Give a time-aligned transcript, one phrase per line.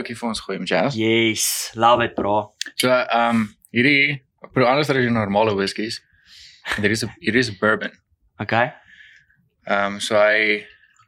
[0.00, 0.96] ouetjie vir ons gooi, Jazz.
[0.98, 1.46] Yes,
[1.76, 2.54] love it bro.
[2.74, 4.22] So, ehm um, hierdie
[4.54, 6.00] pro anders as die normale whiskies.
[6.76, 7.92] Hier is 'n hier is bourbon.
[8.40, 8.72] Okay.
[9.66, 10.66] Ehm um, so hy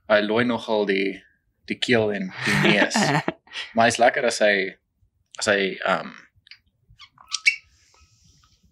[0.09, 1.23] hy looi nogal die
[1.67, 2.97] die keel en die neus.
[3.75, 4.77] maar hy's lekker as hy
[5.39, 6.15] as hy ehm um,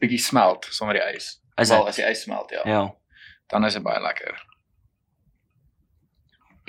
[0.00, 1.40] bietjie smelt sonder die ys.
[1.60, 2.62] Is Wel, as die ys smelt, ja.
[2.64, 2.84] Ja.
[3.52, 4.38] Dan is dit baie lekker.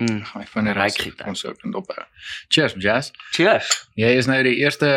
[0.01, 0.23] Mm.
[0.41, 1.27] Ek van die Ryk hè.
[1.29, 1.91] ons ook dan dop.
[2.47, 3.11] Cheers, Jazz.
[3.35, 3.69] Cheers.
[3.99, 4.89] Jy is nou die eerste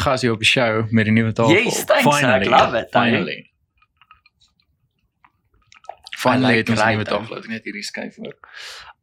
[0.00, 1.52] gas hier op die show met die nuwe tafel.
[1.52, 2.88] Yes, thanks, I love it.
[2.94, 3.50] Finally.
[6.16, 7.34] Finally I het like ons 'n nuwe tafel.
[7.34, 8.36] Laat ek net hierdie skuif hoor.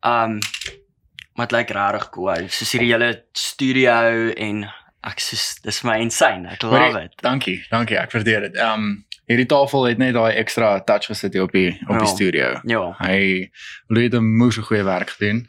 [0.02, 0.40] Um
[1.34, 2.50] maar dit lyk regtig cool.
[2.50, 4.66] Soos hierdie hele studio en
[5.04, 6.50] ek soos dis my insane.
[6.50, 7.22] Ek love Hoorie, it.
[7.22, 7.98] Dankie, dankie.
[7.98, 8.56] Ek waardeer dit.
[8.56, 12.08] Ehm um, hierdie tafel het net daai ekstra touch gesit hier op die op die
[12.08, 12.14] Ja.
[12.14, 12.60] studio.
[12.66, 12.96] Ja.
[13.00, 13.50] Hy
[13.88, 15.48] Louis het 'n moeë goeie werk gedoen.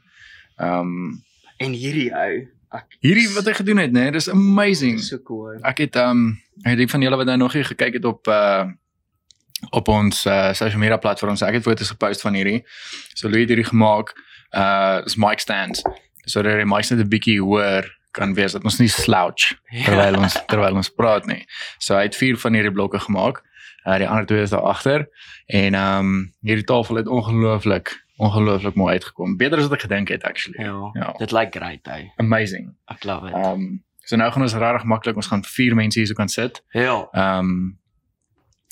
[0.56, 1.22] Ehm um,
[1.56, 5.00] En hierdie ou, ek hierdie wat hy gedoen het, nee, dis amazing.
[5.00, 5.58] so cool.
[5.62, 8.26] Ek het ehm um, ek het van julle wat nou nog nie gekyk het op
[8.28, 8.64] uh
[9.70, 11.42] op ons uh, social media platforms.
[11.42, 12.64] Ek het foto's gepost van hierdie.
[13.14, 14.12] So Louis het hierdie gemaak.
[14.52, 15.82] Uh is mic stands.
[16.26, 20.16] So dat die mics net 'n bietjie hoër kan wees dat ons nie slouch terwyl
[20.18, 21.46] ons terwyl ons praat nie.
[21.78, 23.42] So hy het vier van hierdie blokke gemaak.
[23.86, 25.08] Uh die ander twee is daar agter
[25.46, 29.36] en ehm um, hierdie tafel het ongelooflik ongelooflik mooi uitgekom.
[29.36, 30.64] Beter as wat ek gedink het actually.
[30.64, 30.90] Ja.
[30.92, 31.14] Ja.
[31.18, 32.12] Dit lyk great hy.
[32.16, 32.74] Amazing.
[32.86, 33.34] Ek love it.
[33.34, 36.28] Ehm um, so nou gaan ons regtig maklik ons gaan vier mense hier so kan
[36.28, 36.62] sit.
[36.72, 37.08] Ja.
[37.12, 37.78] Ehm um,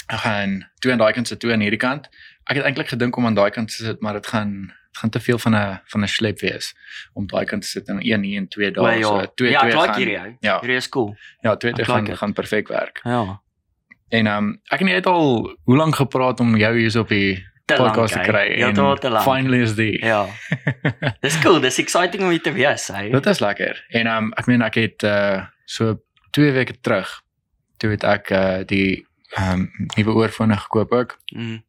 [0.06, 2.08] ek gaan twee aan daai kant sit, twee aan hierdie kant.
[2.44, 5.10] Ek het eintlik gedink om aan daai kant te sit, maar dit gaan dit gaan
[5.10, 6.74] te veel van 'n van 'n sleep wees
[7.12, 9.02] om daai kant te sit en een hier en twee daar.
[9.02, 9.26] So ja.
[9.34, 9.96] twee Ja, twee like gaan.
[9.96, 10.36] hierdie.
[10.40, 10.58] Ja.
[10.60, 11.16] Hierdie is cool.
[11.40, 12.18] Ja, twee twee like gaan it.
[12.18, 13.00] gaan perfek werk.
[13.02, 13.40] Ja.
[14.12, 17.08] En ehm um, ek en jy het al hoe lank gepraat om jou hier op
[17.08, 18.24] die Te podcast te hè.
[18.26, 19.24] kry Ja, tot te lank.
[19.24, 19.94] finally is die.
[20.04, 20.26] Ja.
[21.24, 21.60] Dis cool.
[21.62, 23.06] Dis exciting om hier te wees, hy.
[23.14, 23.84] Dit is lekker.
[23.88, 25.94] En ehm um, ek meen ek het uh so
[26.36, 27.08] 2 weke terug
[27.80, 29.06] toe het ek uh die
[29.38, 31.16] ehm um, nuwe oorfone gekoop ook.
[31.34, 31.62] Mm.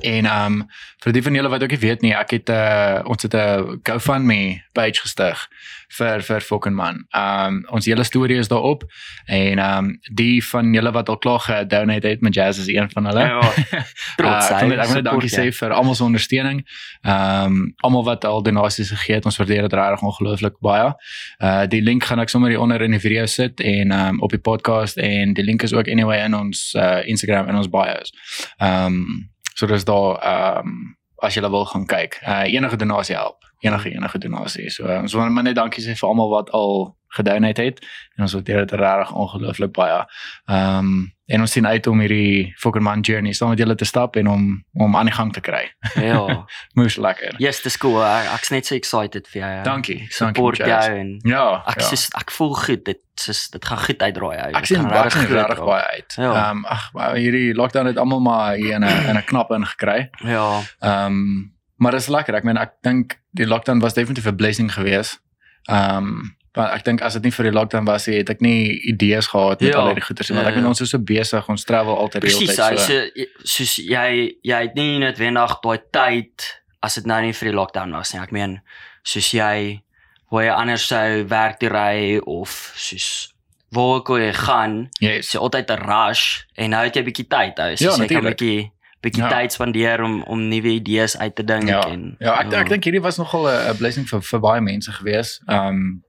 [0.00, 0.66] En ehm um,
[1.04, 3.34] vir die van julle wat ook nie weet nie, ek het 'n uh, ons het
[3.34, 5.48] 'n GoFundMe page gestig
[5.88, 7.04] vir vir fucking man.
[7.10, 8.84] Ehm um, ons hele storie is daarop
[9.26, 12.90] en ehm um, die van julle wat al klaar gedonate het met Jazz is een
[12.90, 13.20] van hulle.
[13.20, 13.40] Ja.
[14.18, 15.36] Trots, Uh, ek wil net ek wil net dankie jy.
[15.36, 16.64] sê vir almal se ondersteuning.
[17.02, 20.94] Ehm um, almal wat al donasies gegee het, ons waardeer dit regtig ongelooflik baie.
[21.38, 24.20] Uh die link gaan ek sommer hier onder in die video sit en ehm um,
[24.20, 27.70] op die podcast en die link is ook anyway in ons uh Instagram en ons
[27.70, 28.12] bios.
[28.58, 30.92] Ehm um, so dis daar ehm um,
[31.24, 32.18] as jy wil gaan kyk.
[32.26, 33.44] Uh enige donasie help.
[33.64, 34.70] Enige enige donasie.
[34.70, 37.78] So uh, ons wil maar net dankie sê vir almal wat al gedonate het
[38.16, 40.04] en ons waardeer dit regtig ongelooflik baie.
[40.50, 43.84] Ehm um, en ons sien uit om hierdie fucking man journey saam met julle te
[43.88, 44.42] stap en om
[44.76, 45.62] om aan die gang te kry.
[45.96, 46.44] Ja.
[46.76, 47.34] Moes lekker.
[47.40, 48.02] Yes, dis cool.
[48.04, 49.50] Ek, ek's net so excited vir jou.
[49.54, 49.62] ja.
[49.62, 49.96] Dankie.
[50.04, 51.62] Ek support Dankie, jou en Ja.
[51.66, 51.86] ek ja.
[51.86, 52.84] soos ek voel goed.
[52.84, 54.50] Dit soos dit gaan goed uitdraai ou.
[54.52, 56.14] ek Dit sien regtig regtig baie uit.
[56.18, 56.34] Ja.
[56.34, 60.10] Ehm um, ag hierdie lockdown het almal maar hier in 'n in 'n knap ingekry.
[60.20, 60.60] Ja.
[60.80, 62.34] Ehm um, maar dit is lekker.
[62.34, 65.20] Ek meen ek dink die lockdown was definitief 'n blessing geweest.
[65.68, 68.40] Ehm um, want ek dink as dit nie vir die lockdown was nie, het ek
[68.40, 69.78] nie idees gehad met Ja.
[69.80, 70.36] al hierdie goeders nie.
[70.36, 70.68] Want Ja, ek meen ja.
[70.68, 72.86] ons is so besig, ons travel altyd die hele Presies.
[72.86, 72.92] so.
[72.92, 77.56] so soos jy jy het nie noodwendig daai tyd as dit nou nie vir die
[77.56, 78.20] lockdown was nie.
[78.22, 78.60] Ek meen
[79.02, 79.82] soos jy
[80.30, 83.32] waar jy anders sou werk toe ry of soos
[83.72, 85.32] waar jy gaan, Yes.
[85.32, 87.68] jy altyd 'n rush en nou het jy 'n bietjie tyd ou.
[87.70, 88.38] Ja, So jy kan natuurlijk.
[88.38, 88.70] bietjie
[89.04, 89.28] bietjie Ja.
[89.28, 91.82] tyd spandeer om om nuwe idees uit te dink Ja.
[91.92, 94.92] en Ja, ek ek dink hierdie was nogal 'n 'n blessing vir vir baie mense
[94.92, 95.40] gewees.
[95.48, 96.02] Ehm um,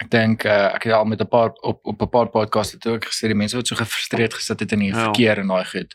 [0.00, 2.86] ek dink uh, ek het al met 'n paar op op 'n paar podcasts het
[2.86, 5.02] ook gesê die mense wat so gefrustreerd gesit het in die Ja.
[5.04, 5.94] verkeer en daai goed.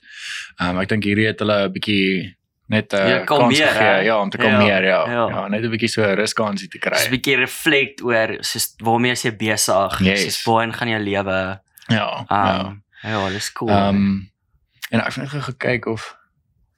[0.59, 2.35] Ehm um, ek dink hierdie het hulle 'n bietjie
[2.67, 3.99] net 'n Ja, kalmeer, hè?
[4.01, 5.05] ja, om te Ja, kalmeer, ja.
[5.05, 5.27] Ja, ja.
[5.29, 7.09] ja net 'n bietjie so ruskansie te Dis 'n kry.
[7.09, 9.99] bietjie reflect oor soos waarmee is jy besig?
[10.01, 10.23] Yes.
[10.23, 11.59] Soos waarheen gaan jou lewe?
[11.87, 12.25] Ja.
[12.29, 12.59] ja.
[12.65, 13.69] Um, ja, dis cool.
[13.69, 14.31] Ehm um,
[14.91, 16.15] en ek het net gekyk of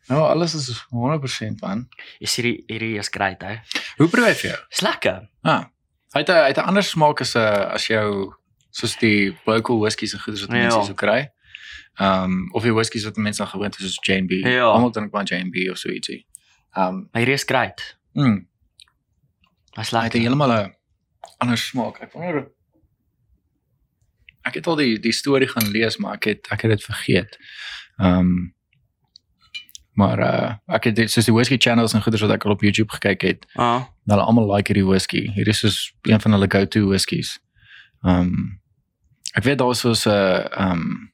[0.07, 1.87] nou alles is 100% man.
[2.19, 3.57] Is hierdie hierdie is great hè.
[3.97, 4.59] Hoe probeer vir jou?
[4.69, 5.29] Dis lekker.
[5.43, 5.65] Ah.
[6.13, 8.33] Hy het 'n hy het 'n ander smaak as 'n as jou
[8.71, 10.61] soos die local whiskies en goeders wat Ja.
[10.61, 11.31] mense so kry.
[11.99, 14.31] Ehm um, of die whiskies wat mense dan gewoond is soos Jane B.
[14.45, 14.63] Ja.
[14.71, 16.25] Almal drink maar Jane B of so ietsie.
[16.75, 17.97] Ehm um, Maar hierdie is great.
[18.13, 18.47] mm,
[19.75, 20.19] Dis hy het lekker.
[20.19, 20.75] heeltemal 'n
[21.39, 21.97] ander smaak.
[22.01, 22.47] Ek wonder
[24.47, 27.37] Ek het al die die storie gaan lees, maar ek het ek het dit vergeet.
[27.99, 28.53] Ehm um,
[29.97, 32.93] maar uh ek het soos die whisky channels en goeders wat ek al op YouTube
[32.93, 33.45] gekyk het.
[33.57, 35.23] Ah, Hulle almal like hierdie whisky.
[35.33, 37.39] Hierdie is soos een van hulle go-to whiskies.
[38.05, 38.59] Ehm um,
[39.33, 41.11] ek weet daar is soos 'n ehm um,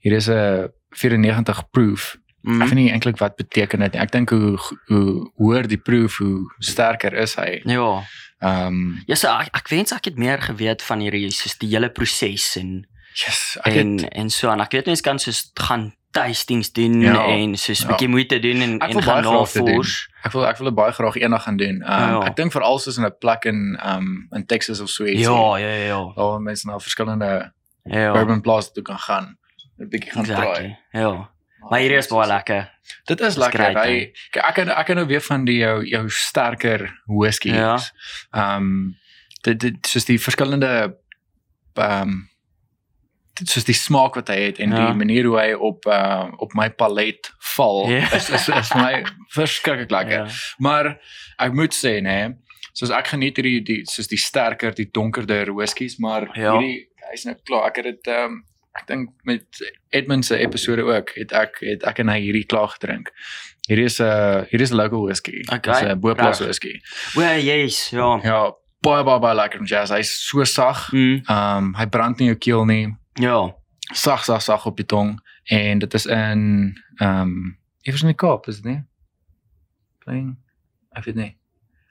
[0.00, 2.16] hier is 'n 94 proof.
[2.42, 4.00] mm, Ek weet nie eintlik wat beteken dit nie.
[4.00, 7.60] Ek dink hoe hoe hoër die proof, hoe sterker is hy.
[7.64, 8.02] ja.
[8.40, 11.88] Ehm Ja, so ek, ek wens ek het meer geweet van hierdie soos die hele
[11.90, 15.92] proses en yes, ek en het en so en ek weet mense kan soos gaan
[16.14, 17.88] tuistings doen Ja, en soos 'n ja.
[17.90, 20.08] bietjie moeite doen en Ek en gaan navors.
[20.24, 21.82] ek wil ek wil dit baie graag eendag gaan doen.
[21.82, 22.22] Ehm Ja.
[22.28, 25.20] ek dink veral soos in 'n plek in ehm in Texas of so iets.
[25.26, 26.12] Ja, ja, ja, ja.
[26.14, 27.52] Waar mense na verskillende
[27.84, 28.14] Ja.
[28.14, 29.36] urban plaas toe kan gaan.
[29.78, 30.22] 'n bietjie gaan.
[30.24, 30.78] Exactly.
[30.92, 31.30] Ja.
[31.68, 32.70] Maar hier is baie lekker.
[33.04, 33.60] Dit is lekker.
[33.82, 37.48] Hy ek kan ek kan nou weer van die jou jou sterker whisky.
[37.52, 37.78] Ja.
[38.32, 38.92] Ehm
[39.42, 40.96] dit dit soos die verskillende
[41.74, 42.33] ehm dit
[43.42, 44.86] soos die smaak wat hy het en Ja.
[44.86, 48.06] die manier hoe hy op uh, op my palet val Ja.
[48.18, 49.04] is is is my
[49.34, 50.26] verskriklik lekker.
[50.26, 50.26] Ja.
[50.58, 50.98] Maar
[51.38, 52.34] ek moet sê nê,
[52.72, 56.52] soos ek geniet hierdie die soos die sterker, die donkerder whiskies, maar Ja.
[56.58, 57.66] hierdie hy's nou klaar.
[57.70, 58.44] Ek het dit ehm um,
[58.74, 59.44] ek dink met
[59.90, 63.10] Edmund se episode ook het ek het ek en hy hierdie klaar gedrink.
[63.68, 65.42] Hierdie is 'n uh, hierdie is 'n local whisky.
[65.52, 66.80] Okay, Dis 'n Boplaas whisky.
[67.16, 68.18] O, yes, ja.
[68.24, 68.50] Ja,
[68.82, 69.90] baie baie baie lekker jazz.
[69.90, 70.90] Hy's so sag.
[70.92, 72.94] Mm, Ehm um, hy brand nie jou keel nie.
[73.20, 73.54] Ja.
[73.92, 75.20] Sag sag sag op die tong
[75.50, 78.82] en dit is in ehm um, iewers in die Kaap, is dit nie?
[80.04, 80.36] Klein.
[80.96, 81.32] Ek weet nie.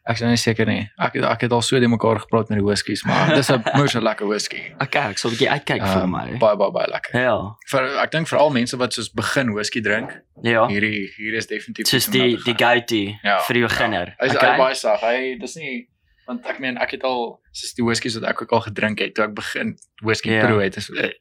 [0.03, 0.81] Ek is nou nie seker nie.
[0.99, 4.01] Ek ek het al so de mekaar gepraat met die whiskies, maar dis 'n moeë
[4.03, 4.59] lekker whisky.
[4.83, 6.37] Okay, ek sal 'n bietjie uitkyk vir Ehm, my.
[6.41, 7.19] Baie baie baie lekker.
[7.19, 7.37] Ja.
[7.71, 10.11] Vir ek dink veral mense wat soos begin whisky drink,
[10.43, 10.67] Ja.
[10.67, 14.07] hierdie hier is definitief Soos die die go-to Ja, vir die beginner.
[14.19, 14.25] Ja.
[14.25, 14.57] Hy's hy Okay.
[14.57, 14.99] baie sag.
[15.01, 15.87] Hy dis nie
[16.27, 19.13] want ek meen ek het al soos die whiskies wat ek ook al gedrink het
[19.15, 20.33] toe ek begin whisky Ja.
[20.35, 20.45] yeah.
[20.47, 21.11] proe het is eh,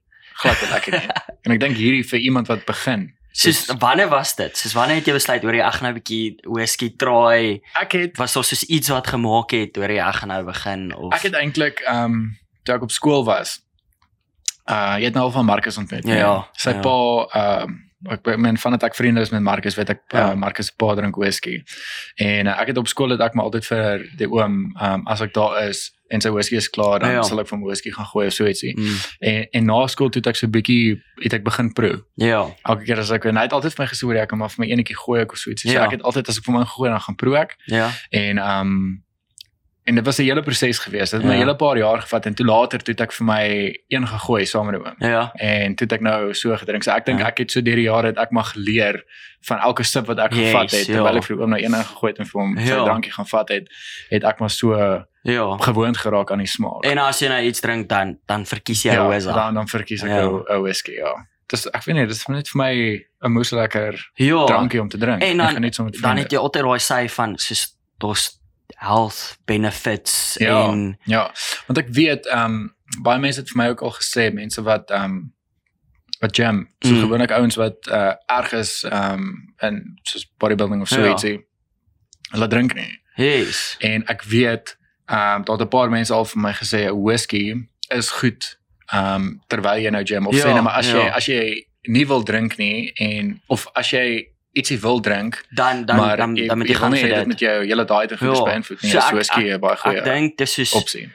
[0.43, 1.09] glad nie lekker nie.
[1.45, 3.13] en ek dink hierdie vir iemand wat begin.
[3.33, 4.57] Soos wanneer was dit?
[4.57, 7.63] Soos wanneer het jy besluit oor jy ag nou 'n bietjie whisky try?
[7.81, 11.15] Ek het Was daar soos iets wat gemaak het oor jy ag nou begin of
[11.15, 13.61] ek het eintlik ehm um, toe ek op skool was.
[14.69, 16.05] Uh jy het nou al van Marcus ontmoet.
[16.07, 16.81] Ja, ja, Sy ja.
[16.81, 20.31] pa ehm um, ek meen van dat ek vriende is met Marcus, weet ek Ja.
[20.33, 21.63] uh, Marcus se pa drink whisky.
[22.17, 25.21] En uh, ek het op skool het ek maar altyd vir die oom um, as
[25.21, 27.23] ek daar is en sy whisky is klaar dan Ja, ja.
[27.23, 28.75] sal ek vir hom whisky gaan gooi of so ietsie.
[28.77, 32.03] Mm, En en na skool toe het ek so 'n bietjie het ek begin proe.
[32.17, 32.47] ja.
[32.65, 34.49] Elke keer as ek en hy het altyd vir my gesê hoor jy kan maar
[34.51, 35.71] vir my enetjie gooi ek of so ietsie.
[35.71, 35.85] So Ja.
[35.85, 37.91] ek het altyd as ek vir my gooi dan gaan proe ek Ja.
[38.13, 39.03] en um,
[39.85, 41.11] en dit was 'n hele proses gewees.
[41.11, 41.39] Dit het my Ja.
[41.39, 44.67] hele paar jaar gevat en toe later toe het ek vir my een gegooi saam
[44.67, 44.95] met hom.
[44.99, 45.33] Ja.
[45.35, 46.83] En toe het ek nou so gedrink.
[46.83, 47.27] So ek dink Ja.
[47.27, 49.05] ek het so deur die jare het ek maar geleer
[49.41, 50.95] van elke sip wat ek Yes, gevat het ja.
[50.95, 52.85] terwyl ek vir hom nou een ingegooi het en vir hom sy Ja.
[52.85, 53.69] drankie gaan vat het,
[54.11, 55.57] het ek maar so Ja.
[55.57, 56.85] gewoond geraak aan die smaak.
[56.85, 59.33] En as jy nou iets drink dan dan verkies jy ja, Rosa.
[59.33, 60.29] dan dan verkies ek Ja.
[60.29, 60.61] 'n ja.
[60.61, 61.27] whisky, ja.
[61.49, 64.45] Dis ek weet nie, dis net vir my 'n moes lekker Ja.
[64.47, 65.23] drankie om te drink.
[65.23, 66.23] En dan- Ek geniet so met Dan vriende.
[66.23, 68.39] het jy altyd daai sy van soos daar's
[68.77, 70.69] health benefits Ja.
[70.69, 71.33] en Ja,
[71.67, 74.91] want ek weet ehm um, baie mense het vir my ook al gesê mense wat
[74.91, 75.33] ehm um,
[76.21, 77.01] wat gym, so Mm.
[77.01, 81.11] gewoonlik ouens wat uh, erg is ehm um, in soos bodybuilding of so Ja.
[81.11, 81.45] ietsie.
[82.31, 83.01] Hulle drink nie.
[83.17, 83.77] yes.
[83.81, 87.03] En ek weet ehm um, daar het 'n paar mense al vir my gesê 'n
[87.03, 87.55] whisky
[87.89, 88.59] is goed
[88.93, 91.11] ehm um, terwyl jy nou gym of Ja, sê nou maar as jy ja.
[91.15, 95.97] as jy nie wil drink nie en of as jy ietsie wil drink Dan dan
[95.97, 98.45] maar dan jy, dan moet jy jy gaan dit met jou hele daai te goed
[98.45, 98.91] beïnvloed nie.
[98.91, 101.09] So So ek- whisky 'n baie Ek goeie dink dis soos opsie.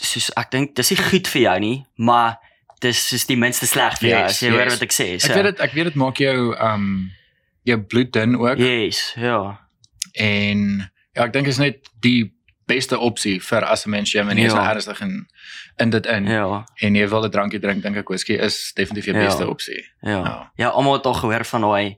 [0.00, 2.36] soos ek dink dis nie goed vir jou nie, maar
[2.80, 4.72] dis is die minste sleg vir jou Yes, as jy hoor yes.
[4.74, 5.06] wat ek sê.
[5.18, 7.10] Ek weet dit ek weet dit maak jou um,
[7.66, 9.58] jou bloed dun ook Yes, ja.
[10.14, 12.32] en ja ek dink is net die
[12.68, 14.58] beste opsie vir as 'n mens gym en jy is Ja.
[14.62, 15.26] nou ernstig in
[15.80, 16.64] in dit in Ja.
[16.82, 19.26] en jy wil 'n drankie drink dink ek whisky is definitief die Ja.
[19.26, 19.84] beste opsie.
[20.02, 20.10] Ja.
[20.22, 20.50] Ja.
[20.56, 21.96] Ja, almal het al gehoor van daai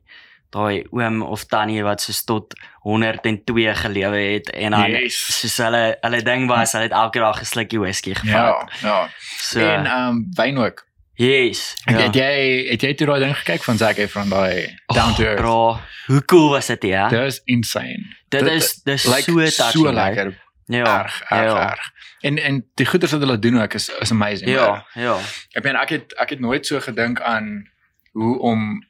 [0.50, 5.19] daai oom of tannie wat soos tot 102 gelewe het en dan Yes.
[5.40, 8.33] soos hulle hulle ding was, hulle het elke dag 'n slukkie whisky gevat.
[8.33, 9.09] Ja, ja.
[9.38, 10.85] So, En ehm um, wyn ook.
[11.14, 11.75] yes.
[11.85, 11.92] Ja.
[11.99, 12.04] Ja.
[12.07, 15.28] Het jy het jy toe daai ding gekyk van Zac Efron daai Down to Oh,
[15.28, 15.40] Earth?
[15.40, 17.09] Bro, hoe cool was dit ja?
[17.09, 18.16] Dit is insane.
[18.28, 19.85] Dit is dis Lyk so touching.
[19.87, 20.49] so lekker.
[20.66, 21.02] Ja.
[21.02, 21.71] Erg, erg, ja.
[21.71, 21.90] erg.
[22.21, 24.50] En en die goeders wat hulle doen ook is is amazing.
[24.50, 25.16] Ja, ja.
[25.52, 27.71] Ek meen ek het ek het nooit so gedink aan
[28.12, 28.85] hoe om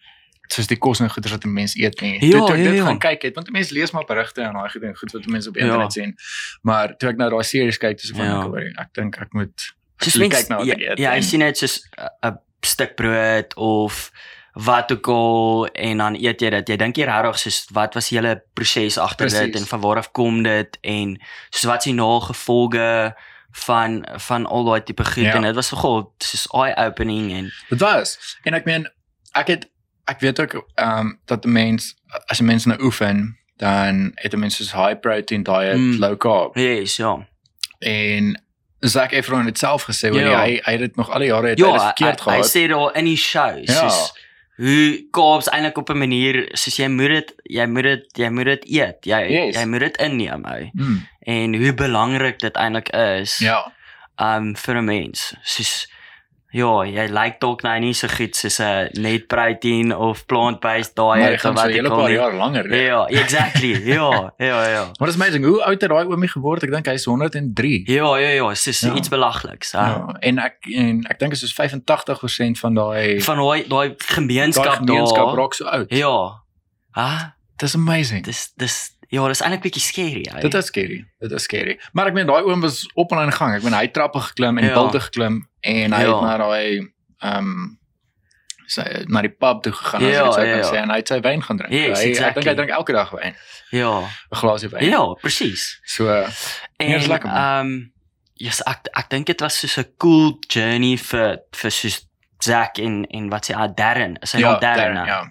[0.52, 2.14] soos die kos en goeders wat 'n mens eet nie.
[2.24, 2.84] Ja, toe, toe ek ja, dit ja.
[2.84, 5.48] gaan kyk het, want mense lees maar berigte en daai goed en goed wat mense
[5.48, 5.62] op Ja.
[5.64, 6.16] internet sien.
[6.62, 8.42] Maar toe ek nou daai series kyk, dis van Ja.
[8.46, 10.98] ek ek dink ek moet Soos mens kyk na wat ja, ek eet.
[10.98, 11.80] ja, jy en- sien net soos
[12.24, 14.10] 'n- stuk brood of
[14.54, 16.68] wat ook al en dan eet jy dit.
[16.68, 19.96] Jy dink jy regtig soos wat was die hele proses agter dit en van waar
[19.96, 23.14] af kom dit en soos wat is die nagevolge
[23.52, 25.34] van van al daai tipe goed Ja.
[25.34, 28.36] en dit was vir God soos eye opening en Dit was.
[28.44, 28.90] En ek meen
[29.34, 29.68] ek het
[30.10, 31.94] ek weet ook ehm um, dat 'n mens
[32.26, 35.98] as 'n mens nou oefen, dan het 'n mens soos high protein diet, Mm.
[35.98, 36.56] low carb.
[36.56, 37.26] yes, ja.
[37.78, 38.42] En
[38.80, 40.40] Zac Efron het self gesê Ja.
[40.44, 42.30] hy hy het dit nog al die jare het Ja, hy dit hy, verkeerd hy
[42.32, 42.50] gehad.
[42.56, 43.72] sê daar in die show Ja.
[43.72, 44.12] soos
[44.56, 48.44] hoe carbs eintlik op 'n manier soos jy moet dit jy moet dit jy moet
[48.44, 48.96] dit eet.
[49.04, 49.56] Jy Yes.
[49.56, 50.70] jy moet dit inneem ou.
[50.76, 51.06] Hmm.
[51.26, 53.72] en hoe belangrik dit eintlik is Ja.
[54.18, 55.34] um vir 'n mens.
[55.42, 55.88] Soos
[56.52, 61.16] ja, jy lyk dalk nou nie so goed soos 'n net protein of plant-based Maar
[61.18, 62.16] diet dit of gaan wat 'n ek al paar nie.
[62.18, 62.64] jaar langer.
[62.70, 62.76] hè.
[62.86, 63.72] Ja, exactly.
[63.86, 64.82] ja, ja, ja.
[64.98, 66.62] Maar dit is amazing hoe oud het daai oomie geword?
[66.62, 67.82] Ek dink hy's 103.
[67.86, 68.94] Ja, ja, ja, dis Ja.
[68.94, 69.78] iets belagliks, hè.
[69.78, 73.94] Ja, en ek en ek dink dit is soos 85% van daai Van daai daai
[73.98, 75.36] gemeenskap daai gemeenskap daar.
[75.36, 75.86] raak so oud.
[75.90, 76.42] Ja.
[76.92, 77.20] Ah,
[77.56, 78.24] Dis amazing.
[78.24, 80.40] dis dis ja, dis eintlik bietjie scary, hè.
[80.44, 81.00] Dit is scary.
[81.20, 81.78] Dit is scary.
[81.92, 83.54] Maar ek meen daai oom was op en aan die gang.
[83.58, 84.74] Ek meen hy trappe geklim en Ja.
[84.74, 86.14] bulte geklim en hy Ja.
[86.14, 86.88] het na daai
[87.22, 87.76] ehm
[88.70, 90.70] sy na die pub toe gegaan as Ja, ek dit sou ja, kan ja.
[90.70, 91.72] sê en hy het sy wyn gaan drink.
[91.74, 92.42] Yes, hy, Ek exactly.
[92.42, 93.34] dink hy drink elke dag wyn,
[93.72, 93.94] Ja.
[94.00, 94.84] 'n glasie wyn.
[94.90, 95.80] Ja, presies.
[95.84, 96.06] So
[96.78, 97.92] En dis lekker, ehm um,
[98.36, 102.06] yes, ek ek dink dit was so 'n cool journey vir vir soos
[102.42, 104.94] Zack en en wat sê ah Darren, is hy ja, nog Darren?
[104.94, 105.06] Darren, nou?
[105.06, 105.30] ja.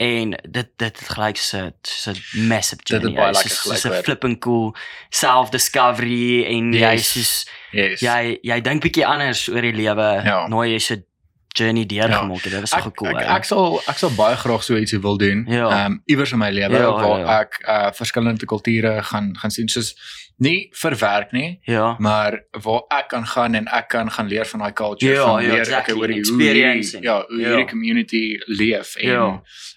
[0.00, 2.12] En dit dit het gelyk so so
[2.48, 3.12] massive Dit journey.
[3.12, 4.02] lekker soos- gelyk soos 'n hoor.
[4.02, 4.74] flipping cool
[5.10, 7.12] self discovery en jy Yes.
[7.12, 8.00] soos Yes.
[8.00, 10.46] jy jy dink bietjie anders oor die lewe Ja.
[10.48, 10.96] nou jy so
[11.56, 12.52] journey deurgemaak het.
[12.52, 13.10] Dit was so ek, cool.
[13.10, 13.34] ek, hè.
[13.36, 15.44] ek sal ek sal baie graag so ietsie wil doen.
[15.50, 15.68] Ja.
[15.84, 17.40] Ehm iewers in my lewe Ja, waar ja, ja.
[17.40, 19.94] ek uh verskillende kulture gaan gaan sien soos
[20.40, 21.96] nie vir werk nie, ja.
[21.98, 25.42] maar waar ek kan gaan en ek kan gaan leer van daai culture Ja, van
[25.44, 27.48] ja, leer exactly, ek oor die experience hoe ja, hoe ja.
[27.48, 29.26] hierdie community leef en Ja.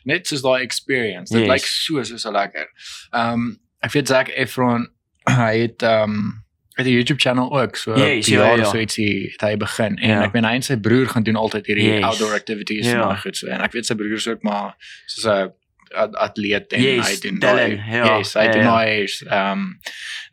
[0.06, 1.34] net soos daai experience.
[1.34, 1.50] Dit Yes.
[1.51, 2.70] lyk so so so lekker.
[3.12, 4.88] Ehm ek weet Zack Efron
[5.42, 6.43] hy het ehm
[6.75, 8.63] het 'n YouTube channel ook so Yes, die ja, jaar ja.
[8.63, 10.24] of so ietsie het hy begin en Ja.
[10.24, 12.03] ek meen hy en sy broer gaan doen altyd hierdie Yes.
[12.03, 13.10] outdoor activities Ja.
[13.10, 14.75] en goed so en ek weet sy broer is ook maar
[15.06, 15.51] soos 'n
[15.96, 18.75] at- atleet en Yes, hy doen Dylan, daai- ja, yes, hy ja, doen ja.
[18.75, 19.62] daai ehm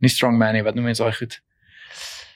[0.01, 1.41] nie strongman nie wat noem mense daai goed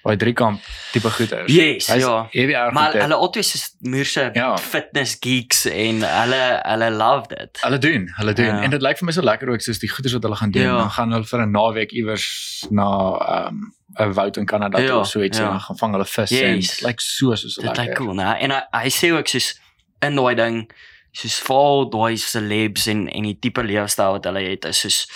[0.05, 0.61] daai driekamp
[0.93, 2.29] tipe goeders Yes, Hy's ja.
[2.31, 3.01] ewig Maar dit.
[3.03, 4.57] hulle altyd is moerse Ja.
[4.59, 7.59] fitness geeks en hulle hulle love dit.
[7.63, 8.45] Hulle doen, hulle doen.
[8.45, 8.63] Ja.
[8.63, 10.63] En dit lyk vir my so lekker ook soos die goeders wat hulle gaan doen.
[10.63, 10.77] Ja.
[10.77, 13.57] Dan gaan hulle vir 'n naweek iewers na ehm
[13.99, 15.53] 'n woud in Kanada Ja, toe of so iets ja.
[15.53, 16.77] en gaan vang hulle vis en Yes.
[16.77, 17.85] dit lyk so so so Dit lekker.
[17.87, 18.37] lyk cool, né?
[18.41, 19.61] En hy, hy sê ook soos
[20.03, 20.71] in daai ding
[21.13, 25.07] soos vol daai celebs en en die tipe leefstyl wat hulle het is soos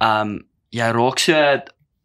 [0.00, 0.38] um
[0.70, 1.60] jy raak so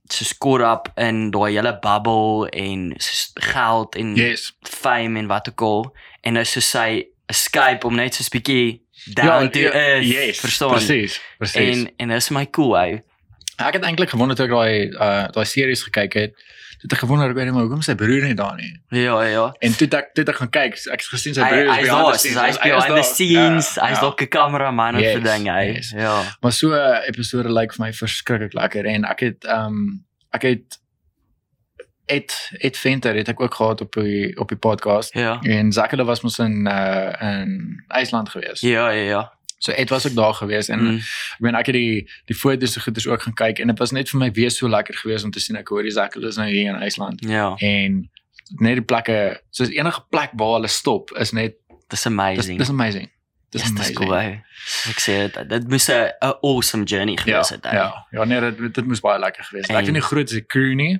[0.09, 4.53] soos caught up in daai hele bubble en soos geld en Yes.
[4.61, 8.81] fame en wat ook al en is so sy escape om net so 'n bietjie
[9.13, 11.77] down to earth yes, verstaan Presies, presies.
[11.77, 12.99] en en dis my cool ou
[13.67, 16.33] ek het eintlik gewonder toe ek daai uh daai series gekyk het.
[16.79, 18.71] Toe het ek gewonder weet nie maar hoekom sy broer nie daar nie.
[18.89, 21.87] ja ja En toe ek toe ek gaan kyk, ek het gesien sy broer is
[21.87, 22.39] behind the soos scenes.
[22.45, 23.03] hy's behind the daar.
[23.03, 24.01] scenes Ja, hy's ja.
[24.01, 25.89] dalk 'n kameraman of Yes, ding hy yes.
[25.91, 30.41] ja Maar so 'n episode lyk vir my verskriklik lekker en ek het um, ek
[30.41, 30.79] het
[32.09, 32.31] het
[32.63, 36.21] het Venter het ek ook gehad op die op die podcast ja en Zakke was
[36.21, 38.61] mos in uh in IJsland gewees.
[38.61, 40.95] ja ja ja So Ed was ook daar gewees en Mm.
[40.97, 43.91] ek meen ek het die die foto's se goeders ook gaan kyk en dit was
[43.91, 46.37] net vir my weer so lekker geweest om te sien ek hoor die Zakke is
[46.37, 48.09] nou hier in IJsland ja en
[48.59, 51.55] net die plekke soos enige plek waar hulle stop is net
[51.89, 53.09] dis amazing dis amazing.
[53.51, 53.95] Dis Yes, amazing.
[53.97, 54.31] cool ou.
[54.89, 56.11] ek sê dit dit moes 'n
[56.41, 57.73] awesome journey Ja, gewees het ou.
[57.73, 58.05] ja.
[58.11, 59.71] Ja, nee, dit dit moes baie lekker gewees het.
[59.71, 60.99] Ek En- weet nie groot is die crew nie,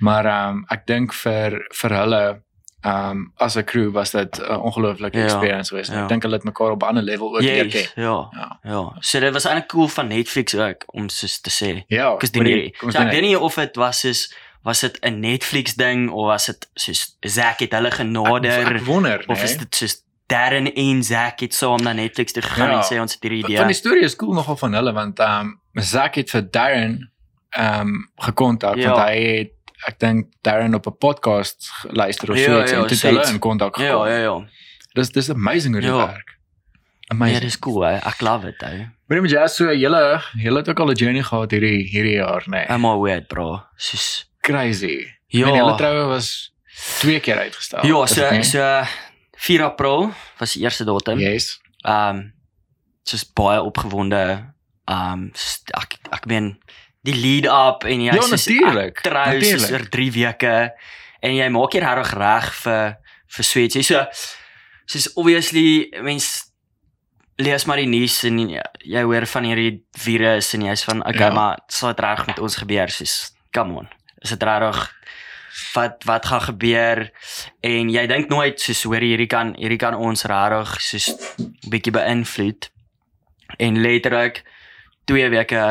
[0.00, 2.42] maar ehm um, ek dink vir vir hulle
[2.86, 5.90] um, as 'n crew was dit 'n ongelooflike Ja, experience geweest.
[5.92, 6.02] ja.
[6.02, 7.86] Ek dink hulle het mekaar op 'n ander level ook leer ken.
[7.94, 8.58] Ja Ja.
[8.62, 12.32] ja so dit was eintlik cool van Netflix ook om soos te sê Ja, Because
[12.32, 16.10] die nie, so, ek weet nie of dit was soos was dit 'n Netflix ding
[16.10, 19.58] of was dit soos Zack het hulle Ek, genader ek wonder, of is nee.
[19.58, 22.76] dit soos Darren en Zack het saam na Netflix toe gegaan Ja.
[22.76, 23.64] en sê ons het hierdie Van idee.
[23.66, 25.40] die storie is cool nogal van hulle want ehm
[25.74, 27.10] um, Zack het vir Darren
[27.50, 28.90] ehm um, gekontak Ja.
[28.92, 29.50] want hy het
[29.86, 33.26] ek dink Darren op 'n podcast geluister of Ja, so iets ja, en toe hulle
[33.28, 34.06] in kontak Ja, gekom.
[34.06, 34.48] ja, ja.
[34.92, 35.96] Dis dis amazing hoe dit Ja.
[36.06, 36.36] werk.
[37.00, 37.40] Ja, Amazing.
[37.40, 37.80] dis cool.
[37.82, 37.94] Hè.
[37.96, 38.86] Ek love it, ou.
[39.06, 42.42] Maar met jazz so julle julle het ook al 'n journey gehad hierdie hierdie jaar,
[42.46, 42.50] nê.
[42.50, 42.66] Nee.
[42.76, 43.62] I'm all weird, bro.
[43.76, 45.06] Soos Crazy.
[45.26, 45.46] ja.
[45.46, 45.46] Ja.
[45.48, 46.54] En julle troue was
[46.98, 47.86] twee keer uitgestel.
[47.86, 48.42] Ja, so dit nie?
[48.42, 48.82] so
[49.36, 51.18] 4 April was die eerste datum.
[51.18, 51.60] Yes.
[51.84, 52.32] Ehm um,
[53.02, 54.54] soos baie opgewonde.
[54.84, 55.30] Ehm um,
[55.80, 56.58] ek ek meen
[57.06, 60.54] die lead up en jy Ja, soos natuurlijk, ek trou soos oor 3 weke
[61.22, 62.96] en jy maak hier reg reg vir
[63.36, 63.74] vir sweet.
[63.78, 64.04] Jy so
[64.88, 66.46] soos obviously mens
[67.38, 71.28] lees maar die nuus en jy, jy hoor van hierdie virus en jy's van okay,
[71.28, 71.34] Ja.
[71.34, 73.88] maar sal dit reg met ons gebeur soos come on.
[74.22, 74.88] Is dit reg
[75.74, 77.04] wat wat gaan gebeur
[77.66, 81.06] en jy dink nooit soos hoor hierdie kan hierdie kan ons regtig soos
[81.70, 82.68] bietjie beïnvloed
[83.58, 84.42] en letterlik
[85.10, 85.62] 2 weke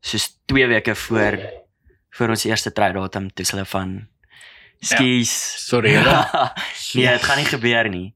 [0.00, 1.38] soos 2 weke voor
[2.18, 3.96] voor ons eerste troudatum toe is hulle van
[4.80, 5.32] skis
[5.68, 6.24] Sorry, julle.
[6.94, 8.06] nee dit gaan nie gebeur nie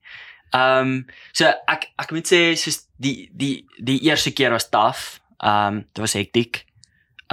[0.54, 0.94] ehm um,
[1.32, 5.82] so ek ek moet sê soos die die die eerste keer was taaf ehm um,
[5.92, 6.64] dit was hektiek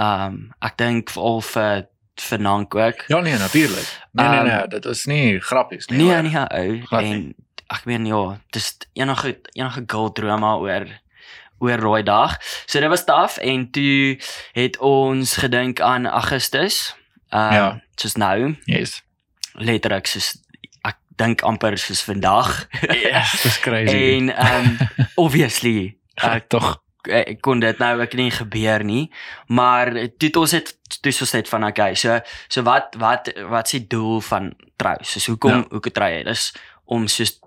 [0.00, 1.88] Um ek dink veral vir
[2.22, 3.04] vir Nank ook.
[3.08, 3.88] Ja nee, natuurlik.
[4.12, 5.98] Nee nee Ehm, nee, dit is nie grappies nie.
[5.98, 7.34] Nee nee ou Glad en
[7.72, 10.86] ek meen ja, dis enige enige girl maar oor
[11.62, 12.36] oor rooi dag.
[12.66, 14.18] So dit was taaf en toe
[14.58, 16.94] het ons gedink aan Augustus.
[17.30, 17.80] Um Ja.
[17.96, 19.02] soos nou, Yes.
[19.54, 20.36] letterlik soos
[20.84, 22.66] ek dink amper soos vandag.
[22.90, 23.96] Yes, dis crazy.
[24.18, 24.76] en um
[25.24, 29.10] obviously uh, tog ek kon dit nou ook nie gebeur nie
[29.50, 30.68] maar toe het ons het
[31.02, 34.94] toe ons net van okay so so wat wat wat is die doel van trou
[35.00, 35.64] soos hoekom ja.
[35.70, 36.44] hoekom trou jy dis
[36.94, 37.40] om soos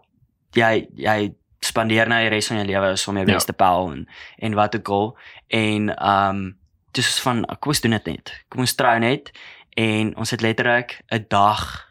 [0.60, 3.34] jy jy spandeer nou die res van jou lewe is om jou Ja.
[3.34, 4.08] beste pel en
[4.38, 6.58] en wat ook al en um
[6.92, 9.32] dis van kom ons doen dit net kom ons trou net
[9.78, 11.88] en ons het letterlik 'n dag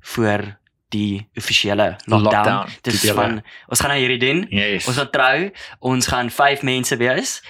[0.00, 0.56] voor
[0.88, 4.86] die offisiële lockdown, Lockdown, dis die hele- van ons gaan nou hierdie doen Yes.
[4.86, 5.50] Ons gaan trou.
[5.80, 7.42] Ons gaan 5 mense wees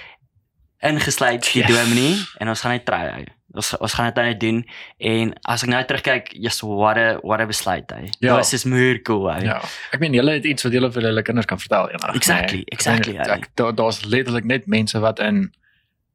[0.83, 1.71] ingesluit die Yes.
[1.77, 3.01] dominee en ons gaan net trou.
[3.11, 3.25] Hy.
[3.55, 4.59] Ons ons gaan dit nou net doen
[4.99, 8.11] en as ek nou terugkyk, yes, what a what a besluit hy.
[8.21, 8.37] Ja.
[8.37, 9.39] Dit is meer cool hy.
[9.47, 9.61] Ja.
[9.93, 12.15] Ek meen julle het iets wat julle vir julle kinders kan vertel eendag.
[12.15, 12.65] Exactly, nee.
[12.77, 13.35] exactly, Ek, ja.
[13.39, 15.49] ek, daar daar's letterlik net mense wat in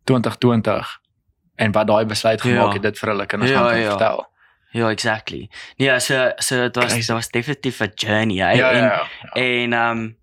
[0.05, 0.99] 2020
[1.55, 2.73] en wat daai besluit gemaak Ja.
[2.73, 3.89] het dit vir hulle kinders Ja, gaan ja.
[3.89, 4.25] vertel.
[4.73, 5.49] Ja, exactly.
[5.77, 8.57] Nee, so so dit was dit was definitief 'n journey hy.
[8.57, 9.41] Ja, en ja, ja.
[9.41, 10.15] en um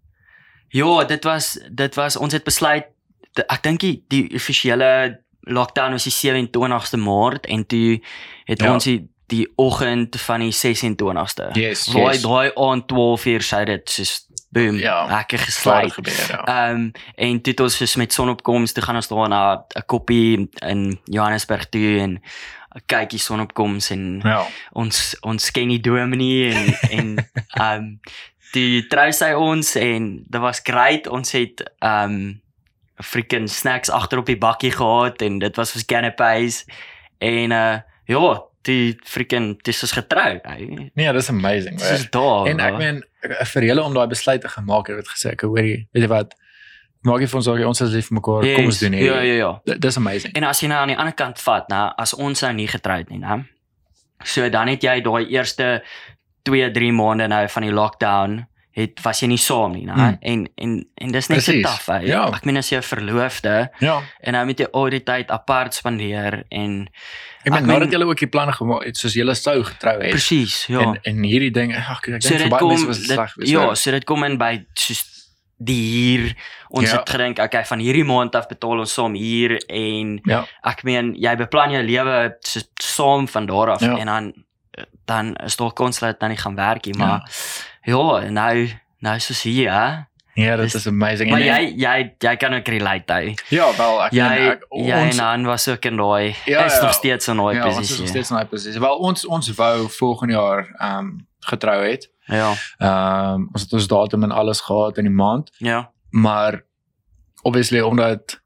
[0.69, 2.87] ja, dit was dit was ons het besluit
[3.49, 5.21] ek dink die, die offisiële
[5.53, 8.01] lockdown was die 27ste Maart en toe
[8.45, 8.73] het Ja.
[8.73, 11.51] ons die, die oggend van die 26ste.
[11.53, 12.23] Yes, Daai yes.
[12.23, 15.07] daai aan 12 uur sou dit soos boom, Ja.
[15.07, 15.93] lekker Swaar gesluit.
[15.93, 16.45] gebeur ja.
[16.45, 19.83] Ehm um, en toe het ons soos met sonopkoms toe gaan ons daar na 'n
[19.87, 22.23] koppie in Johannesburg toe en
[22.87, 24.47] kyk die sonopkoms en Ja.
[24.73, 28.01] ons ons ken die dominee en en ehm um,
[28.53, 32.41] die trou sy ons en dit was great ons het ehm um,
[33.03, 36.65] freaking snacks agter op die bakkie gehad en dit was vir canapés
[37.21, 37.79] en uh
[38.11, 38.31] ja
[38.67, 41.79] die freaking dis is getrou hy Nee, dis amazing.
[41.79, 41.95] dis hoor.
[41.99, 42.79] is daar En ek hoor.
[42.79, 46.03] meen ek- vir julle om daai besluit te gemaak het, het gesê ek hoorie, weet
[46.03, 46.35] jy wat?
[47.03, 48.43] Maak jy vir ons sorg, ons is lief vir mekaar.
[48.57, 49.29] Kom ons Yes, doen ja hierdie.
[49.29, 50.35] ja ja Dit dis amazing.
[50.37, 53.09] En as jy nou aan die ander kant vat, nou, as ons nou nie getroud
[53.09, 53.39] nie, nou.
[54.25, 55.83] So dan het jy daai eerste
[56.45, 59.97] 2, 3 maande nou van die lockdown het was jy nie saam nie, nou.
[59.99, 60.17] Hmm.
[60.21, 61.99] En en en dis net so Presies, taaf, hè.
[62.07, 62.27] ja.
[62.33, 64.01] Ek meen as jy 'n verloofde Ja.
[64.23, 66.89] en nou moet jy al die tyd apart spandeer en
[67.45, 70.11] Ek meen nadat julle ook die planne gemaak het soos julle sou getrou het.
[70.11, 70.81] presies, ja.
[70.81, 73.35] En en hierdie ding, ag ek so dink vir dit baie mense was dit sleg
[73.49, 73.77] ja, hoor.
[73.77, 75.05] so dit kom in by soos
[75.63, 76.35] die hier
[76.71, 76.97] ons Ja.
[76.99, 80.47] het gedink okay van hierdie maand af betaal ons saam hier en Ja.
[80.65, 83.97] ek meen jy beplan jou lewe so saam van daar af Ja.
[83.99, 84.33] en dan
[85.05, 87.25] dan is daar kans dat dit nou nie gaan werk nie maar
[87.83, 91.31] ja, nou nou is dit hier hè Ja, dit is amazing.
[91.31, 94.63] maar En- jy jy jy kan ook relate hy Ja, wel ek jy meen ek,
[94.71, 96.83] jy en Han was ook in daai Ja, is ja.
[96.83, 98.81] nog steeds in daai ja, ons is posisie nog steeds in daai posisie.
[98.81, 102.11] Wel ons ons wou volgende jaar ehm um, getrou het.
[102.27, 106.63] ja Ehm um, ons het ons datum en alles gehad in die maand, ja maar
[107.43, 108.41] obviously omdat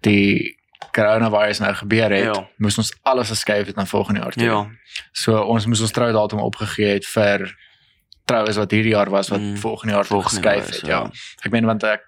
[0.00, 0.55] die
[0.92, 2.48] coronavirus nou gebeur het, Ja.
[2.56, 4.42] moes ons alles geskuif het na volgende jaar toe.
[4.44, 4.66] ja
[5.12, 7.56] So ons moes ons troudatum opgegee het vir
[8.24, 10.86] troues wat hierdie jaar was wat Mm, volgende jaar volgende geskuif het.
[10.86, 11.10] Ja.
[11.42, 12.02] Ek meen want ek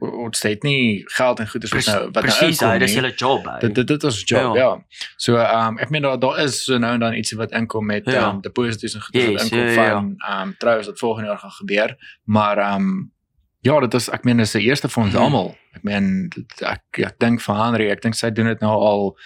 [0.00, 3.00] ons het nie geld en goeder wat nou wat nou presies hy inkom dis nie.
[3.02, 4.62] julle job hy Dit dit dit is job, Ja.
[4.62, 4.84] ja.
[5.16, 7.86] So ehm um, ek meen daar daar is so nou en dan ietsie wat inkom
[7.86, 8.28] met Ja.
[8.30, 9.90] um, deposito's en goeder wat Yes, inkom ja, ja, ja.
[9.92, 11.96] van ehm um, troues wat volgende jaar gaan gebeur.
[12.24, 13.12] Maar ehm um,
[13.62, 15.22] ja, dit is ek meen dis die eerste vir ons Mhm.
[15.22, 15.56] almal.
[15.76, 16.30] Ek meen
[16.62, 19.16] ek ek dink vir Henry, ek dink sy doen dit nou al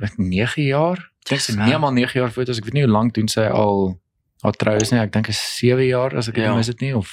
[0.00, 0.98] wat 9 jaar.
[1.24, 2.58] Ek dink sy nie mal 9 jaar foto's.
[2.58, 3.98] Ek weet nie hoe lank doen sy al
[4.42, 5.00] al troues nie.
[5.00, 6.50] Ek dink is 7 jaar as ek dit Ja.
[6.50, 6.56] ja.
[6.56, 7.10] mis dit nie of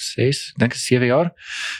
[0.00, 1.30] 6, dink is 7 jaar.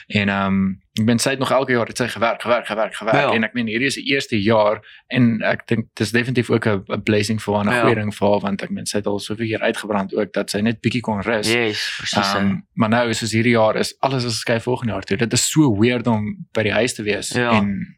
[0.08, 2.94] En ehm um, ek ben sy het nog elke jaar het sy gewerk, gewerk, gewerk,
[2.94, 3.32] gewerk Ja.
[3.34, 6.84] en ek meen hierdie is die eerste jaar en ek dink dis definitief ook 'n
[6.92, 7.80] 'n blessing vir haar, 'n Ja.
[7.82, 10.50] goeie ding vir haar want ek meen sy het al soveel keer uitgebrand ook dat
[10.50, 11.48] sy net bietjie kon rus.
[11.52, 15.16] yes presies um, maar nou soos hierdie jaar is alles is geskuif volgende jaar toe.
[15.16, 17.50] Dit is so weird om by die huis te wees Ja.
[17.52, 17.96] en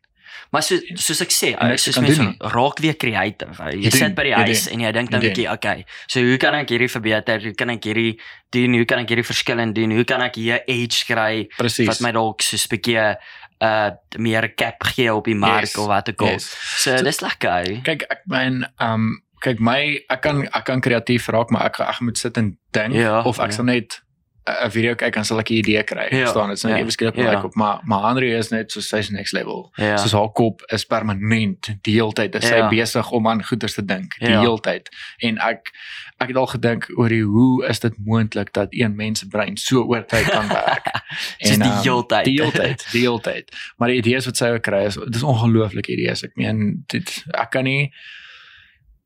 [0.52, 3.56] Maar so soos ek sê, En niks soos mense doen raak weer creative.
[3.56, 5.48] Jy, jy Jy sit doen, by die huis doen, en jy dink dan 'n bietjie,
[5.50, 5.84] okay.
[6.06, 7.40] So hoe kan ek hierdie verbeter?
[7.42, 8.20] Hoe kan ek hierdie
[8.52, 8.74] doen?
[8.74, 9.90] Hoe kan ek hierdie verskillend doen?
[9.96, 11.86] Hoe kan ek hier edge kry presies.
[11.88, 13.16] wat my dalk soos 'n bietjie
[13.62, 16.28] uh meer cap gee op die mark Yes, of wat ook al.
[16.36, 16.52] yes.
[16.82, 17.48] So dis lekker.
[17.48, 17.80] ou.
[17.82, 21.80] Kyk, ek meen ehm um, kyk my ek kan ek kan kreatief raak, maar ek
[21.80, 23.56] ek moet sit en dink Ja, of ek ja.
[23.56, 24.02] sal net
[24.42, 26.08] 'n video kyk en sal ek 'n idee kry.
[26.10, 27.30] Ja, Verstaan, dit is net ja, ewe skielik ja.
[27.30, 29.70] like op maar maar Andre is net so sy's next level.
[29.76, 29.96] Ja.
[29.96, 32.34] Soos haar kop is permanent die hele tyd.
[32.34, 32.68] Is sy Ja.
[32.68, 34.40] besig om aan goeders te dink die Ja.
[34.40, 34.88] hele tyd.
[35.18, 35.70] En ek
[36.18, 39.56] ek het al gedink oor die hoe is dit moontlik dat een mens se brein
[39.56, 40.86] so oor tyd kan werk.
[41.38, 42.24] Soos die ehm, hele tyd.
[42.24, 43.56] Die hele tyd, die hele tyd.
[43.76, 46.22] Maar die idees wat sy ook kry is dis ongelooflike idees.
[46.24, 47.92] Ek meen dit ek kan nie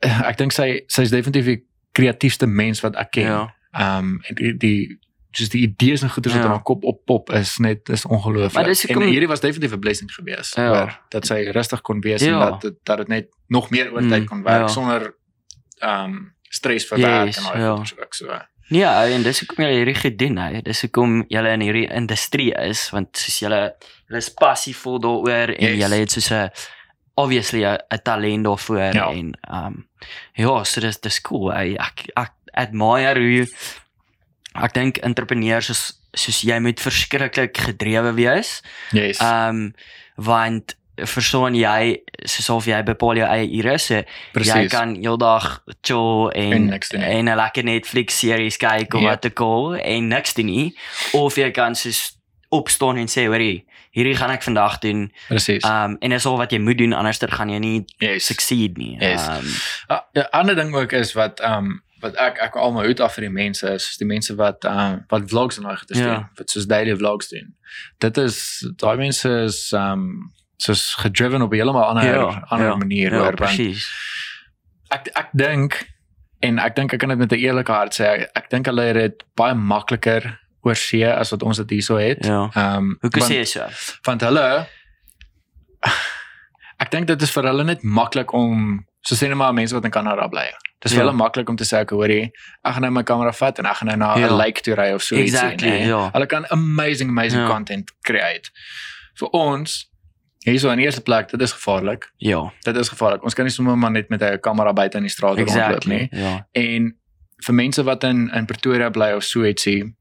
[0.01, 3.23] ek dink sy sy's definitief die kreatiefste mens wat ek ken.
[3.23, 3.55] Ja.
[3.77, 4.99] Ehm en die die
[5.39, 6.49] just die idees en goeders wat Ja.
[6.49, 8.89] in haar kop oppop is net is ongelooflik.
[8.89, 10.71] En hierdie was definitief 'n blessing geweest Ja.
[10.71, 12.51] waar dat sy rustig kon wees en Ja.
[12.51, 14.69] dat dit- dat dit net nog meer oor Mm, tyd kon werk ja.
[14.69, 15.15] sonder
[15.81, 16.15] ehm
[16.49, 17.71] stres vir werk Yes, en al ja.
[17.71, 18.39] goeders ook so.
[18.69, 20.65] Ja, en dis hoekom jy hierdie gedoen het.
[20.65, 23.49] Dis hoekom jy in hierdie industrie is want soos jy
[24.09, 25.89] jy is passievol daaroor en Yes.
[25.91, 26.51] jy het soos 'n
[27.15, 29.09] obviously 'n talent daarvoor Ja.
[29.11, 29.89] en um
[30.35, 31.53] ja, so dis dis cool.
[31.53, 33.53] Ek ek, ek admire hoe jy-
[34.65, 38.63] ek dink entrepreneurs is soos jy moet verskriklik gedrewe wees.
[38.93, 39.21] Yes.
[39.21, 39.75] Um
[40.17, 44.71] want verstaan jy soos of jy bepaal jou eie ure so jy Presies.
[44.73, 49.09] kan heeldag chill en En en 'n lekker Netflix series kyk of Ja.
[49.09, 50.75] wat ook al en niks doen nie
[51.13, 52.17] of jy kan soos
[52.49, 55.65] opstaan en sê hoorie hierdie gaan ek vandag doen Presies.
[55.65, 58.25] um en dis al wat jy moet doen anderster gaan jy nie yes.
[58.27, 59.27] succeed nie Yes.
[59.29, 59.45] um
[60.15, 63.15] 'n ander ding ook is wat ehm um, wat ek ek al my hoed af
[63.19, 65.99] vir die mense is, is die mense wat ehm um, wat vlogs en daai goeie
[66.01, 66.15] Ja.
[66.15, 67.53] doen, wat soos daily vlogs doen.
[68.05, 68.39] Dit is
[68.83, 72.05] daai mense is ehm um, soos gedriven op 'n heeltemal ander
[72.51, 73.85] ander manier ja, hoor want presies
[74.91, 75.75] ek ek dink
[76.47, 78.83] en ek dink ek kan dit met 'n eerlike hart sê ek, ek dink hulle
[78.83, 82.25] het dit baie makliker oor see as wat ons dit hierso het.
[82.25, 83.67] ja Ehm um, hoe kan sê so
[84.07, 84.67] want hulle
[86.83, 89.85] ek dink dit is vir hulle net maklik om so sê net maar mense wat
[89.85, 90.49] in Kanada bly.
[90.79, 90.99] Dis Ja.
[90.99, 92.33] hulle maklik om te sê ek hoorie,
[92.65, 94.37] ek gaan nou my kamera vat en ek gaan nou na 'n Ja.
[94.37, 96.11] lake toe ry of so Exactly, ja.
[96.13, 97.49] Hulle kan amazing amazing Ja.
[97.49, 98.51] content create.
[99.19, 99.91] Vir ons
[100.45, 102.13] hierso in eerste plek, dit is gevaarlik.
[102.19, 103.23] ja Dit is gevaarlik.
[103.25, 105.97] Ons kan nie sommer maar net met 'n kamera buite in die straat rondloop exactly
[105.97, 106.09] nie.
[106.13, 106.97] ja En
[107.45, 109.95] vir mense wat in in Pretoria bly of so ietsie,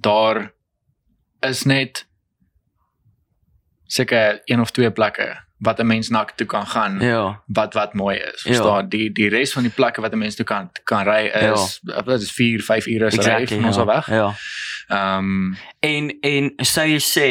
[0.00, 0.52] daar
[1.40, 2.06] is net
[3.86, 7.94] seker een of twee plekke wat 'n mens na toe kan gaan ja wat wat
[7.94, 8.42] mooi is.
[8.42, 8.52] Ja.
[8.52, 8.88] Verstaan?
[8.88, 12.20] Die die res van die plekke wat 'n mens toe kan kan ry is wat
[12.20, 13.80] is 4, 5 ure se ry van ons ja.
[13.80, 14.06] al weg.
[14.08, 14.34] ja
[14.88, 17.28] Ehm En en sou jy sê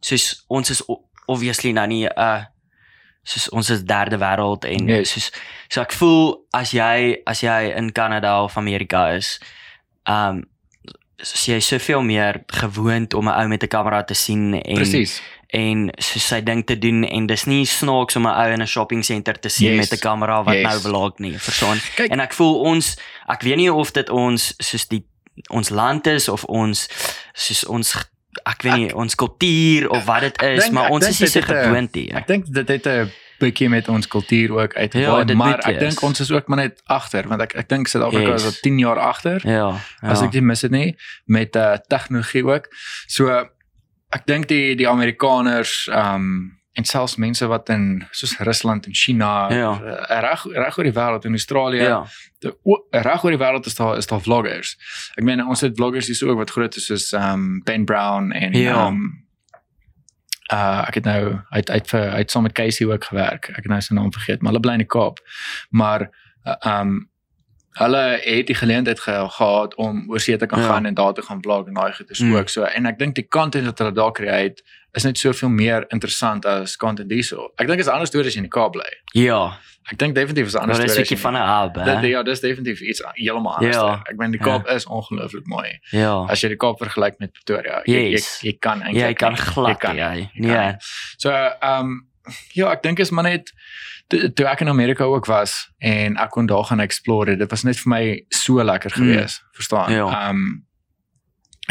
[0.00, 0.82] soos ons is
[1.26, 2.42] obviously nou nie 'n uh,
[3.22, 5.12] soos ons is derde wêreld en Yes.
[5.12, 5.30] soos
[5.68, 9.40] so ek voel as jy as jy in Kanada of Amerika is,
[10.08, 10.42] um
[11.22, 15.22] soos jy soveel meer gewoond om 'n ou met 'n kamera te sien en presies.
[15.52, 18.66] En soos sy ding te doen en dis nie snaaks om 'n ou in 'n
[18.66, 19.90] shopping center te sien Yes.
[19.90, 20.62] met 'n kamera wat Yes.
[20.68, 21.78] nou vlog nie, verstaan?
[21.96, 22.10] Kyk.
[22.10, 22.96] En ek voel ons
[23.28, 25.04] ek weet nie of dit ons soos die
[25.50, 26.88] ons land is of ons
[27.32, 27.96] soos ons
[28.46, 31.28] ek weet nie ons kultuur of wat dit is, dink- maar ek ons is nie
[31.28, 32.12] so dit gewoond nie.
[32.14, 33.10] Ek dink dit het 'n
[33.40, 36.58] bietjie met ons kultuur ook Ja, uitgewaai, dit maar ek dink ons is ook maar
[36.58, 38.40] net agter want ek ek dink Suid-Afrika Yes.
[38.44, 39.40] is al 10 jaar agter.
[39.44, 39.80] Ja.
[40.02, 40.08] ja.
[40.08, 42.68] as ek dit mis het nie met uh, tegnologie ook.
[43.06, 43.48] So
[44.16, 47.82] ek dink die die Amerikaners ehm um, en selfs mense wat in
[48.16, 49.72] soos Rusland en China Ja.
[49.76, 51.98] uh, reg reg oor die wêreld in Australië ja.
[53.04, 54.76] reg oor die wêreld is daar is daar vloggers.
[55.16, 57.84] Ek meen ons het vloggers hier so ook wat groot is soos ehm um, Ben
[57.84, 58.86] Brown en Ja.
[58.86, 59.02] um,
[60.52, 63.48] uh ek het nou uit uit vir uit saam met Casey ook gewerk.
[63.48, 65.20] Ek het nou sy naam vergeet, maar hulle bly in die Kaap.
[65.70, 66.08] Maar
[66.46, 67.10] uh, ehm um,
[67.72, 70.66] hulle het die geleentheid ge gehad om oor see te kan Ja.
[70.66, 72.36] gaan en daar te gaan vlog en daai goeie Mm.
[72.36, 72.62] ook so.
[72.64, 74.62] En ek dink die content wat hulle daar create
[74.94, 77.48] is net soveel meer interessant as content hierso.
[77.56, 78.90] Ek dink dit is 'n ander storie as jy in die Kaap bly.
[79.12, 79.58] Ja.
[79.90, 80.96] Ek dink definitief is 'n ander Maar dis.
[80.96, 82.00] 'n bietjie van 'n hub, Dit hè.
[82.06, 83.76] ja, dis definitief iets heeltemal anders.
[83.76, 83.86] Ja.
[83.86, 84.00] Ja.
[84.04, 85.78] Ek meen die Kaap is ongelooflik mooi.
[85.90, 86.24] Ja.
[86.28, 88.40] As jy die Kaap vergelyk met Pretoria, jy Yes.
[88.42, 90.14] jy, jy kan eintlik Jy kan glad, Jy kan jy.
[90.34, 90.66] Jy kan Nee.
[90.66, 90.74] nie.
[91.16, 92.08] So ehm um,
[92.52, 93.50] ja, ek dink is maar net
[94.34, 97.36] toe ek in Amerika ook was en ek kon daar gaan explore.
[97.36, 99.48] Dit was net vir my so lekker gewees, mm.
[99.52, 99.92] verstaan?
[99.92, 100.06] Ja.
[100.08, 100.66] Ehm um,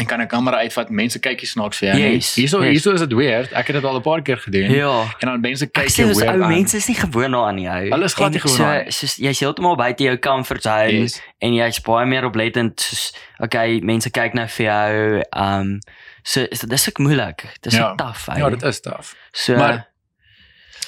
[0.00, 1.98] en kan 'n kamera uitvat, mense kyk hier snaaks vir jou.
[2.00, 2.70] Yes, Hierso yes.
[2.70, 3.52] hierso is dit weird.
[3.52, 4.70] Ek het dit al 'n paar keer gedoen.
[4.70, 5.02] Ja.
[5.18, 6.48] En dan mense Ek kyk jou dis weird ou aan.
[6.48, 7.68] mense is nie gewoond daaraan nie.
[7.68, 7.88] ou.
[7.90, 8.92] Hulle is glad nie gewoond so- daaraan nie.
[8.92, 11.20] Soos jy's heeltemal buite jou comfort zone Yes.
[11.38, 15.22] en jy's baie meer oplettend soos okay, mense kyk nou vir jou.
[15.36, 15.78] Um
[16.22, 17.56] so is dit is ook moeilik.
[17.60, 17.78] Dis Ja.
[17.80, 17.94] ja.
[17.94, 18.28] taaf.
[18.28, 18.38] ou.
[18.38, 19.14] Ja, dit is taaf.
[19.32, 19.91] so maar-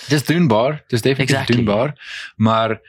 [0.09, 1.57] Dis doenbaar, dis definitief Exactly.
[1.57, 1.95] doenbaar,
[2.37, 2.81] maar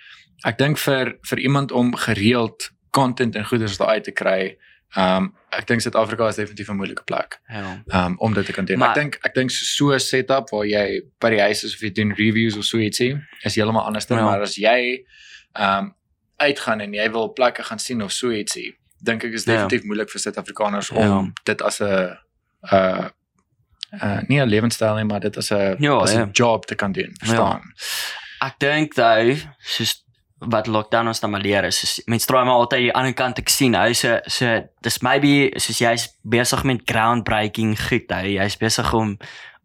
[0.46, 4.58] ek dink vir vir iemand om gereeld content en goeders daar uit te kry,
[4.96, 7.84] ehm um, ek dink Suid-Afrika is definitief 'n moeilike plek ja.
[7.88, 8.78] ehm um, om dit te kan doen.
[8.78, 11.80] Maar- ek dink ek dink so 'n setup waar jy by die huis is of
[11.82, 14.24] jy doen reviews of so ietsie, is heeltemal anders dan Ja.
[14.24, 15.04] maar as jy
[15.56, 15.96] ehm um,
[16.38, 19.54] uitgaan en jy wil plekke gaan sien of so ietsie, dink ek is Ja.
[19.54, 21.32] definitief moeilik vir Suid-Afrikaners om Ja.
[21.44, 22.18] dit as 'n
[22.72, 23.10] uh
[24.02, 26.30] uh nie 'n lewenstyl nie, maar dit as 'n Ja, as 'n ja.
[26.34, 27.62] job te kan doen, verstaan?
[28.42, 30.04] Ek dink though, soos
[30.40, 33.40] wat lockdown ons dan maar leer is, is mense probeer maar altyd die ander kant
[33.40, 33.74] ek sien.
[33.74, 38.12] Hy sê so dis maybe soos jy's besig met groundbreaking goed.
[38.12, 39.18] Hy jy's besig om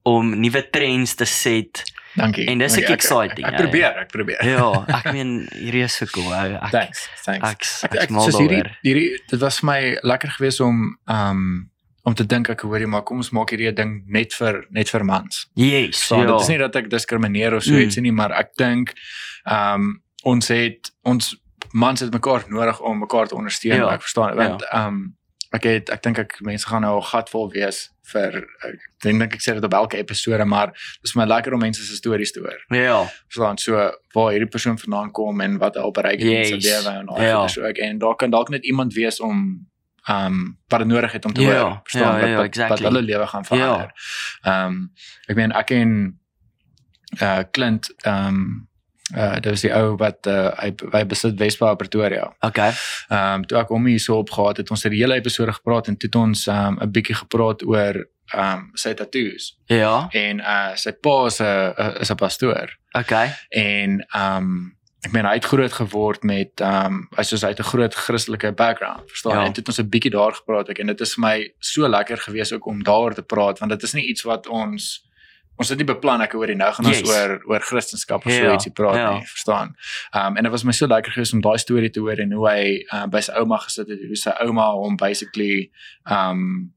[0.02, 1.82] om nuwe trends te set.
[2.16, 2.46] Dankie.
[2.48, 4.44] En dis ek exciting, Ek, ek, ja, ek probeer, ek probeer.
[4.44, 6.26] Ja, ek meen hierdie is so cool.
[6.32, 6.54] Ou.
[6.56, 7.08] Ek Thanks.
[7.24, 7.84] Thanks.
[7.84, 8.76] ek ek, ek mal soos hierdie daaroor.
[8.82, 11.69] hierdie dit was vir my lekker geweest om um
[12.04, 15.04] om te dink ek hoorie maar kom ons maak hierdie ding net vir net vir
[15.04, 15.46] mans.
[15.54, 16.26] Yes, So ja.
[16.26, 17.80] dit is nie dat ek diskrimineer of so Mm.
[17.80, 18.94] iets nie, maar ek dink
[19.50, 21.36] um ons het ons
[21.72, 23.88] mans het mekaar nodig om mekaar te ondersteun, Ja.
[23.94, 25.16] ek verstaan want um
[25.52, 29.18] ek het ek dink ek mense gaan nou 'n gat vol wees vir ek dink
[29.20, 31.96] dink ek sê dit op elke episode, maar dis vir my lekker om mense se
[31.96, 32.58] stories te hoor.
[32.70, 33.04] Ja.
[33.28, 33.72] Verstaan so
[34.14, 36.84] waar hierdie persoon vandaan kom en wat hy al bereik het in sy Yes.
[36.84, 37.34] lewe en al Ja.
[37.34, 39.66] goeders ook en daar kan dalk net iemand wees om
[40.08, 41.80] um wat dit nodig het om te Ja, hoor.
[41.84, 42.76] Verstaan ja, wat, ja, wat, exactly.
[42.76, 43.90] wat hulle lewe gaan verander.
[44.46, 44.92] Um
[45.28, 46.18] ek meen ek en
[47.20, 48.68] uh Clint um
[49.16, 52.30] uh dit was die ou wat uh hy hy besit Wespa Pretoria.
[52.40, 52.70] Okay.
[53.10, 55.96] Um toe ek hom hier so opgehaat het, ons het die hele episode gepraat en
[55.96, 60.08] toe het ons um 'n bietjie gepraat oor um sy tattoos Ja.
[60.12, 63.34] en uh sy pa is 'n is 'n pastoor Okay.
[63.50, 67.70] en um ek meen hy het groot geword met um hy soos hy het 'n
[67.72, 69.32] groot Christelike background, verstaan?
[69.38, 69.44] Ja.
[69.46, 71.88] En toe het ons 'n bietjie daar gepraat ook en dit is vir my so
[71.88, 75.06] lekker gewees ook om daaroor te praat want dit is nie iets wat ons
[75.56, 77.08] ons het nie beplan ek hoor die nou gaan ons Yes.
[77.10, 79.12] oor oor Christendom of so Ja, ietsie praat ja.
[79.12, 79.76] nie, verstaan?
[80.14, 82.48] Um en dit was my so lekker gewees om daai storie te hoor en hoe
[82.48, 85.70] hy uh, by sy ouma gesit het, hoe sy ouma hom basically
[86.10, 86.72] um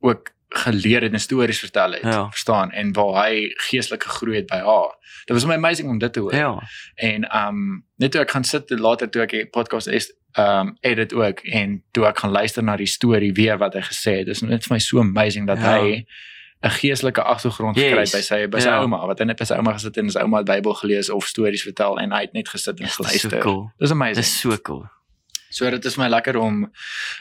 [0.00, 2.28] ook geleer het en stories vertel het, Ja.
[2.30, 2.70] verstaan?
[2.72, 4.94] En waar hy geestelik gegroei het by haar.
[5.26, 6.34] Dit was my amazing om dit te hoor.
[6.34, 6.58] Ja.
[6.94, 11.12] En um net toe ek gaan sit later toe ek die podcast is um edit
[11.14, 14.26] ook en toe ek gaan luister na die storie weer wat hy gesê het.
[14.26, 15.78] Dis net vir my so amazing dat Ja.
[15.80, 16.06] hy
[16.64, 18.12] 'n geestelike agtergrond gekry Yes.
[18.12, 18.78] by sy by sy Ja.
[18.80, 21.26] ouma wat hy net by sy ouma gesit en sy ouma het Bybel gelees of
[21.26, 23.40] stories vertel en hy het net gesit en Dis so geluister.
[23.40, 23.70] cool.
[23.78, 24.16] Dis amazing.
[24.24, 24.84] Dis so cool.
[25.50, 26.70] So dit is my lekker om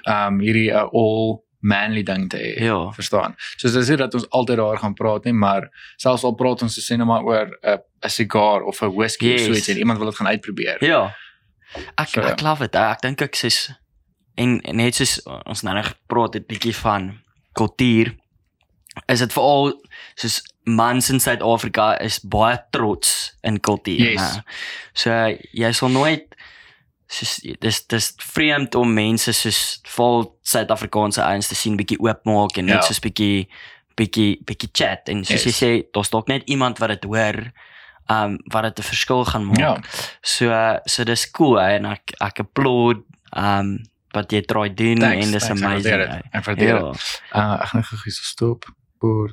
[0.07, 2.53] um hierdie uh, all manly ding te hê.
[2.65, 2.91] Ja.
[2.91, 3.35] Verstaan.
[3.57, 6.79] So dis nie dat ons altyd daar gaan praat nie, maar selfs al praat ons
[6.79, 9.41] sê net maar oor 'n 'n sigaar of 'n whisky Yes.
[9.41, 10.83] of so iets en iemand wil dit gaan uitprobeer.
[10.83, 11.15] Ja.
[11.97, 12.75] Ek So, ek love dit.
[12.75, 13.73] Ek dink ek sê
[14.37, 17.19] en en net soos ons nou net gepraat het bietjie van
[17.53, 18.15] kultuur
[19.07, 19.73] is dit veral
[20.15, 24.35] soos mans in Suid-Afrika is baie trots in kultuur, Yes.
[24.37, 24.43] né?
[24.93, 25.09] So
[25.53, 26.35] jy sal nooit
[27.11, 32.65] soos dis dis vreemd om mense soos vol Suid-Afrikaanse ouens te sien bietjie oopmaak en
[32.71, 32.87] net Ja.
[32.87, 33.47] soos bietjie
[33.99, 35.49] bietjie bietjie chat en soos Yes.
[35.49, 37.51] jy sê daar's dalk net iemand wat dit hoor
[38.09, 39.59] um wat dit 'n verskil gaan maak.
[39.59, 39.77] Ja.
[40.21, 40.47] So
[40.85, 43.03] so dis cool hè, en ek ek applaud
[43.35, 43.77] um
[44.13, 45.97] wat jy try doen Thanks, en dis thanks, amazing.
[45.97, 46.23] dit.
[46.33, 46.91] Ek waardeer Ja.
[46.91, 47.21] dit.
[47.35, 48.65] Uh ek gaan gou gou stop.
[48.99, 49.31] Boer.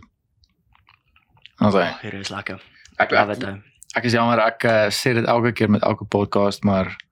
[1.60, 2.60] Also, Oh, hier is lekker.
[2.98, 3.42] ek Love ek, it.
[3.46, 3.54] hè.
[3.96, 7.07] ek is jammer ek uh, sê dit elke keer met elke podcast, maar dit,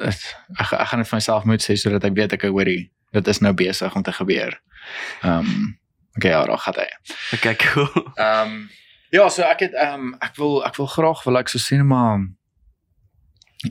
[0.00, 3.40] ek ek gaan dit vir myself moet sê sodat ek weet ek hoorie dit is
[3.40, 4.60] nou besig om te gebeur.
[5.22, 5.78] Ehm um,
[6.16, 6.88] okay, ja, daar gaan hy.
[7.34, 7.88] Okay, cool.
[8.16, 8.68] Ehm um,
[9.10, 11.84] ja, so ek het ehm um, ek wil ek wil graag wil ek so net
[11.86, 12.18] maar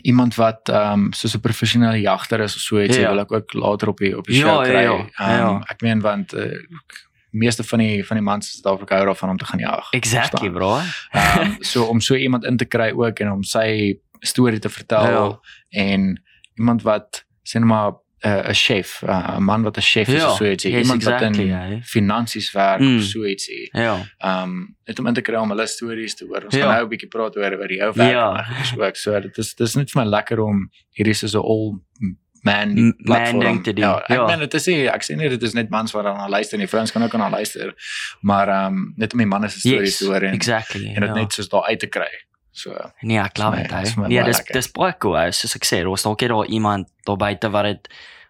[0.04, 3.10] iemand wat ehm um, soos 'n professionele jagter is of so iets, Ja.
[3.10, 4.82] wil ek ook later op die op die Ja, show ja, kry.
[4.84, 5.64] ja, Ehm, ja.
[5.70, 6.52] ek meen want uh,
[7.32, 9.88] meeste van die van die mans in Suid-Afrika hou daarvan om te gaan jag.
[9.92, 10.54] Exactly, verstaan?
[10.54, 10.80] bro.
[11.12, 15.06] Ehm so om so iemand in te kry ook en om sy storie te vertel
[15.06, 15.40] Ja.
[15.70, 16.24] en
[16.56, 20.14] iemand wat sê net maar eh, 'n chef, eh, 'n man wat 'n chef is
[20.22, 21.80] Ja, of so iets, yes, iemand wat exactly, in ja.
[21.82, 22.98] finansies werk Mm.
[22.98, 23.70] of so ietsie.
[23.72, 24.02] Ja.
[24.18, 26.44] Ehm um, net om in te kry om hulle stories te hoor.
[26.44, 26.62] Ons Ja.
[26.62, 28.46] gaan nou 'n bietjie praat oor oor jou werk Ja.
[28.74, 28.96] en ook.
[28.96, 31.80] So dit is dis net vir my lekker om hierdie so 'n all
[32.44, 33.86] man platform te doen.
[33.86, 34.26] Ja, ek Ja.
[34.26, 36.68] meen dit is nie ek sê nie dit is net mans wat daarna luister nie.
[36.68, 37.74] Vrouens kan ook daarna luister.
[38.22, 40.86] Maar ehm um, net om die manne se stories Yes, te hoor en exactly.
[40.88, 41.14] en dit ja.
[41.14, 42.26] net soos daar uit te kry.
[42.58, 42.74] So
[43.06, 43.96] Nee, ek my- dit.
[44.10, 45.16] Nee, baie dis dis baie cool.
[45.20, 45.32] hè.
[45.32, 47.88] Soos ek sê, daar's dalk net daar iemand daar buite wat dit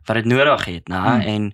[0.08, 1.00] wat dit nodig het, né?
[1.00, 1.22] Hmm.
[1.22, 1.54] En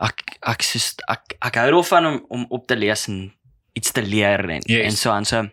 [0.00, 3.32] ek ek soos ek ek hou daarvan om om op te lees en
[3.74, 4.84] iets te leer en Yes.
[4.86, 5.48] en so aan so.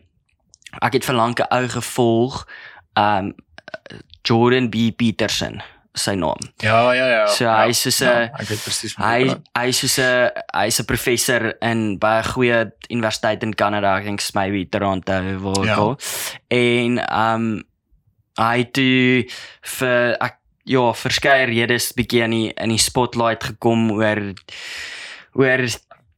[0.81, 2.45] Ek het verlang 'n ou gevolg,
[2.95, 3.33] um
[4.23, 5.61] Jordan B Peterson
[5.99, 6.39] sy naam.
[6.63, 7.25] ja, ja, ja.
[7.27, 9.97] So ja, hy is soos 'n ja, ek weet presies van Hy hy is soos
[9.99, 15.65] 'n hy's 'n professor in baie goeie universiteit in Kanada, ek dink maybe Toronto waar
[15.65, 15.75] Ja.
[15.75, 15.97] al.
[16.49, 17.63] En um
[18.39, 18.77] hy het
[19.77, 20.35] vir ek
[20.65, 24.33] ja, verskeie redes bietjie in die in die spotlight gekom oor
[25.33, 25.65] oor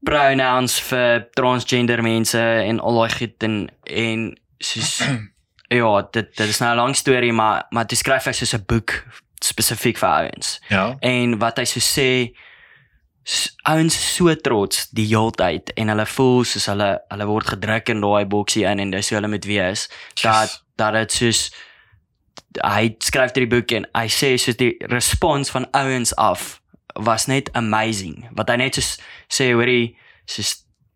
[0.05, 5.01] pronouns vir transgender mense en al daai goed en en soos
[5.71, 8.65] ja, dit dit is nou 'n lang storie, maar maar toe skryf hy soos 'n
[8.67, 9.03] boek
[9.45, 10.59] spesifiek vir ouens.
[10.69, 10.95] Ja.
[10.99, 12.09] En wat hy so sê
[13.69, 18.25] ouens so trots die heeltyd en hulle voel soos hulle hulle word gedruk in daai
[18.25, 19.85] boksie in en dis hoe hulle moet wees
[20.23, 21.43] dat dat dit soos
[22.57, 26.57] hy skryf hierdie boek en hy sê soos die respons van ouens af
[26.97, 28.95] was net amazing wat hy net soos
[29.29, 29.93] sê hoorie
[30.25, 30.55] soos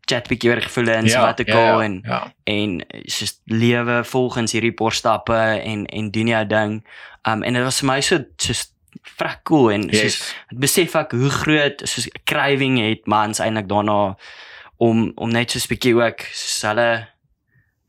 [0.10, 2.20] chat bietjie oor gevoelens ja, wat ek ja, al ja, en ja.
[2.50, 2.76] en
[3.10, 6.80] soos lewe volgens hierdie porstappe en en doen jou ding.
[7.28, 8.72] Um en dit was vir my so soos
[9.18, 10.02] vrek cool en Yes.
[10.18, 14.16] soos ek besef ek hoe groot soos craving het mans eintlik daarna
[14.78, 17.08] om om net soos bietjie ook soos hulle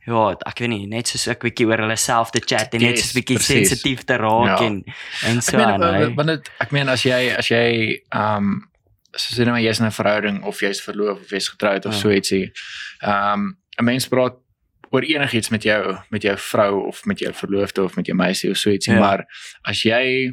[0.07, 2.97] ja, ek weet nie, net soos ek bietjie oor hulle self te chat en net
[2.97, 4.67] Yes, soos bietjie sensitief te raak Ja.
[4.67, 4.85] en
[5.27, 5.81] en Ek so meen aan.
[5.81, 6.15] wa- wa- hè.
[6.15, 8.69] want dit ek meen as jy as jy um,
[9.17, 11.99] soos jy nou jy's in 'n verhouding of jy's verloof of jy's getroud of Ja.
[12.01, 12.53] so ietsie.
[13.03, 14.37] Um, 'n mens praat
[14.97, 18.51] oor enigiets met jou met jou vrou of met jou verloofde of met jou meisie
[18.51, 19.01] of so ietsie, Ja.
[19.01, 19.25] maar
[19.69, 20.33] as jy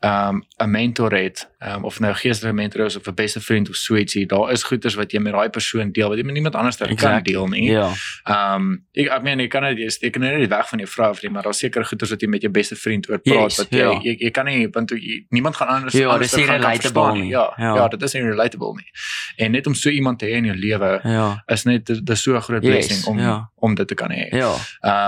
[0.00, 3.68] um, 'n mentor het, um, of nou 'n geestelike mentor is of 'n beste vriend
[3.68, 6.32] of so ietsie, daar is goeders wat jy met daai persoon deel wat jy met
[6.34, 7.32] niemand anders kan Exactly.
[7.32, 7.70] deel nie.
[7.70, 7.92] Ja.
[8.24, 10.88] Ehm um, ek ek meen jy kan dit jy steek nou net weg van jou
[10.90, 13.42] vrou af nie, maar daar's seker goeders wat jy met jou beste vriend oor praat
[13.42, 14.00] Yes, wat jy, ja.
[14.02, 16.92] jy jy kan nie want jy, niemand gaan anders Ja, anders nie gaan kan relatable
[17.02, 17.30] verstaan nie.
[17.30, 17.74] Ja, Ja.
[17.74, 18.90] ja, dit is nie relatable nie.
[19.36, 21.42] En net om so iemand te hê in jou lewe Ja.
[21.46, 23.50] is net dis so 'n groot Yes, blessing om ja.
[23.56, 24.28] om dit te kan hê.
[24.30, 24.54] Ja.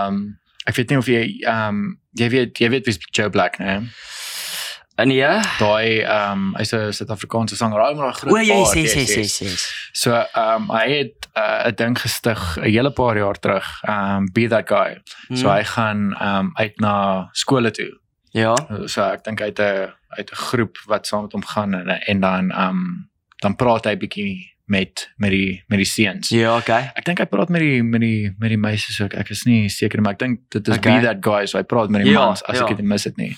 [0.07, 3.67] Um, ek weet nie of jy um, jy weet jy weet wie's Joe Black, né?
[3.67, 3.91] En
[5.09, 5.41] ja.
[5.59, 8.93] Daai ehm um, hy's 'n Suid-Afrikaanse sanger, hy maar 'n groot O, jy sê yes,
[8.93, 9.39] sê yes.
[9.41, 9.71] sê sê.
[9.93, 14.17] So ehm um, hy het uh, 'n ding gestig 'n hele paar jaar terug, ehm
[14.17, 15.01] um, Be That Guy.
[15.37, 15.57] So Hmm.
[15.57, 17.99] hy gaan ehm um, uit na skole toe.
[18.33, 18.55] Ja.
[18.87, 21.89] So ek dink hy het 'n uit 'n groep wat saam met hom gaan en
[21.89, 23.11] en dan ehm um,
[23.41, 26.29] dan praat hy bietjie met met die met die seuns.
[26.31, 26.91] Ja, okay.
[26.95, 29.17] Ek dink hy praat met die met die met die meisies ook.
[29.19, 31.01] Ek is nie seker nie, maar ek dink dit is Okay.
[31.01, 32.69] Be That Guy, so hy praat met die Ja, mans as ja.
[32.69, 33.33] ek dit mis het nie.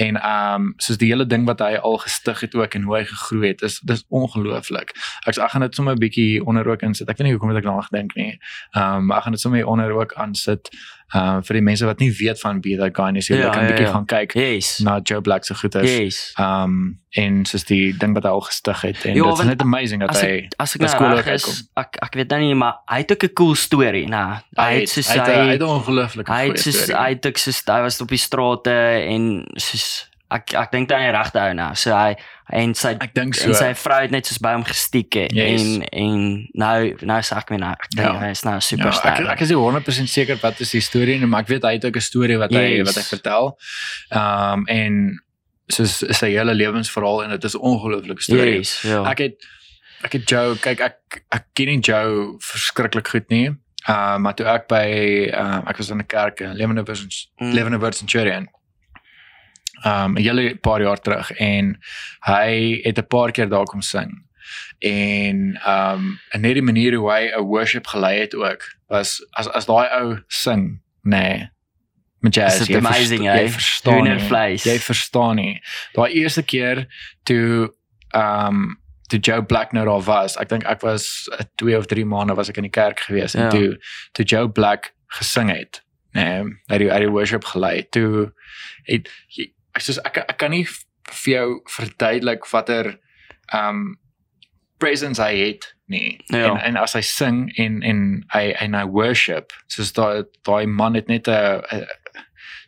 [0.00, 2.96] En ehm um, soos die hele ding wat hy al gestig het ook en hoe
[2.96, 4.94] hy gegroei het, is dis ongelooflik.
[5.26, 7.08] Ek sê ek gaan dit sommer 'n bietjie onder ook insit.
[7.08, 8.38] Ek weet nie hoekom ek daaraan gedink nie.
[8.72, 10.72] Ehm um, ek gaan dit sommer onder ook aansit.
[11.14, 13.52] Uh, vir die mense wat nie weet van Be That Guy nie, so Ja, hulle
[13.54, 13.92] kan ja, bietjie ja.
[13.92, 14.78] gaan kyk Yes.
[14.84, 15.88] na Joe Black se goeders.
[15.90, 16.32] Yes.
[16.36, 19.44] Ehm um, en soos die ding wat hy al gestig het en Ja, dit is
[19.46, 21.46] net amazing dat As hy ek as ek by nou skool is,
[21.80, 24.42] ek ek weet nou nie, maar hy het ook 'n cool storie, nê.
[24.58, 27.00] Hy het soos hy hy hy het 'n ongelooflike hy goeie het soos storie.
[27.00, 28.70] hy het soos hy was op die strate
[29.08, 31.74] en soos ek ek dink hy regte ou nou.
[31.74, 32.14] So hy
[32.52, 33.52] en sy Ek dink so.
[33.52, 35.14] sy vrou het net soos by hom gestiek.
[35.14, 35.62] Yes.
[35.62, 38.18] en en nou nou sê ek my nou ek dink Ja.
[38.20, 39.10] hy is nou Ja, superster.
[39.12, 41.72] ek ek is nie 100% seker wat is die storie nie, maar ek weet hy
[41.72, 42.86] het ook 'n storie wat hy Yes.
[42.86, 43.58] wat hy vertel.
[44.10, 45.22] Ehm um, en
[45.70, 48.56] soos sy hele lewensverhaal en dit is 'n ongelooflike storie.
[48.58, 49.02] yes, ja.
[49.10, 49.34] Ek het
[50.04, 53.46] ek het Joe kyk ek ek ken nie Joe verskriklik goed nie.
[53.88, 54.84] Ehm uh, maar toe ek by
[55.32, 57.52] ehm uh, ek was in 'n kerk in Lewenewurst Mm.
[57.52, 58.48] Lewenewurst Centurion.
[59.86, 61.78] Um, 'n hele paar jaar terug en
[62.26, 64.26] hy het 'n paar keer daar kom sing.
[64.78, 69.48] En um, en net die manier hoe hy 'n worship gelei het ook was as
[69.48, 71.50] as daai ou sing, nee.
[72.20, 73.48] Met jazz, Is it jy versta- amazing, jy eh?
[73.48, 74.00] verstaan nie.
[74.10, 74.62] Hoendervleis.
[74.64, 75.62] Jy verstaan nie.
[75.92, 76.86] Daai eerste keer
[77.22, 77.74] toe
[78.14, 80.36] um, toe Joe Black nou daar was.
[80.36, 83.34] Ek dink ek was 'n 2 of 3 maande was ek in die kerk gewees
[83.34, 83.48] en Ja.
[83.50, 83.78] toe
[84.12, 85.82] toe Joe Black gesing het.
[86.12, 87.86] Nee, hy het hy het worship gelei.
[87.90, 88.32] Toe
[88.82, 90.64] het jy- ek soos ek ek kan nie
[91.22, 91.46] vir jou
[91.78, 92.96] verduidelik watter
[93.54, 93.96] um,
[94.78, 96.18] presence hy het nie.
[96.30, 96.50] Ja.
[96.52, 98.02] En en as hy sing en en
[98.34, 101.86] hy en hy worship, soos daai daai man het net 'n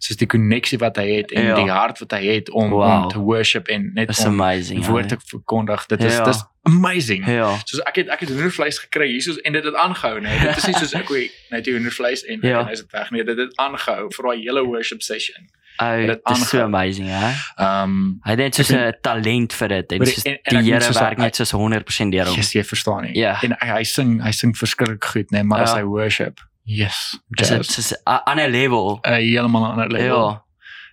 [0.00, 1.54] soos die koneksie wat hy het en Ja.
[1.60, 3.02] die hart wat hy het om Wow.
[3.02, 4.86] om te worship en net It's om amazing.
[4.86, 5.86] woord te verkondig.
[5.86, 6.24] Dit is Ja.
[6.24, 7.26] dis amazing.
[7.26, 7.56] Ja.
[7.64, 10.38] Soos ek het ek het hoendervleis gekry hiersoos en dit het aangehou, nee.
[10.40, 12.60] Dit is nie soos ek gooi net hoendervleis en Ja.
[12.64, 13.24] en is dit weg nie.
[13.24, 15.50] Dit het aangehou vir daai hele worship session.
[15.78, 17.30] Oh, dit dit is so amazing, hè.
[17.56, 20.14] Ehm um, Hy het Ek 'n talent vir dit en Maar die-
[20.72, 22.34] Here werk net soos 100% deur hom.
[22.36, 23.14] yes, jy verstaan nie.
[23.16, 23.40] Ja.
[23.42, 25.76] En hy, hy sing hy sing verskriklik goed, nee, maar as Ja.
[25.76, 27.18] hy worship, yes.
[27.30, 27.72] Is dit Jazz.
[27.74, 28.98] soos 'n ander level?
[29.02, 30.28] Uh, heeltemal 'n ander level.
[30.28, 30.44] Ja.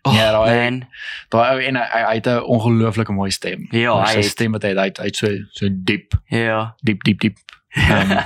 [0.03, 0.87] Oh, Ja, daai-.
[1.29, 3.67] Daai ou en hy, hy, hy het 'n ongelooflike mooi stem.
[3.71, 6.75] Ja, hy sy het- stem wat hy hy het, so so diep, Ja.
[6.83, 7.37] diep, diep, diep
[7.77, 8.17] Ehm,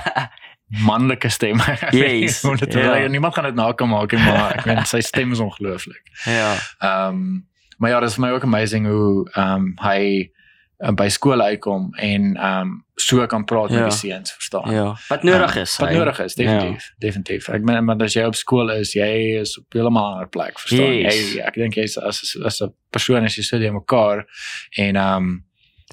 [0.84, 1.56] manlike stem.
[1.90, 2.96] Weet Yes, om dit ja.
[2.96, 3.08] ja.
[3.08, 6.02] niemand gaan dit nakom maak nie, maar ek weet sy stem is ongelooflik.
[6.24, 6.54] ja.
[6.78, 10.30] Ehm um, maar ja, dit is vir my ook amazing hoe ehm um, hy
[10.84, 13.80] uh, by skool uitkom en ehm um, so kan praat Ja.
[13.82, 14.70] met die seuns, verstaan?
[14.74, 14.96] Ja.
[15.08, 15.76] Wat nodig Ehm, is.
[15.76, 15.94] Wat hy.
[15.96, 16.94] nodig is, definitief, ja.
[16.98, 17.48] definitief.
[17.48, 20.58] Ek meen maar as jy op skool is, jy is op 'n heeltemal ander plek,
[20.58, 20.92] verstaan?
[20.94, 21.32] Yes.
[21.34, 24.24] Jy ek dink jy's as as 'n persoon as jy so die mekaar
[24.78, 25.44] en ehm um,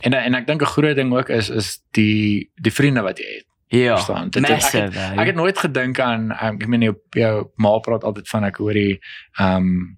[0.04, 3.26] en en ek dink 'n groot ding ook is is die die vriende wat jy
[3.36, 3.46] het.
[3.72, 3.96] Ja.
[4.30, 5.00] Dit- ek het- Massive.
[5.20, 8.58] Ek het nooit gedink aan um, ek meen jou jou ma praat altyd van ek
[8.58, 9.00] hoor die
[9.40, 9.98] ehm um,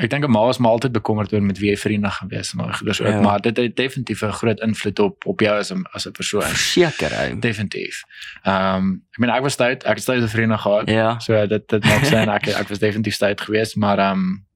[0.00, 2.54] Ek dink 'n ma is maar altyd bekommerd oor met wie jy vriende gaan wees
[2.54, 3.20] maar dis ook Ja.
[3.20, 6.42] maar dit het definitief 'n groot invloed op op jou as 'n as 'n persoon.
[6.42, 7.38] Verseker ou.
[7.38, 8.02] Definitief.
[8.42, 10.88] Ehm um, ek meen ek was stout, ek het stout vriende gehad.
[10.88, 11.18] Ja.
[11.18, 14.46] So dit dit maak sin ek ek was definitief stout geweest, maar ehm um,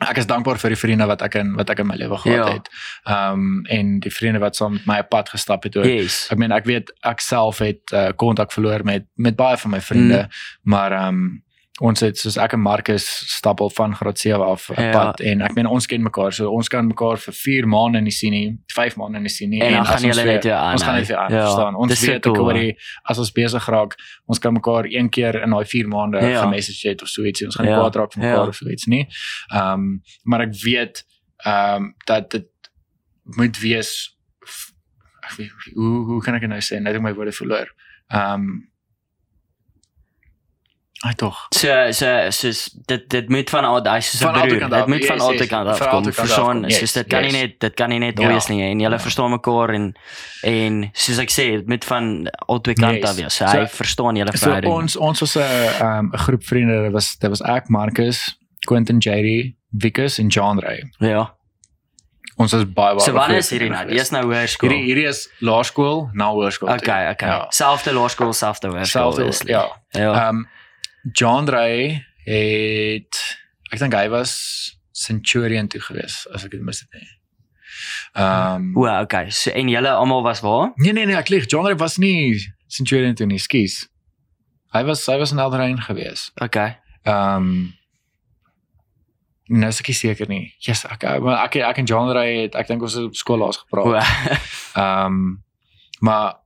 [0.00, 2.46] ek is dankbaar vir die vriende wat ek in wat ek in my lewe gehad
[2.46, 2.52] Ja.
[2.52, 2.68] het.
[3.04, 5.84] Ehm um, en die vriende wat saam met my op pad gestap het ook.
[5.84, 6.28] Yes.
[6.32, 9.80] Ek meen ek weet ek self het uh, kontak verloor met met baie van my
[9.80, 10.70] vriende, Mm.
[10.70, 11.42] maar ehm um,
[11.80, 13.04] ons het soos ek en Marcus
[13.36, 14.90] stap al van graad 7 af op Ja.
[14.92, 18.12] pad en ek meen ons ken mekaar so ons kan mekaar vir 4 maande nie
[18.12, 20.72] sien nie, 5 maande nie sien nie En as gaan julle net weer aan.
[20.72, 21.74] Ons gaan net weer aan verstaan.
[21.74, 23.94] Ons weet ek oor die as ons besig raak,
[24.26, 26.42] ons kan mekaar een keer in daai 4 maande Ja.
[26.42, 27.44] gemessage het of so iets.
[27.44, 28.48] Ons gaan Ja, kwaad raak van mekaar ja.
[28.48, 29.06] of so iets nie.
[29.52, 31.04] Ehm um, maar ek weet
[31.46, 32.46] ehm um, dat dit
[33.24, 34.16] moet wees
[35.22, 36.80] ek weet hoe hoe kan ek nou sê?
[36.82, 37.68] Net om my woorde verloor.
[38.08, 38.69] Ehm um,
[41.00, 41.36] Ai tog.
[41.56, 44.68] So so soos dit dit moet van al daai soos 'n broer.
[44.68, 46.04] Dit moet van yes, yes, kant af kom.
[46.12, 47.40] Verstaan, kom, soos yes, dit kan nie yes.
[47.40, 48.28] net dit kan nie net Ja.
[48.28, 49.00] wees nie en julle Ja.
[49.00, 49.94] verstaan mekaar en
[50.42, 53.10] en soos ek sê, dit moet van albei kante Yes.
[53.10, 53.34] af wees.
[53.36, 54.72] So So- hy verstaan julle So verhouding.
[54.72, 55.42] ons ons was 'n
[56.12, 56.82] 'n groep vriende.
[56.82, 60.82] Dit was dit was ek, Marcus, Quentin JD, Vickers en John Ray.
[60.98, 61.34] Ja.
[62.36, 63.86] Ons is baie baie So wanneer is hierdie nou?
[63.88, 64.68] Dis nou hoërskool.
[64.70, 66.68] Hierdie hierdie is laerskool, na hoërskool.
[66.74, 67.28] Okay, okay.
[67.28, 67.46] Ja.
[67.50, 69.12] Selfde laerskool, selfde hoërskool.
[69.12, 69.66] Selfde ja.
[69.90, 70.28] Ja.
[70.28, 70.48] Ehm um,
[71.12, 73.22] John Ray het
[73.72, 74.34] ek dink hy was
[74.92, 77.08] Centurion toe gewees as ek dit mis het nie.
[78.18, 79.30] Ehm um, O, okay.
[79.30, 80.72] So en julle almal was waar?
[80.76, 81.48] Nee nee nee, ek lieg.
[81.50, 82.40] John Ray was nie
[82.70, 83.86] Centurion toe nie, skus.
[84.74, 86.30] Hy was hy was in Elderrein gewees.
[86.42, 86.78] Okay.
[87.04, 87.52] Ehm um,
[89.50, 90.52] Nou is ek seker nie.
[90.62, 93.42] Yes, ek maar ek ek en John Ray het ek dink ons het op skool
[93.42, 94.04] laas gepraat.
[94.78, 95.24] Ehm um,
[96.00, 96.38] maar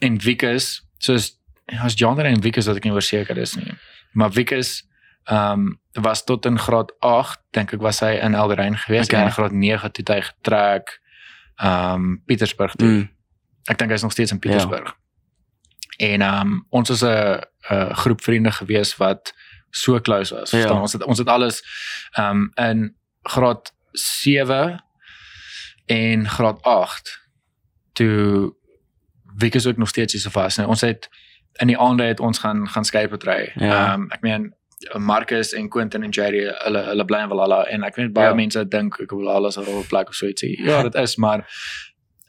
[0.00, 1.35] en Wikus, soos
[1.66, 3.72] as John en Wikus wat ek nie verseker is nie.
[4.12, 4.84] Maar Wikus
[5.26, 9.20] ehm um, was tot in graad 8 dink ek was hy in Elderrein gewees Okay.
[9.20, 11.00] en in graad 9 toe hy getrek
[11.56, 12.88] ehm um, Pietersburg toe.
[12.88, 13.08] Mm.
[13.66, 14.94] Ek dink hy's nog steeds in Pietersburg.
[15.98, 19.34] En ehm um, ons was 'n 'n groep vriende gewees wat
[19.70, 20.50] so close was.
[20.50, 20.58] Ja.
[20.58, 20.80] Verstaan?
[20.80, 21.62] Ons het ons het alles
[22.12, 24.84] ehm um, in graad 7
[25.86, 27.20] en graad 8
[27.92, 28.54] toe
[29.36, 30.56] Wikus ook nog steeds hier so vas.
[30.56, 31.08] Nou, ons het
[31.60, 33.52] in die aande het ons gaan gaan skateboard ry.
[33.56, 33.94] Ehm Ja.
[33.94, 34.54] um, ek meen
[34.98, 38.34] Marcus en Quentin en Jerry hulle hulle bly in Valhalla en ek weet baie Ja.
[38.34, 40.62] mense dink ek wil alles op 'n plek of so ietsie.
[40.64, 41.44] Ja, dit is maar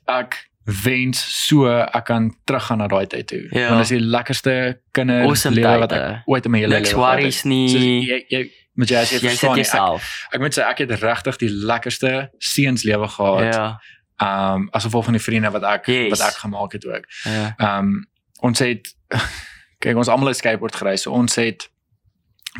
[0.07, 0.47] ek
[0.83, 3.47] wens so ek kan teruggaan na daai tyd toe.
[3.51, 3.67] Ja.
[3.69, 6.85] Want dit is die lekkerste kinder Awesome lewe wat ek ooit in my hele lewe
[6.85, 7.17] gehad het.
[7.19, 7.69] worries nie.
[7.69, 10.27] Soos jy jy met jy as verstaan nie, ek, jouself.
[10.33, 13.53] ek moet sê ek het regtig die lekkerste seunslewe gehad.
[13.53, 13.79] Ja.
[14.19, 16.09] Ehm um, as gevolg van die vriende wat ek Yes.
[16.19, 17.05] wat ek gemaak het ook.
[17.23, 17.53] Ja.
[17.57, 18.07] Ehm um,
[18.41, 18.93] ons het
[19.83, 20.95] kyk ons almal het skateboard gery.
[20.97, 21.69] So ons het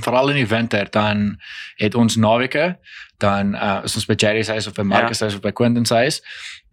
[0.01, 1.39] veral in die winter dan
[1.75, 2.77] het ons naweke
[3.17, 5.51] dan uh, is ons by Jerry se huis of by Marcus se huis of by
[5.51, 6.19] Quentin se huis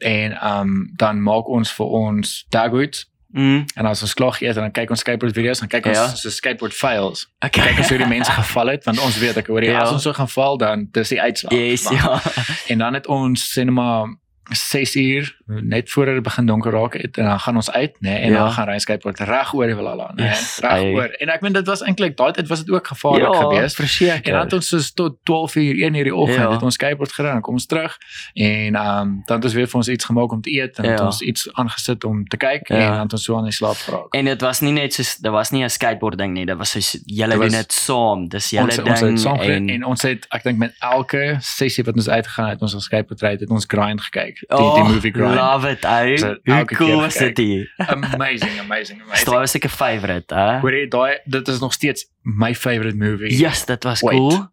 [0.04, 3.64] en um, dan maak ons vir ons dagwoods Mm.
[3.74, 6.04] en as ons klaar geëet en dan kyk ons skateboard video's dan kyk ons Ja.
[6.14, 7.24] so skateboard fails.
[7.42, 7.64] Okay.
[7.66, 9.80] Kyk ons hoe die mense geval het want ons weet ek hoor jy Ja.
[9.82, 11.50] as ons so gaan val dan dis die uitslag.
[11.52, 12.20] Yes, Maar- ja.
[12.70, 14.06] En dan het ons sê net maar
[14.52, 18.08] 6 uur net voor dit begin donker raak het en dan gaan ons uit nê
[18.20, 18.38] en Ja.
[18.38, 20.94] dan gaan ry skateboard reg oor die Valhalla nê Yes, reg ei.
[20.94, 23.76] oor en ek meen dit was eintlik daai tyd was dit ook gevaarlik ja, geweest
[23.76, 24.24] verseker.
[24.24, 26.50] en dan het ons dus tot 12 uur 1 uur die oggend Ja.
[26.52, 27.96] het ons skateboard gery en kom ons terug
[28.34, 30.90] en um, dan het ons weer vir ons iets gemaak om te eet en Ja.
[30.90, 32.76] het ons iets aangesit om te kyk Ja.
[32.76, 35.02] en dan het ons so aan die slaap geraak En dit was nie net so
[35.22, 38.28] dit was nie 'n skateboard ding nie, dit was so julle doen dit saam.
[38.28, 41.36] Dis julle ons, ding ons het saam en, en, ons het ek dink met elke
[41.40, 44.74] sessie wat ons uitgegaan het ons op skateboard ry het ons grind gekyk die oh,
[44.74, 46.16] die movie grind Love it, ou.
[46.18, 47.72] So, Hoe cool was dit hier?
[47.76, 50.58] amazing amazing Dit amazing was seker favorite, hè?
[50.60, 53.32] Hoor jy daai dit is nog steeds my favorite movie.
[53.36, 54.18] Yes, dit was Wait.
[54.18, 54.48] cool.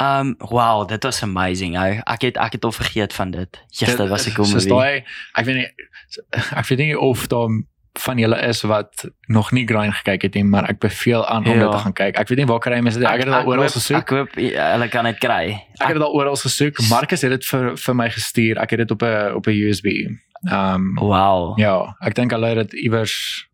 [0.00, 1.98] Um wow, dit was amazing, ou.
[2.08, 3.58] Ek het ek het al vergeet van dit.
[3.68, 4.68] Yes, dit was 'n cool movie.
[4.68, 5.04] Daai
[5.34, 5.68] ek weet nie
[6.60, 7.48] ek weet nie of daar
[7.98, 11.52] van julle is wat nog nie grind gekyk het nie, maar ek beveel aan om
[11.58, 11.62] Ja.
[11.62, 12.16] dit te gaan kyk.
[12.18, 13.08] Ek weet nie waar kry mense dit.
[13.08, 13.96] Ek het dit al oral gesoek.
[13.96, 15.50] Ek hoop ja, hulle kan dit kry.
[15.80, 16.78] Ek het dit al oral gesoek.
[16.88, 18.58] Marcus het dit vir vir my gestuur.
[18.58, 19.86] Ek het dit op 'n op 'n USB.
[20.48, 21.58] Ehm um, Wow.
[21.58, 23.46] ja, ek dink hulle het dit iewers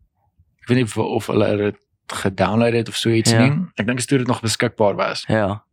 [0.61, 1.75] ek weet nie of, hulle dit
[2.07, 3.39] gedownload het of so iets Ja.
[3.39, 3.51] nie.
[3.75, 5.23] Ek dink dit nog beskikbaar was.
[5.27, 5.63] Ja.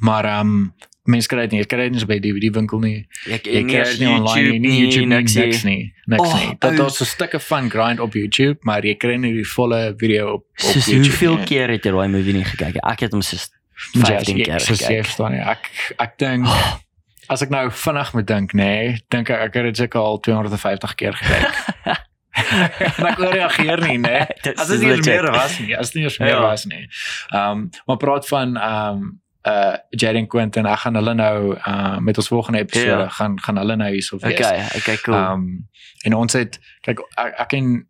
[0.00, 0.74] Maar ehm um,
[1.06, 1.58] mense kry dit nie.
[1.60, 3.06] Jy kry dit nie by DVD winkel nie.
[3.28, 5.92] Ek Jy kry dit nie online nie, nie YouTube nie, niks nie.
[6.06, 6.52] Niks Oh, nie.
[6.64, 6.76] Ou.
[6.78, 10.40] daar's so stukke van grind op YouTube, maar jy kry nie die volle video op
[10.44, 11.08] op Soos YouTube.
[11.10, 11.44] hoeveel nie.
[11.46, 12.76] keer het jy daai movie nie gekyk?
[12.84, 13.50] Ek het hom soos
[13.94, 15.04] Ja, 15 jy- keer soos gekyk.
[15.04, 15.40] verstaan nie.
[15.40, 16.46] Ek ek dink
[17.32, 20.20] as ek nou vinnig moet dink, nê, nee, dink ek ek het dit seker al
[20.20, 21.98] 250 keer gekyk.
[22.98, 24.24] en ek reageer nie, nê.
[24.44, 26.40] Dit As is dit nie meer was nie, as dit nie meer Ja.
[26.42, 26.88] was nie.
[27.32, 31.98] Ehm um, maar praat van ehm um, uh Jaden Quentin ek gaan hulle nou uh
[31.98, 33.08] met ons volgende episode Ja.
[33.08, 34.38] gaan gaan hulle nou hierso wees.
[34.38, 35.16] Okay, okay, cool.
[35.16, 35.68] Um,
[36.04, 37.86] en ons het kyk ek, ek en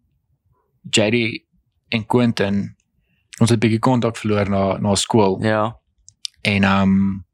[0.90, 1.44] JD
[1.88, 2.76] en Quentin
[3.40, 5.76] ons het 'n bietjie kontak verloor na na skool ja.
[6.42, 7.24] en ehm um,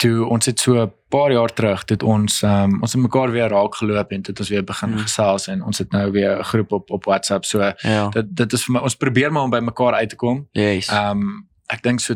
[0.00, 3.48] toe ons het so 'n paar jaar terug het ons um, ons het mekaar weer
[3.48, 4.98] raak geloop en het ons weer begin Hmm.
[4.98, 8.08] gesels en ons het nou weer 'n groep op op WhatsApp so Ja.
[8.08, 10.48] dit dit is vir my ons probeer maar om by mekaar uit te kom.
[10.52, 10.88] Yes.
[10.92, 12.14] Um, ek dink so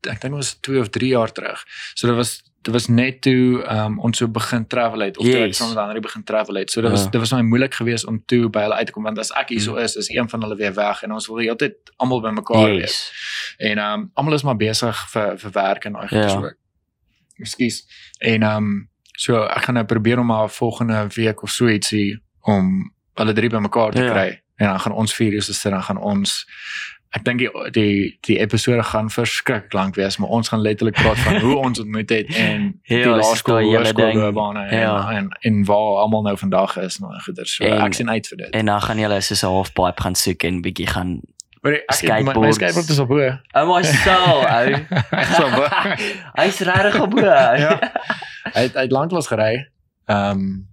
[0.00, 1.64] ek dink was 2 of 3 jaar terug.
[1.94, 5.34] So dit was dit was net toe um, ons so begin travel het of toe
[5.38, 5.56] ek Yes.
[5.56, 6.70] saam met ander begin travel het.
[6.70, 6.96] So dit Ja.
[6.96, 9.30] was dit was my moeilik geweest om toe by hulle uit te kom want as
[9.32, 9.78] ek hier so Mm.
[9.78, 12.30] is, is een van hulle weer weg en ons wil die hele tyd almal by
[12.30, 12.80] mekaar wees.
[12.80, 13.12] yes.
[13.58, 16.28] En um, almal is maar besig vir vir werk en daai Ja.
[16.28, 16.50] goeie so.
[17.38, 17.84] Ekskuus.
[18.18, 22.92] En um, so ek gaan nou probeer om maar volgende week of so ietsie om
[23.14, 24.10] hulle drie by mekaar te Ja.
[24.12, 24.40] kry.
[24.58, 26.46] En dan gaan ons vier uur sit dan gaan ons
[27.10, 31.18] ek dink die die die episode gaan verskriklik lank wees, maar ons gaan letterlik praat
[31.18, 34.18] van hoe ons ontmoet het en Ja, die dis laerskool, daai hele hoërskool ding.
[34.18, 35.10] loopbane en, Ja.
[35.10, 37.54] en en waar almal nou vandag is nou goeders.
[37.56, 38.50] So En- ek sien uit vir dit.
[38.50, 41.20] En dan gaan julle soos 'n halfpipe gaan soek en bietjie gaan
[41.62, 42.56] Maar ek my, my skateboards.
[42.56, 43.40] skateboard is op hoe.
[43.52, 44.66] Oh my soul, ou.
[45.10, 45.96] Hy's op hoe.
[46.40, 47.18] Hy's regtig op.
[47.18, 47.78] Ja.
[48.54, 49.68] Hy het, hy het lanklaas gery.
[50.06, 50.68] Ehm um,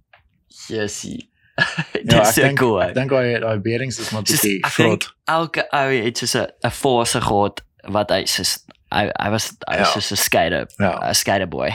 [0.68, 1.28] Jessie.
[2.10, 2.80] ja, Dis ek so cool.
[2.82, 5.08] ek dink daai daai beerings is maar bietjie vrot.
[5.30, 7.60] elke ou het soos 'n fase gehad
[7.94, 9.92] wat hy soos hy hy was hy was Ja.
[10.00, 10.98] soos 'n skater, Ja.
[11.10, 11.70] 'n skater boy.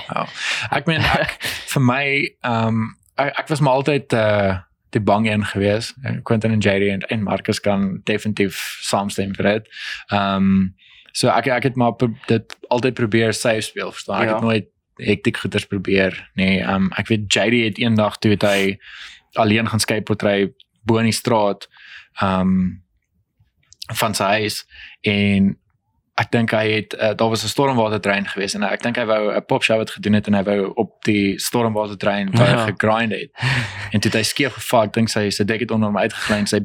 [0.72, 1.38] Ek meen ek
[1.74, 2.06] vir my
[2.44, 4.58] ehm um, ek, ek was maar altyd uh
[4.92, 5.94] die bang een gewees.
[6.04, 9.68] En Quentin en JD en, en Marcus kan definitief saamstem vir dit.
[10.12, 10.76] Ehm um,
[11.14, 11.94] so ek ek het maar
[12.28, 14.22] dit altyd probeer safe speel, verstaan?
[14.22, 14.34] Ek Ja.
[14.34, 14.68] het nooit
[14.98, 16.60] hektiek goeders probeer nee.
[16.60, 18.78] Ehm um, ek weet JD het eendag toe het hy
[19.34, 20.54] alleen gaan skateboard ry
[20.84, 21.68] bo in die straat
[22.22, 22.82] um,
[23.94, 24.66] van sy huis
[25.02, 25.56] en
[26.20, 29.32] ek dink hy het uh, daar was 'n stormwatertrein gewees en ek dink hy wou
[29.36, 32.66] 'n pop show wat gedoen het en hy wou op die stormwatertrein baie Ja.
[32.66, 33.32] gegrind het
[33.92, 36.38] en toe het hy skeef geval ek dink sy sy dek het onder hom uitgegly
[36.38, 36.60] en sy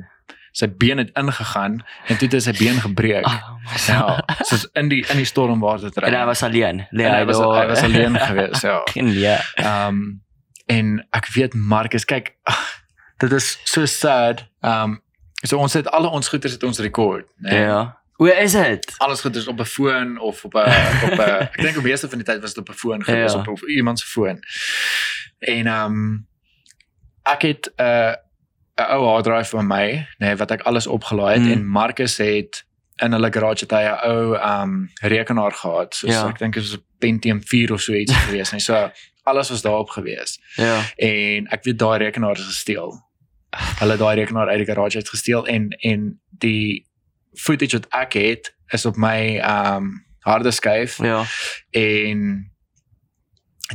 [0.55, 3.27] sy been het ingegaan en toe het hy sy been gebreek
[3.75, 6.87] Oh ja soos in die in die stormwatertrein En hy was alleen.
[6.91, 8.83] Nee, en hy was hy was alleen gewees ja
[9.25, 9.39] Ja.
[9.55, 10.21] Ehm um,
[10.67, 12.83] en ek weet Marcus kyk ag,
[13.23, 14.47] dit is so sad.
[14.61, 15.03] Ehm um,
[15.45, 17.55] so ons het alle ons goeders het ons rekord, né?
[17.55, 17.99] Ja.
[18.15, 18.95] Hoe is dit?
[18.99, 20.59] Alles goeders op 'n foon of op 'n
[21.07, 21.21] op 'n
[21.53, 23.35] ek dink op meeste van die tyd was dit op 'n foon Ja.
[23.35, 24.39] op, op iemand se foon.
[25.39, 26.27] En ehm um,
[27.23, 28.15] ek het 'n uh,
[28.77, 31.53] 'n ou hard drive van my, nê, wat ek alles opgelaai het Mm.
[31.53, 32.65] en Marcus het
[32.97, 35.95] in hulle garage het hy 'n ou um, rekenaar gehad.
[35.95, 36.29] So Ja.
[36.29, 38.61] ek dink dit was 'n Pentium 4 of so iets gewees, nee.
[38.61, 38.91] So
[39.25, 40.83] alles was daarop gewees Ja.
[40.97, 42.93] en ek weet daai rekenaar is gesteel.
[43.79, 46.87] Hulle daai rekenaar uit die garage uit gesteel en en die
[47.35, 51.25] footage wat ek het is op my um harde skyf Ja.
[51.71, 52.51] en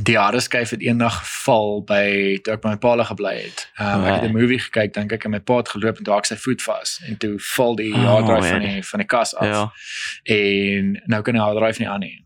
[0.02, 3.64] die harde skyf het eendag geval by toe ek by my pa hulle gebly het.
[3.82, 6.14] Um ek het 'n movie gekyk dink ek en my pa het geloop en toe
[6.14, 8.68] haak sy voet vas en toe val die Oh, hard drive van man.
[8.70, 9.46] die van die kas af.
[9.46, 9.72] Ja.
[10.34, 12.24] En nou kan die hard drive nie aan nie.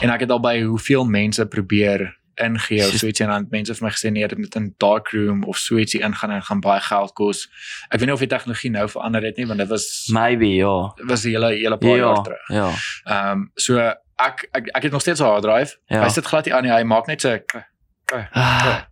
[0.00, 3.50] En ek het al by hoeveel mense probeer ingee of so iets en dan het
[3.50, 6.60] mense vir my gesê nee, dit moet in darkroom of so ietsie ingaan en gaan
[6.60, 7.48] baie geld kos.
[7.88, 10.92] Ek weet nie of die tegnologie nou verander het nie want dit was Maybe, ja.
[10.96, 11.96] dit was 'n hele hele paar Ja.
[11.96, 12.48] jaar terug.
[12.48, 12.70] Ja.
[13.04, 13.78] Ehm um, so
[14.16, 15.76] ek, ek ek het nog steeds 'n hard drive.
[15.86, 16.02] Ja.
[16.02, 16.72] Hy sit glad nie aan nie.
[16.72, 17.38] Hy maak net so
[18.32, 18.82] Ah,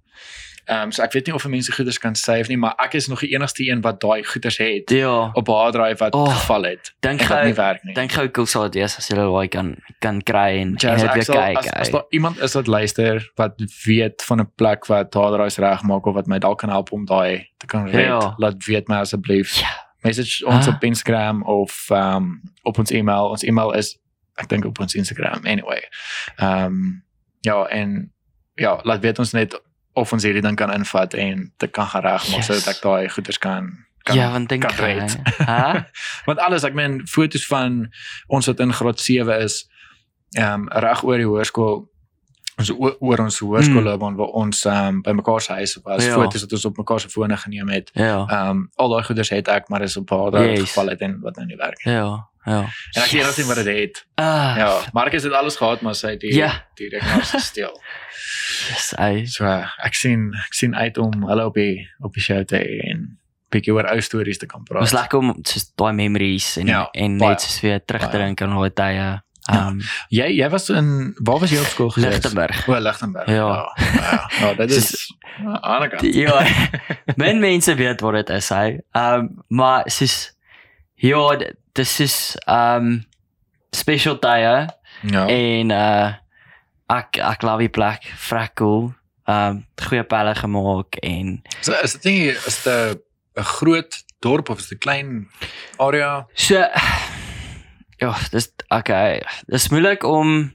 [0.65, 3.09] ehm um, so ek weet nie of mense goeders kan save nie, maar ek is
[3.09, 5.31] nog die enigste een wat daai goeders het Ja.
[5.35, 6.93] op hard drive wat Oh, geval het.
[7.01, 7.95] Dink wat nie gou werk nie.
[7.95, 11.15] dink gou cool sou dit wees as jy daai kan kan kry en, dit ek
[11.15, 11.57] weer kyk.
[11.59, 13.55] as, as daar iemand is wat luister wat
[13.87, 17.47] weet van 'n plek wat hardrides regmaak of wat my dalk kan help om daai
[17.59, 18.35] te kan red, Ja.
[18.39, 19.55] laat weet my asseblief.
[19.61, 19.69] Ja.
[20.03, 20.75] Message ons Ah.
[20.75, 23.29] op Instagram of um op ons e-mail.
[23.31, 23.99] Ons e-mail is
[24.37, 25.83] ek dink op ons Instagram anyway.
[26.41, 27.03] Um
[27.41, 28.13] ja en
[28.55, 29.61] ja, laat weet ons net
[29.95, 32.47] of ons hierdie ding kan invat en dit kan gaan regmaak Yes.
[32.47, 33.71] sodat ek daai goeders kan
[34.05, 35.15] kan Ja, want dink red.
[35.47, 35.85] Hæ?
[36.27, 37.93] Want alles, ek meen foto's van
[38.27, 39.69] ons wat in graad 7 is,
[40.35, 41.85] ehm um, reg oor die hoërskool
[42.59, 46.05] ons o- oor ons hoërskoolloopbaan waar ons ehm um, by mekaar se huis was.
[46.05, 46.15] Ja.
[46.15, 47.91] foto's wat ons op mekaar se fone geneem het.
[47.95, 48.27] Ja.
[48.29, 50.61] Ehm um, al daai goeders het ek, maar is op haar Yes.
[50.61, 51.85] geval het en wat nou nie werk.
[51.85, 51.95] nie.
[51.95, 52.29] Ja.
[52.45, 52.61] Ja.
[52.93, 54.07] En ek weet nog nie wat dit het.
[54.15, 54.55] Ah.
[54.59, 56.67] Ja, Marcus het alles gehad, maar sy het die Ja.
[56.75, 57.81] die rekenaar gesteel.
[58.69, 59.25] Yes, ey.
[59.27, 62.57] So uh, ek sien ek sien uit om hulle op die op die show te
[62.61, 63.19] hê en
[63.53, 64.81] bietjie oor ou stories te kan praat.
[64.87, 67.31] Was lekker om soos daai memories en Ja, en baie.
[67.35, 69.09] net soos weer terug te dink aan daai tye.
[69.51, 69.67] Ja.
[69.69, 72.13] Um Jy jy was in waar was jy op skool gewees?
[72.15, 72.69] Lichtenburg.
[72.69, 73.27] O, Lichtenburg.
[73.27, 73.35] Ja.
[73.35, 75.15] Ja, ja, ja dit is
[75.63, 76.15] aan die kant.
[76.15, 76.47] Ja.
[77.21, 78.79] Men mense weet wat dit is, hy.
[78.93, 80.33] Um maar soos
[80.95, 81.37] ja,
[81.75, 83.05] dis is um
[83.75, 84.69] special tye
[85.03, 85.27] Ja.
[85.27, 86.13] en uh
[86.93, 88.93] ek ek love die plek, vrek cool.
[89.27, 93.01] Um goeie pelle gemaak en So is dit nie is dit
[93.35, 95.29] 'n groot dorp of is dit 'n klein
[95.79, 96.27] area?
[96.35, 96.63] so
[98.03, 99.23] ja, dis okay.
[99.51, 100.53] Dis moeilik om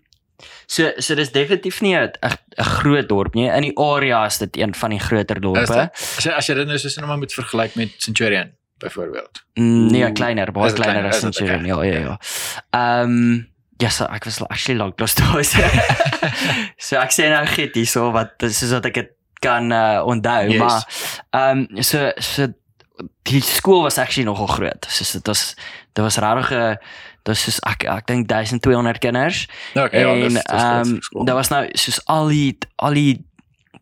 [0.69, 3.47] so so dis definitief nie 'n 'n groot dorp nie.
[3.49, 5.89] In die area is dit een van die groter dorpe.
[5.91, 9.41] As jy as jy dit nou soos nou maar moet vergelyk met Centurion byvoorbeeld.
[9.55, 11.65] Mm, Nee, kleiner, baie kleiner as Centurion.
[11.65, 11.91] Ja, okay?
[11.91, 12.19] ja, ja.
[12.71, 13.47] Ehm
[13.79, 15.43] ja, so ek was actually lank los daar.
[16.77, 19.09] So, ek sê nou gee dit so wat soos wat ek dit
[19.41, 20.59] kan uh, onthou, Yes.
[20.59, 20.85] maar
[21.33, 22.47] ehm so so
[23.29, 24.85] die skool was actually nogal groot.
[24.89, 25.55] So dit was
[25.93, 26.77] dit was regtig 'n
[27.27, 29.43] dit was soos ek ek dink 1200 kinders.
[29.75, 31.25] Okay, ja, en dis dis ehm groot skool.
[31.27, 33.25] daar was nou soos al die al die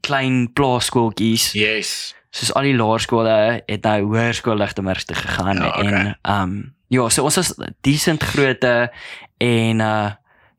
[0.06, 2.14] klein plaaskooltjies Yes.
[2.36, 5.86] soos al die laerskole het nou hoërskool Ligtemerg toe gegaan Ja, okay.
[5.86, 8.92] en ehm um, ja, so ons was decent grootte
[9.42, 10.12] en uh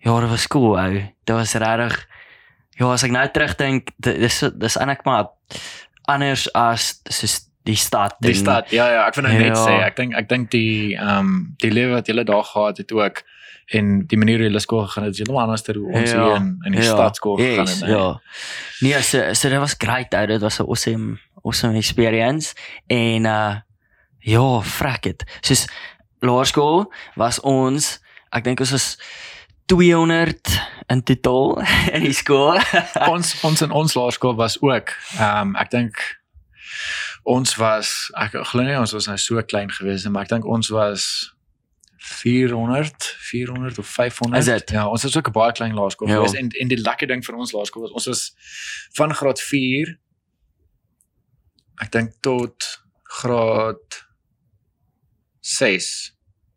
[0.06, 0.92] ja, dit was cool ou.
[1.24, 2.06] Dit was regtig
[2.78, 5.30] ja, as ek nou terugdink, di- dis dis eintlik maar
[6.06, 8.70] anders as soos die stad Die en- stad.
[8.70, 9.64] Ja ja, ek wil nou net Ja.
[9.66, 12.92] sê, ek dink ek dink die ehm um, die lewe wat julle daar gehad het
[12.94, 13.22] ook
[13.74, 16.22] en die manier hoe julle skool gegaan het, is heeltemal anders as hoe ons Ja,
[16.24, 17.88] hier in in die ja, stadskool gegaan yes, het.
[17.88, 17.96] nee.
[17.96, 18.20] Ja.
[18.80, 20.26] Nee, so so dit was great ou.
[20.26, 22.54] Dit was 'n awesome awesome experience
[22.86, 23.54] en uh
[24.20, 25.24] ja, frek dit.
[25.40, 25.66] Soos
[26.20, 28.00] laerskool was ons,
[28.32, 28.98] ek dink ons was
[29.66, 31.58] 200 in totaal
[31.94, 32.58] in die skool.
[33.08, 35.94] ons ons in ons laerskool was ook ehm um, ek dink
[37.26, 37.88] ons was
[38.22, 41.06] ek glo nie ons was nou so klein gewees nie, maar ek dink ons was
[42.06, 42.94] 400
[43.30, 44.70] 400 of 500 Is dit?
[44.76, 46.14] ja ons was ook 'n baie klein laerskool Ja.
[46.20, 48.22] gewees en en die lekker ding van ons laerskool was ons was
[48.94, 49.98] van graad 4
[51.82, 54.04] ek dink tot graad
[55.40, 56.12] 6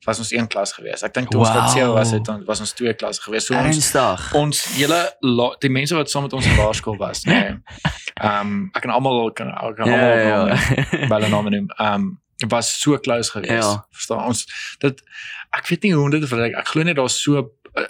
[0.09, 2.17] was ons een klas gewees ek dink toe ons graad 7 was Wow.
[2.17, 4.25] het dan was ons twee klasse gewees so ons Ernstig.
[4.41, 7.37] ons hele la- die mense wat saam met ons in laerskool was nê.
[7.39, 7.57] Nee.
[8.25, 10.57] Ehm um, ek kan almal kan ek kan Ja, almal ja.
[10.57, 11.69] ja, by hulle name noem.
[11.77, 13.67] Ehm um, was so close geweest.
[13.67, 13.85] Ja.
[13.91, 14.45] Verstaan ons
[14.83, 15.01] dit
[15.55, 16.55] ek weet nie hoe om dit te vergelyk.
[16.59, 17.45] Ek glo net daar's so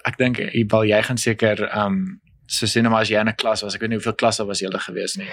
[0.05, 0.37] ek dink
[0.73, 2.01] wel jy gaan seker ehm um,
[2.49, 3.75] so sê nou maar as jy in 'n klas was.
[3.75, 5.27] Ek weet nie hoeveel klasse was julle gewees nie.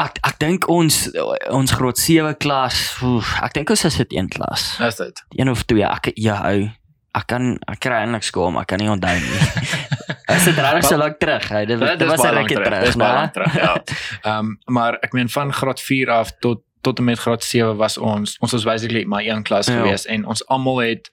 [0.00, 1.10] Ek ek dink ons
[1.50, 4.80] ons graad 7 klas, oef, ek dink ons is dit een klas.
[4.80, 5.24] Is dit?
[5.36, 5.84] Een of twee.
[5.84, 6.70] Ek ja, ou.
[7.14, 9.40] Ek kan ek kry eintlik skool, maar ek kan nie onthou nie.
[10.32, 11.44] Is dit regtig so lank terug?
[11.50, 13.04] Hy, dit, dit is was 'n rukkie terug, né?
[13.04, 13.54] lank terug.
[13.54, 13.72] Ja.
[14.30, 17.76] Ehm um, maar ek meen van graad 4 af tot tot en met graad 7
[17.76, 19.72] was ons ons was basically maar een klas ja.
[19.72, 21.10] gewees en ons almal het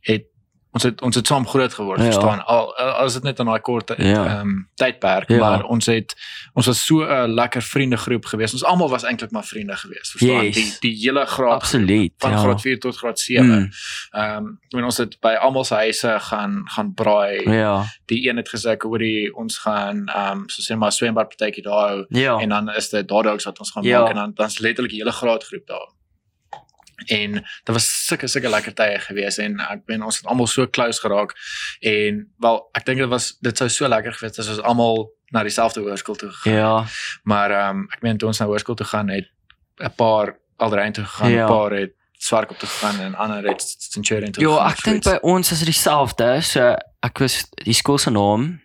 [0.00, 0.28] het
[0.72, 2.04] ons het ons het saam groot geword, Ja.
[2.04, 2.12] ja.
[2.12, 2.44] verstaan?
[2.46, 4.40] Al as dit net in daai kort ehm Ja.
[4.40, 5.36] um, tydperk, Ja.
[5.36, 5.40] ja.
[5.50, 6.14] maar ons het
[6.54, 8.52] ons was so 'n lekker vriendegroep gewees.
[8.52, 10.44] Ons almal was eintlik maar vriende gewees, verstaan?
[10.44, 10.54] Yes.
[10.54, 12.12] Die die hele graad Absoluut.
[12.18, 12.36] van ja.
[12.38, 13.46] graad 4 tot graad 7.
[13.46, 13.68] Mm,
[14.10, 17.50] Ehm um, ek meen ons het by almal se huise gaan gaan braai.
[17.50, 17.84] ja.
[18.06, 21.28] Die een het gesê ek hoor die ons gaan ehm um, so sê maar swembad
[21.28, 22.38] partytjie daar hou Ja.
[22.38, 24.00] en dan is dit daardie wat ons gaan Ja.
[24.00, 25.88] maak en dan dan's letterlik die hele graadgroep daar.
[27.06, 30.66] En dit was sulke sulke lekker tye gewees en ek ben ons het almal so
[30.66, 31.32] close geraak
[31.80, 35.10] en wel ek dink dit was dit sou so lekker gewees het as ons almal
[35.30, 36.54] na dieselfde hoërskool toe gegaan.
[36.54, 36.84] Ja.
[37.22, 39.28] Maar ehm um, ek meen toe ons na hoërskool toe gaan het
[39.80, 41.46] 'n paar alreeds toe gegaan, 'n Ja.
[41.46, 45.52] paar het Swartkop toe gegaan en ander het Centurion toe Ja, ek dink by ons
[45.52, 46.40] is dit dieselfde.
[46.42, 48.60] So ek was die skool se naam,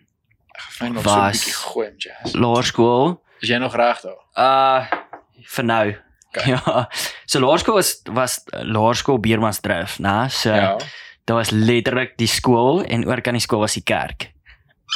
[0.56, 2.34] nog so 'n was- bietjie gooi om jazz.
[2.34, 3.22] laerskool.
[3.40, 4.18] Is jy nog reg daar?
[4.36, 4.86] Uh
[5.44, 5.94] vir nou.
[6.34, 6.50] Okay.
[6.50, 6.88] Ja.
[7.26, 10.28] So laerskool was was laerskool Beermansdrift, né?
[10.28, 10.76] So Ja.
[11.24, 14.32] Dit was letterlik die skool en oor kan die skool was die kerk.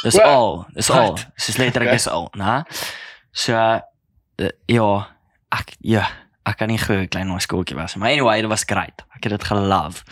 [0.03, 0.25] Dis Wat?
[0.25, 1.15] al, dis al.
[1.15, 1.25] Wat?
[1.35, 1.97] Dis letterlik Okay.
[1.97, 2.63] dis al, né?
[3.31, 5.07] So uh, ja,
[5.49, 6.05] ek ja,
[6.45, 7.95] ek kan nie glo 'n klein skooltjie was.
[7.95, 9.01] Maar anyway, dit was great.
[9.15, 10.03] Ek het dit gelove.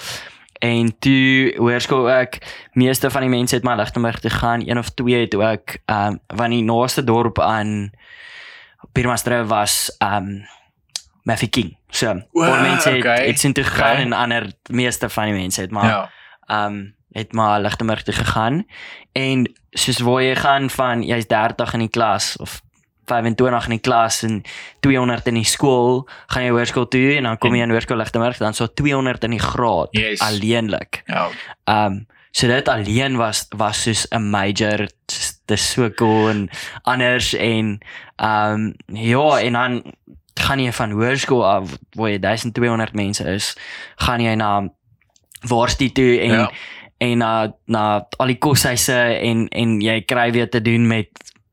[0.59, 2.39] En toe hoërskool ek
[2.73, 6.17] meeste van die mense het maar Lichtenburg toe gaan, een of twee het ook ehm
[6.17, 7.91] um, van die naaste dorp aan
[8.91, 10.45] Pirmasdrift was ehm um,
[11.27, 11.75] Mafeking.
[11.91, 13.25] So, Wow, paar mense het okay.
[13.27, 14.03] het sien toe gegaan Okay.
[14.05, 16.09] en ander meeste van die mense het maar Ja.
[16.47, 18.65] ehm um, het maar Lichtenburg toe gegaan
[19.17, 22.61] en soos waar jy gaan van jy's 30 in die klas of
[23.07, 24.41] 25 in die klas en
[24.83, 28.37] 200 in die skool, gaan jy hoërskool toe en dan kom jy in hoërskool Lichtenburg
[28.37, 30.19] dan so 200 in die graad Yes.
[30.21, 31.01] alleenlik.
[31.05, 31.29] Ja.
[31.63, 34.87] Ehm um, so dit alleen was was soos 'n major
[35.45, 36.49] dis so cool en
[36.83, 37.79] anders en
[38.15, 39.83] ehm um, ja en dan
[40.39, 43.55] gaan jy van hoërskool af waar jy 1200 mense is,
[44.05, 44.69] gaan jy na
[45.47, 46.51] waarstie toe en Ja.
[46.99, 51.09] en na na al die koshuise en en jy kry weer te doen met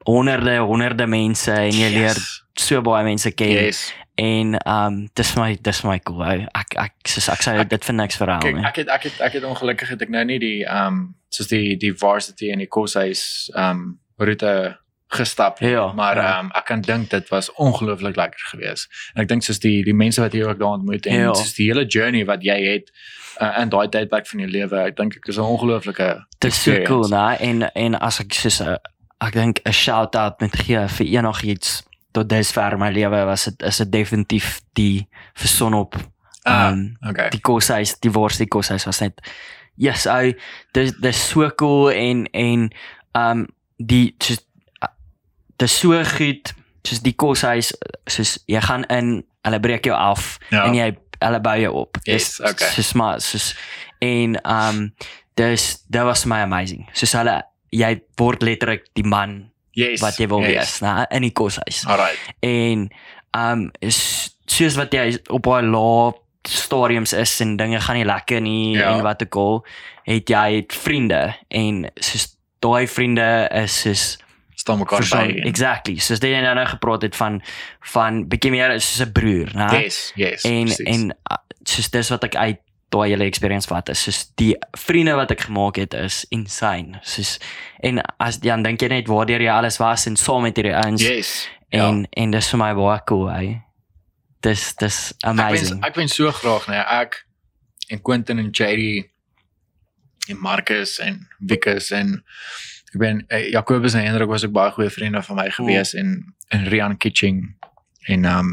[0.06, 2.16] honderde honderde mense en jy leer
[2.56, 3.92] so baie mense ken Yes.
[4.16, 6.46] en ehm um, dis my dis my cool ou.
[6.54, 9.32] ek ek soos ek Ek- dit vir niks verhaal nie ek het ek het ek
[9.32, 12.68] het ongelukkig het ek nou nie die ehm um, soos die die varsity en die
[12.70, 14.76] koshuis um roete
[15.16, 16.38] gestap nie, Ja, maar ja.
[16.40, 18.88] um ek kan dink dit was ongelooflik lekker geweest.
[19.14, 21.34] En ek dink soos die die mense wat jy ook daar ontmoet en Ja.
[21.34, 22.90] soos die hele journey wat jy het
[23.40, 26.62] uh, in daai tydperk van jou lewe, ek dink ek is 'n ongelooflike Dit is
[26.62, 27.36] so cool, né?
[27.40, 28.76] En en as ek soos 'n
[29.20, 33.62] ek dink 'n shout out met gee vir enigiets tot dusver my lewe was dit
[33.62, 35.94] is dit definitief die vir sonop.
[36.46, 37.30] Ah, Um okay.
[37.30, 39.20] die koshuis, die wors die koshuis was net
[39.76, 40.32] yes, ou
[40.72, 42.70] dis dis so cool en en
[43.14, 43.46] um
[43.78, 44.44] die soos
[45.64, 46.52] dis so goed
[46.84, 47.72] soos die koshuis
[48.10, 50.66] soos jy gaan in, hulle breek jou af Ja.
[50.68, 50.90] en jy
[51.24, 51.96] hulle bou jou op.
[52.04, 52.68] Yes, okay.
[52.74, 53.54] Soos maar soos
[54.04, 54.90] en um
[55.38, 56.84] dis dit was my amazing.
[56.92, 57.38] Soos hulle
[57.74, 60.00] jy word letterlik die man Yes.
[60.04, 60.50] wat jy wil yes.
[60.54, 61.80] wees, né, in die koshuis.
[61.90, 62.18] Alright.
[62.46, 62.88] En
[63.34, 63.98] um is
[64.46, 66.12] soos wat jy op daai lae
[66.46, 68.92] stadiums is en dinge gaan nie lekker nie Ja.
[68.94, 69.64] en wat ook al,
[70.04, 74.04] het jy vriende en soos daai vriende is soos
[74.64, 75.40] staan mekaar persoon- by.
[75.40, 77.40] en- exactly soos jy nou nou gepraat het van
[77.92, 79.68] van bietjie meer soos 'n broer, né?
[79.82, 80.44] Yes, yes.
[80.48, 80.86] en precies.
[80.94, 82.60] en uh, soos dis wat ek uit
[82.94, 87.00] daai hele experience vat is soos die vriende wat ek gemaak het is insane.
[87.02, 87.38] Soos
[87.82, 91.02] en as dan dink jy net waardeur jy alles was en saam met hierdie ouens
[91.02, 91.48] yes.
[91.70, 91.88] ja.
[91.88, 93.60] en en dis vir my baie cool, hy.
[94.44, 95.84] Dis dis Ek wens amazing.
[95.84, 97.24] ek wens so graag nee ek
[97.90, 99.08] en Quentin en JD
[100.30, 102.22] en Marcus en Wikus en
[102.94, 106.34] ek ben eh, Jacobus en Hendrik was ook baie goeie vriende van my gewees en
[106.48, 107.56] en Rian Kitching
[108.06, 108.50] en um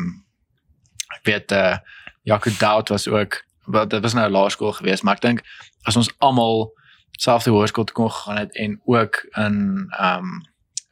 [1.15, 1.77] ek weet eh uh,
[2.23, 5.41] Jaco Dout was ook wat dit was nou laerskool geweest maar ek dink
[5.85, 6.71] as ons almal
[7.19, 10.41] selfde hoërskool toe kon gegaan het en ook in um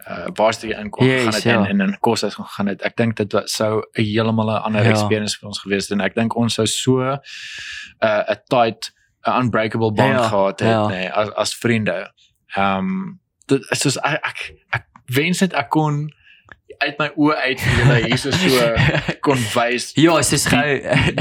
[0.10, 1.70] uh varsity in kon Yes, gegaan het ja.
[1.70, 2.82] en en in koshuis gegaan het.
[2.82, 4.90] Ek dink dit sou 'n heeltemal 'n ander Ja.
[4.90, 7.20] experience vir ons gewees het en ek dink ons sou so 'n
[8.04, 8.92] uh, 'n tight
[9.28, 10.88] 'n unbreakable bond Ja, gehad het ja.
[10.88, 12.12] nee as as vriende.
[12.58, 13.20] Um
[13.50, 14.40] dit is soos ek ek,
[14.80, 14.86] ek
[15.16, 16.08] wens net ek kon
[16.80, 18.32] uit my oë uit vir julle hier so
[19.26, 20.62] kon wys ja, dis is gou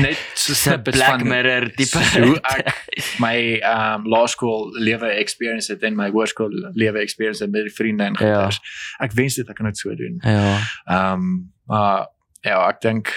[0.04, 1.98] net so snippets Black van Mirror tipe.
[2.20, 2.68] hoe ek
[3.24, 3.36] my
[3.72, 8.20] um laerskool lewe experience het en my hoërskool lewe experience het met vriende en Ja.
[8.20, 8.60] goeters.
[9.02, 10.20] Ek wens dit ek kan dit so doen.
[10.22, 10.58] ja.
[10.86, 12.06] Um maar
[12.46, 13.10] ja, ek dink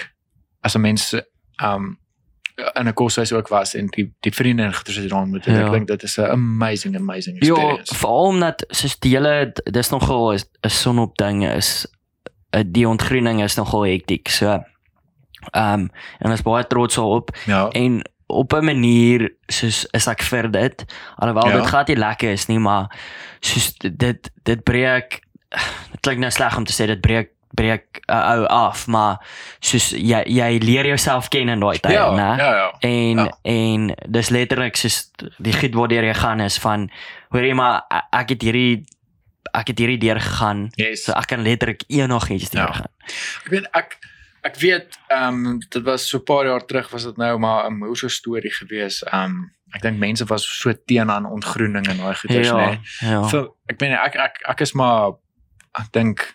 [0.66, 1.14] as 'n mens
[1.62, 1.96] um
[2.74, 5.52] in 'n koshuis ook was en die die vriende en goeters het daar ontmoet, ja.
[5.52, 5.64] Ja.
[5.66, 7.94] ek dink dit is 'n amazing amazing Ja, experience.
[7.94, 11.86] veral omdat soos die hele dis nogal 'n sonop ding is
[12.50, 14.28] eh, die ontgroening is nogal hektiek.
[14.28, 14.46] So
[15.50, 17.68] ehm um, en ons baie trots daarop Ja.
[17.70, 20.84] en op 'n manier soos is ek vir dit
[21.16, 21.56] alhoewel Ja.
[21.56, 22.86] dit glad nie lekker is nie maar
[23.40, 25.20] soos dit dit breek
[25.90, 29.18] dit klink nou sleg om te sê dit breek breek 'n uh, ou af maar
[29.60, 32.70] soos jy jy leer jouself ken in daai tyd Ja, né ja, ja.
[32.80, 33.30] en Ja.
[33.42, 36.90] en dis letterlik soos die goed waardeur jy gaan is van
[37.30, 37.82] hoor jy maar
[38.12, 38.84] ek het hierdie
[39.54, 41.04] ek het hierdie deur gegaan Yes.
[41.04, 42.72] so ek kan letterlik enigiets deur Ja.
[42.72, 42.92] gaan
[43.44, 43.98] Ek weet ek
[44.44, 47.70] ek weet ehm um, dit was so 'n paar jaar terug was dit nou maar
[47.70, 49.02] 'n moeë storie gewees.
[49.04, 52.78] Ehm um, ek dink mense was so teen aan ontgroening en daai goeters ja nê.
[53.00, 55.12] ja vir ek meen ek ek ek is maar
[55.78, 56.34] ek dink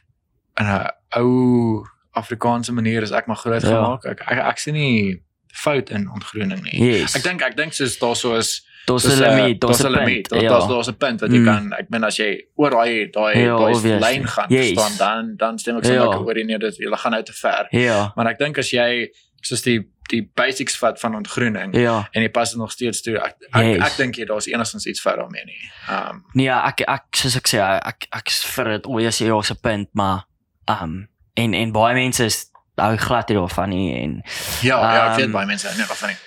[0.60, 1.86] in 'n ou
[2.18, 3.68] Afrikaanse manier is ek maar groot Ja.
[3.70, 4.06] gemaak.
[4.06, 5.22] Ek, ek ek sien nie
[5.54, 6.80] fout in ontgroening nie.
[7.00, 9.84] yes Ek dink ek dink soos daar so is Daar's dis, 'n limiet, daar's 'n
[9.84, 10.08] daar's 'n punt.
[10.08, 10.30] limiet.
[10.30, 10.50] Daar- Ja.
[10.50, 11.46] Daar's daar's 'n punt wat jy Mm.
[11.46, 14.72] kan ek meen as jy oor daai daai Ja, daai lyn gaan Yes.
[14.74, 15.90] verstaan dan dan stem ek Ja.
[16.04, 17.68] sommer oor nie dat jy gaan nou te ver.
[17.72, 19.10] Ja, Maar ek dink as jy
[19.42, 22.08] soos die die basics vat van ontgroening ja.
[22.14, 23.18] en jy pas dit nog steeds toe.
[23.18, 23.92] Ek ek, Yes.
[23.92, 25.70] ek dink jy daar's enigstens iets fout daarmee nie.
[25.90, 29.34] Ehm um, Nee, ek ek soos ek sê ek ek is vir dit alwees hier
[29.36, 30.24] op 'n punt, maar
[30.70, 34.22] um en en baie mense is hou glad nie daarvan nie en
[34.62, 36.18] ja, ja, ek weet Ehm, baie mense nee, wat van nie.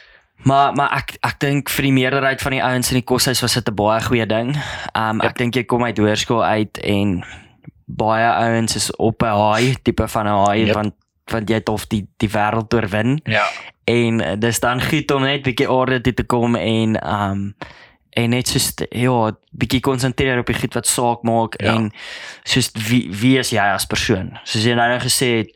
[0.45, 3.55] maar maar ek ek dink vir die meerderheid van die ouens in die koshuis was
[3.55, 4.57] dit 'n baie goeie ding.
[4.97, 5.31] Um Yep.
[5.31, 7.25] ek dink jy kom uit hoërskool uit en
[7.87, 10.75] baie ouens is op 'n high tipe van 'n high Yep.
[10.75, 10.95] want
[11.31, 13.47] want jy het of die die wêreld oorwin Ja.
[13.85, 17.55] en eh, dis dan goed om net bietjie orde toe te kom en um
[18.17, 21.75] en net soos ja, bietjie konsentreer op die goed wat saak maak Ja.
[21.77, 21.93] en
[22.45, 24.39] soos wie wie is jy as persoon?
[24.45, 25.51] Soos jy nou nou gesê het,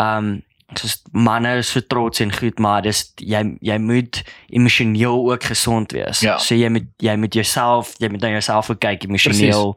[0.00, 0.42] um
[0.78, 4.22] soos manne is so trots en goed, maar dis jy jy moet
[4.54, 6.20] emosioneel ook gesond wees.
[6.20, 6.38] Ja.
[6.38, 9.76] So jy moet jy moet jouself, jy moet na jouself kyk emosioneel.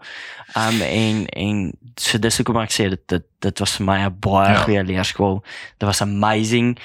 [0.55, 4.15] Um en en so dis hoekom ek sê dit dit dit was vir my 'n
[4.19, 4.61] baie Ja.
[4.63, 5.43] goeie leerskool.
[5.79, 6.77] Dit was amazing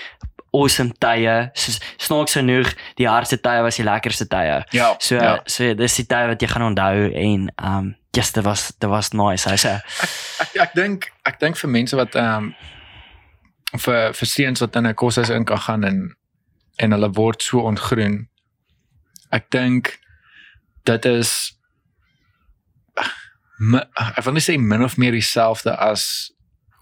[0.59, 1.37] awesome tye.
[1.59, 4.59] Soos snaaks genoeg, die hardste tye was die lekkerste tye.
[4.77, 4.95] Ja.
[4.99, 5.37] So ja.
[5.47, 9.13] so dis die tye wat jy gaan onthou en um just dit was dit was
[9.15, 9.55] nice.
[9.63, 9.77] Sê
[10.45, 12.55] ek ek dink ek dink vir mense wat ehm um,
[13.79, 15.99] vir vir seuns wat in 'n koshuis in kan gaan en
[16.79, 18.29] en hulle word so ontgroen.
[19.31, 19.99] Ek dink
[20.85, 21.55] dit is
[23.59, 26.31] ek wil nie sê min of meer dieselfde as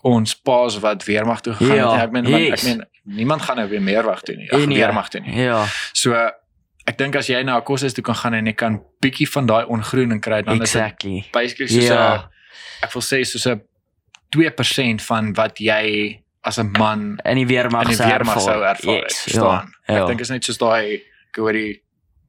[0.06, 1.96] ons paas wat weermag toe gegaan Ja, het.
[1.96, 2.04] nie.
[2.04, 2.60] Ek meen yes.
[2.60, 4.50] ek meen niemand gaan nou weer meerwag toe nie.
[4.52, 5.34] Ag ja, weermag toe nie.
[5.44, 6.12] Ja, So
[6.86, 9.46] ek dink as jy na 'n koshuis toe kan gaan en jy kan bietjie van
[9.46, 11.24] daai ongroening kry dan is dit exactly.
[11.32, 12.28] basically soos 'n Ja,
[12.82, 13.60] ek wil sê soos 'n
[14.30, 18.50] 2% van wat jy as 'n man en die weermag in die sou weermag sou
[18.50, 18.76] ervaar.
[18.76, 18.94] ervaar.
[18.94, 19.72] Yes, Yes, verstaan?
[19.88, 20.06] Ja, Ek ja.
[20.06, 21.80] dink is net soos daai ek die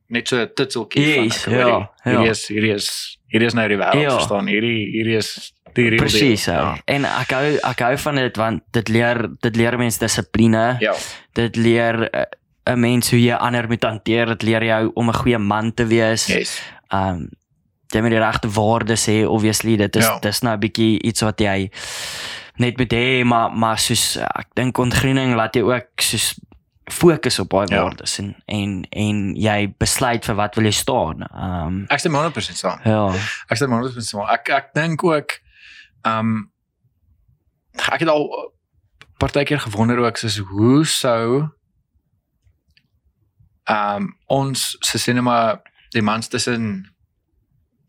[0.09, 2.11] net so 'n titseltjie van Yes, ek hoor ja, ja.
[2.11, 4.17] hierdie is hierdie is hierdie is nou die wêreld, Ja.
[4.17, 4.47] verstaan?
[4.47, 5.53] Hierdie hierdie is
[5.83, 6.45] die real Presies.
[6.45, 6.55] deal.
[6.55, 6.77] Ja.
[6.85, 10.75] En ek hou ek hou van dit want dit leer dit leer mense dissipline.
[10.79, 10.93] Ja.
[11.33, 12.25] Dit leer eh,
[12.73, 14.25] 'n mens hoe jy ander moet hanteer.
[14.35, 16.25] Dit leer jou om 'n goeie man te wees.
[16.27, 16.61] Yes.
[16.93, 17.29] um
[17.91, 20.19] jy moet die regte waardes hê obviously dit is Ja.
[20.19, 21.69] dis nou 'n bietjie iets wat jy
[22.59, 26.35] net moet hê maar maar soos ek dink ontgroening laat jy ook soos
[26.89, 27.81] fokus op daai Ja.
[27.83, 31.27] waardes en en en jy besluit vir wat wil jy staan.
[31.35, 32.79] Um Ek stem 100% saam.
[32.83, 33.13] ja.
[33.49, 34.27] Ek stem 100% saam.
[34.29, 35.39] Ek ek dink ook
[36.07, 36.31] um
[37.91, 38.27] ek het al
[39.21, 41.47] partykeer gewonder ook soos hoe sou
[43.69, 45.61] um ons se cinema
[45.95, 46.85] die mans tussen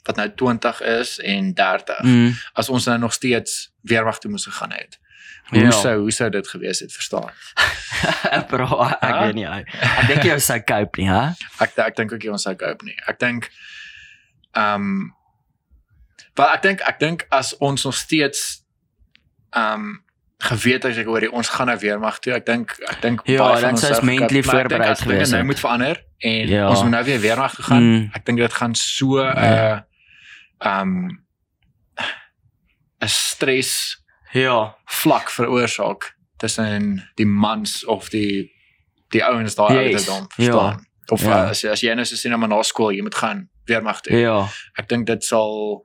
[0.08, 4.46] wat nou 20 is en 30 Mm, as ons nou nog steeds weerwag toe moes
[4.46, 4.98] gegaan het.
[5.48, 5.70] Hoe Ja.
[5.70, 7.30] sou hoe sou dit gewees het, verstaan?
[8.50, 9.46] bro, ek weet nie.
[9.46, 11.26] Ek ek dink jy sou cope nie, hè?
[11.60, 12.96] Ek ek dink ook nie ons sou koop nie.
[13.06, 13.50] Ek dink
[14.56, 15.10] ehm
[16.38, 18.64] maar ek dink ek dink as ons nog steeds
[19.50, 19.96] ehm
[20.38, 22.32] geweet het ek oor die ons gaan nou weermag toe.
[22.32, 25.58] Ek dink ek dink Ja, baie van ons gekoop, mentally as dinge gewees Nou moet
[25.58, 26.68] verander en Ja.
[26.70, 27.82] ons moet nou weer weermag toe gaan.
[27.82, 28.10] Mm.
[28.14, 29.86] Ek dink dit gaan so 'n Ja.
[30.58, 31.08] ehm
[33.02, 33.98] 'n stres
[34.32, 34.76] Ja.
[34.86, 38.52] vlak veroorsaak tussen die mans of die
[39.10, 40.78] die ouens daar Yes, uit dan ja.
[41.10, 41.44] Of Ja.
[41.44, 44.16] uh, as as jy nou so sien maar na skool, jy moet gaan weermag toe.
[44.16, 44.46] Ja.
[44.76, 45.84] Ek dink dit sal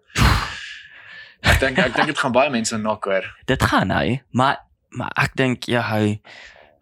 [1.43, 3.25] Ek dink ek dink dit gaan baie mense nok hoor.
[3.51, 4.57] Dit gaan hy, maar
[4.93, 6.19] maar ek dink ja, hy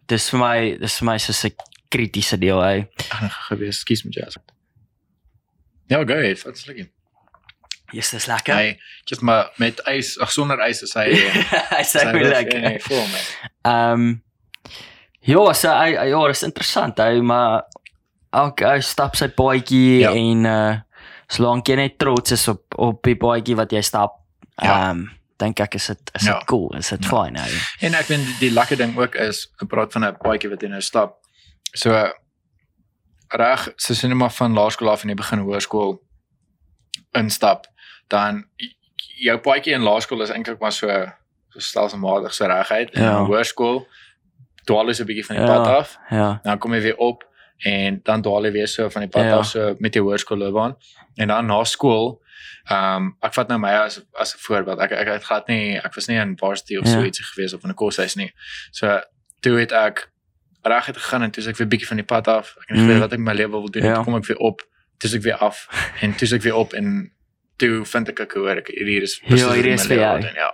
[0.08, 1.54] dis vir my dis vir my so 'n
[1.92, 2.86] kritiese deel hy.
[3.48, 4.28] Gewees, skus met jou.
[5.88, 6.42] Ja, go ahead.
[6.44, 6.88] Wat's lekker?
[7.92, 8.54] Yes, dis lekker.
[8.56, 11.10] Hy just maar met ys, ag sonder ys is hy
[11.76, 12.60] Hy sê my lekker.
[12.60, 12.80] Nee.
[13.68, 14.22] Ehm
[15.20, 17.62] ja, so hy hy- ja, dis interessant hy, maar
[18.32, 20.14] elke hy stap sy paadjie Ja.
[20.16, 20.80] en uh
[21.32, 24.18] solank jy net trots is op op die paadjie wat jy stap,
[24.56, 24.90] Ja.
[24.90, 25.04] ehm
[25.36, 26.34] dink ek is dit is Ja.
[26.38, 27.08] dit cool, is dit Ja.
[27.08, 27.50] fyn hy.
[27.80, 30.68] En ek vind die lekker ding ook is, ek praat van 'n paadjie wat jy
[30.68, 31.18] nou stap.
[31.74, 32.12] So
[33.28, 35.98] reg, so sien maar van laerskool af en jy begin hoërskool
[37.16, 37.66] instap,
[38.08, 38.44] dan
[39.22, 40.86] jou paadjie in laerskool is eintlik maar so
[41.52, 43.18] so stelselmatig so reguit en Ja.
[43.18, 43.86] in hoërskool
[44.64, 45.56] dwaal jy so 'n bietjie van die Ja.
[45.56, 45.96] pad af.
[46.10, 46.40] Ja.
[46.42, 47.24] Dan kom jy weer op
[47.64, 49.36] en dan jy weer so van die pad Ja.
[49.38, 50.76] af so met jou hoërskoolloopbaan.
[51.16, 52.20] En dan na skool,
[52.70, 54.78] ehm um, ek vat nou my as as 'n voorbeeld.
[54.80, 56.92] Ek ek het glad nie ek was nie in varsity of Ja.
[56.92, 58.32] so ietsie gewees of in 'n koshuis nie.
[58.70, 59.00] So
[59.40, 60.10] toe het ek
[60.64, 62.54] reguit gegaan en toe is ek weer bietjie van die pad af.
[62.60, 62.86] Ek het nie Mm.
[62.86, 63.82] geweet wat ek my lewe wil doen.
[63.82, 63.94] en Ja.
[63.94, 64.60] Toe kom ek weer op.
[64.98, 65.66] Toe is ek weer af
[66.00, 67.12] en toe is ek weer op en
[67.56, 69.96] toe vind ek ek hoor ek hier is Ja, presies wat hier ek is vir
[69.96, 70.20] jou.
[70.34, 70.50] Ja.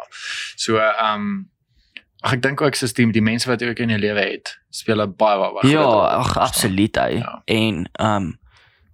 [0.57, 1.51] So ehm um,
[2.23, 4.59] ag ek dink ook soos die die mense wat jy ook in jou lewe het,
[4.71, 5.85] speel 'n baie baie Ja,
[6.19, 7.11] ag absoluut hy.
[7.23, 7.43] Ja.
[7.47, 8.39] En ehm um,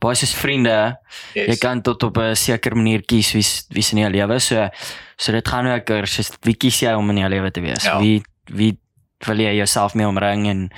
[0.01, 0.99] baie soos vriende,
[1.35, 1.47] Yes.
[1.47, 4.39] jy kan tot op 'n sekere manier kies wie wie in jou lewe.
[4.41, 4.69] So
[5.17, 7.85] so dit gaan ook oor soos wie kies jy om in jou lewe te wees?
[7.85, 7.99] Ja.
[7.99, 8.23] Wie
[8.53, 8.79] wie
[9.27, 10.71] wil jy jouself mee omring en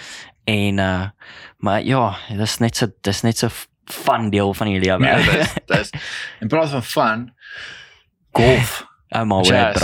[0.44, 1.09] en uh
[1.59, 3.49] maar ja, dis net so dis net so
[3.84, 5.07] fun deel van jou lewe.
[5.07, 5.90] Ja, dis dis
[6.40, 7.32] in plaas van fun
[8.32, 8.86] golf.
[9.16, 9.80] I'm al Jazz.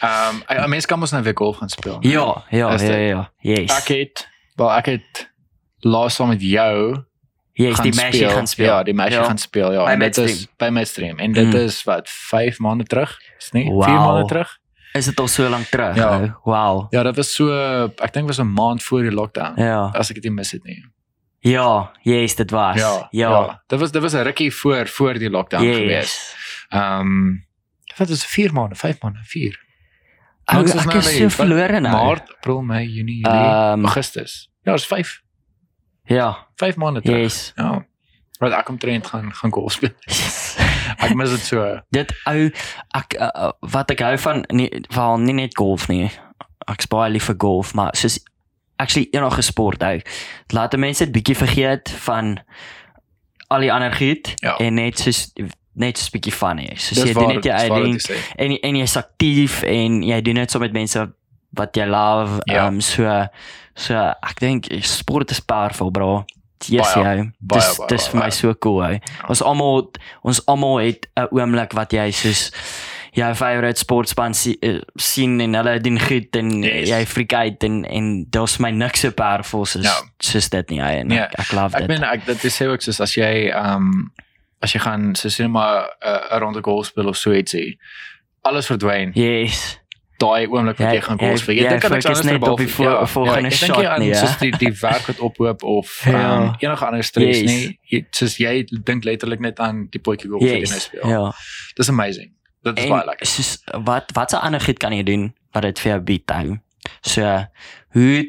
[0.00, 1.94] Ehm um, 'n mens kan mos nou weer golf gaan speel.
[2.00, 2.08] né?
[2.10, 3.30] Ja, ja, Is ja, dit- ja.
[3.38, 3.70] Yes.
[3.78, 5.30] Ek het wel ek het
[5.78, 7.04] laas saam met jou
[7.52, 8.66] Yes, gaan die meisie gaan speel.
[8.66, 9.26] Ja, die meisie Ja.
[9.26, 9.72] gaan speel.
[9.72, 11.54] Ja, By en dit is by Midstream en dit Mm.
[11.54, 13.18] is wat 5 maande terug.
[13.38, 13.64] Is nie?
[13.64, 14.04] 4 Wauw.
[14.06, 14.58] maande terug.
[14.92, 15.96] Is dit al so lank terug?
[15.96, 16.18] Ja.
[16.18, 16.30] ou?
[16.44, 16.86] Wow.
[16.92, 17.50] Ja, dit was so
[17.96, 19.60] ek dink was 'n maand voor die lockdown.
[19.62, 19.86] Ja.
[19.94, 20.84] As ek dit nie mis het nie.
[21.40, 22.76] Ja, yes, dit was.
[22.80, 23.06] Ja.
[23.10, 23.62] ja.
[23.66, 25.76] Dit was dit was 'n rukkie voor voor die lockdown Yes.
[25.76, 26.34] gewees.
[26.68, 27.46] Ehm um,
[27.96, 29.64] wat is 4 maande, 5 maande, 4.
[30.54, 31.92] Ou, ek nou is so verlore nou.
[31.92, 34.48] Maart, April, Mei, Junie, Julie, Ehm, Augustus.
[34.62, 35.20] Ja, is 5.
[36.06, 37.18] Ja, 5 maande terug.
[37.22, 37.52] yes.
[37.56, 37.84] Ja.
[38.38, 39.90] Maar ek kom trend gaan gaan golf speel.
[41.02, 41.80] Ek mis dit so.
[41.90, 42.46] dit ou
[42.96, 46.10] ek uh, wat ek hou van nie wel nie net golf nie.
[46.70, 48.18] Ek spaar lief vir golf, maar soos
[48.78, 49.98] actually enige sport hou.
[50.54, 52.36] Laat mense dit bietjie vergeet van
[53.48, 54.56] al die ander goed Ja.
[54.60, 55.32] en net soos
[55.76, 56.70] net soos bietjie van hê.
[56.76, 58.16] Soos Dis jy doen waar, net jou eie ding jy
[58.46, 61.06] en en jy's aktief en jy doen dit saam met mense
[61.56, 62.40] wat jy love.
[62.50, 62.66] Ja.
[62.66, 63.04] Um so
[63.76, 66.24] so ek dink sport is powerful, bro.
[66.66, 67.02] Yes, ja.
[67.04, 69.00] baie, Dis dis vir my so cool, hy.
[69.28, 69.90] Ons almal
[70.24, 72.50] ons almal het 'n oomblik wat jy soos
[73.16, 76.88] jou favorite sportspan si, uh, sien en hulle doen goed en Yes.
[76.88, 79.94] jy freak uit en en daar's my niks so powerful soos Ja.
[80.20, 80.80] soos dit nie.
[80.80, 81.88] Hy, en Nee, ek, ek love Ek dit.
[81.88, 84.12] meen ek dit is ook soos as jy ehm um,
[84.62, 87.78] as jy gaan so sê maar 'n uh, rond 'n golf speel of so ietsie.
[88.42, 89.10] Alles verdwyn.
[89.14, 89.78] yes.
[90.18, 91.54] Daai oomblik wat Jy- jy gaan jy- golf speel.
[91.56, 93.88] Jy jy dink aan fokus anders net op die terwyl- vo- volgende dink shot nie
[93.88, 94.14] aan nie, ja.
[94.26, 96.36] soos die die werk wat ophoop of Ja.
[96.36, 97.50] um, enige ander stres Yes.
[97.50, 97.78] nie.
[97.82, 100.82] Jy soos jy dink letterlik net aan die potjie golf wat jy nou Yes.
[100.84, 101.08] speel.
[101.08, 101.32] Ja.
[101.74, 102.30] Dis amazing.
[102.62, 103.26] Dit is baie lekker.
[103.26, 106.58] soos wat wat se ander goed kan jy doen wat dit vir jou bied hou?
[107.02, 107.46] So
[107.92, 108.26] hoe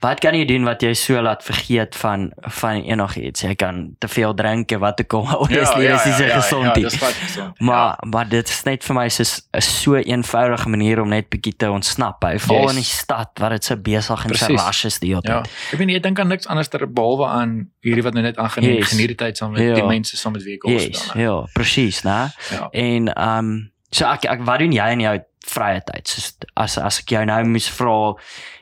[0.00, 2.30] wat kan jy doen wat jou so laat vergeet van
[2.60, 3.40] van enigiets?
[3.42, 5.38] Jy kan te veel drink en wat ook al.
[5.40, 6.64] Obviously is dit so gesond.
[6.64, 6.84] Ja, nie.
[6.84, 7.60] dis wat gesond.
[7.60, 11.56] Maar maar dit is net vir my soos 'n so eenvoudige manier om net bietjie
[11.56, 12.22] te ontsnap.
[12.24, 12.70] Hy val Yes.
[12.70, 15.40] in die stad waar dit so besig en so rush is die hele Ja.
[15.42, 15.50] tyd.
[15.72, 18.36] Ek weet nie, ek dink aan niks anders ter behalwe aan hierdie wat nou net
[18.36, 18.88] aangaan en Yes.
[18.92, 19.74] geniet die tyd saam met Ja.
[19.74, 21.18] die mense saam met wie ek golf Yes, nou.
[21.20, 22.30] ja, presies, né?
[22.50, 22.68] Ja.
[22.72, 26.08] En ehm um, so ek, ek wat doen jy in jou vrye tyd?
[26.08, 28.14] Soos as as ek jou nou moes vra,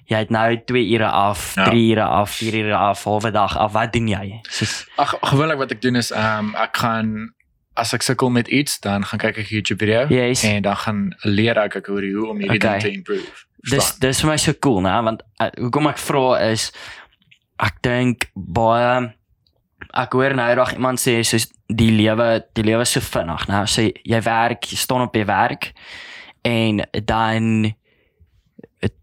[0.07, 1.65] jy het nou 2 ure af, Ja.
[1.65, 4.41] 3 ure af, 4 ure af, halwe dag af, wat doen jy?
[4.51, 7.33] Soos Ag gewoonlik wat ek doen is ehm um, ek gaan
[7.77, 10.45] as ek sukkel met iets, dan gaan kyk ek 'n YouTube video Yes.
[10.45, 12.79] en dan gaan leer ek ek oor hoe om hierdie Okay.
[12.79, 13.27] ding te improve.
[13.65, 14.01] dis Verstaan?
[14.01, 15.03] dis vir my so cool, né?
[15.03, 16.73] Want uh, hoekom ek vra is
[17.59, 19.15] ek dink baie
[19.95, 23.67] ek hoor nou eendag iemand sê soos die lewe die lewe so vinnig, né?
[23.67, 25.73] So jy werk, jy staan op jy werk
[26.45, 27.75] en dan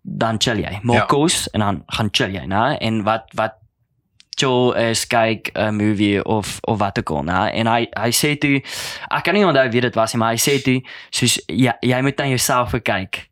[0.01, 0.79] dan chill jy.
[0.83, 1.05] Maak Ja.
[1.05, 2.77] kos en dan gaan chill jy, né?
[2.81, 3.53] En wat wat
[4.37, 7.51] chill is kyk 'n movie of of wat ook al, né?
[7.53, 8.61] En hy hy sê toe
[9.11, 12.01] ek kan nie onthou wie dit was nie, maar hy sê toe soos jy jy
[12.01, 13.29] moet na jouself kyk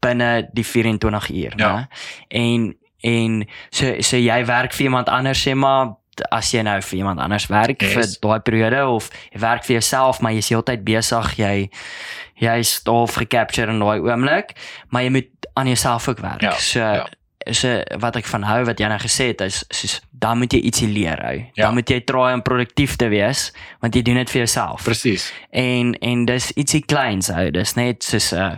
[0.00, 1.74] binne die 24 uur, Ja.
[1.76, 1.88] né?
[2.28, 5.96] En en so so jy werk vir iemand anders sê maar
[6.30, 7.92] as jy nou vir iemand anders werk Yes.
[7.92, 11.70] vir daai periode of jy werk vir jouself maar jy's heeltyd besig jy
[12.40, 14.54] jy's half gecapture in daai oomblik
[14.90, 16.40] maar jy moet aan jouself ook werk.
[16.40, 17.06] Ja, so ja.
[17.52, 20.60] so wat ek van hou wat jy nou gesê het is soos dan moet jy
[20.64, 21.36] ietsie leer hou.
[21.52, 21.66] Ja.
[21.66, 24.82] Dan moet jy try om produktief te wees want jy doen dit vir jouself.
[24.84, 25.28] Presies.
[25.52, 27.50] En en dis ietsie kleins hou.
[27.54, 28.56] Dis net soos 'n uh,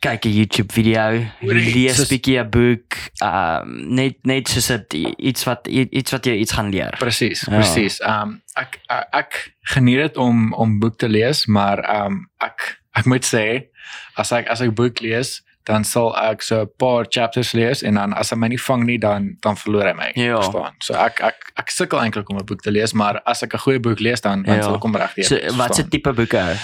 [0.00, 4.84] kyk 'n YouTube video, lees 'n bietjie 'n boek, um net net soos 'n
[5.18, 6.94] iets wat iets wat jy iets gaan leer.
[6.98, 7.56] Presies, Ja.
[7.58, 7.98] presies.
[8.00, 12.30] Ehm um, ek, ek ek geniet dit om om boek te lees, maar ehm um,
[12.40, 13.66] ek ek moet sê
[14.16, 17.94] as ek as ek boek lees, dan sal ek so 'n paar chapters lees en
[17.94, 20.10] dan as hy my nie vang nie dan dan verloor hy my.
[20.16, 20.40] Ja.
[20.40, 20.72] Verstaan?
[20.80, 23.58] So ek ek ek sukkel eintlik om 'n boek te lees, maar as ek 'n
[23.58, 24.62] goeie boek lees dan dan Ja.
[24.62, 25.28] sal ek hom reg lees.
[25.28, 26.56] So wat se tipe boeke?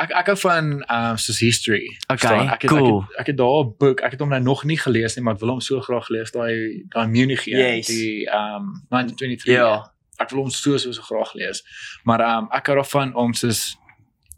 [0.00, 1.84] Ek ek hou van ehm um, soos history.
[2.08, 2.48] Okay, Verstaan?
[2.48, 3.02] ek het, cool.
[3.02, 5.22] Ek het, ek het daar 'n boek, ek het hom nou nog nie gelees nie,
[5.24, 7.86] maar ek wil hom so graag lees, daai daai Munich een, Yes.
[7.86, 9.54] die ehm um, 1923.
[9.54, 9.90] Ja.
[10.18, 11.62] Ek wil hom so so so graag lees.
[12.04, 13.76] Maar ehm um, ek hou daarvan om soos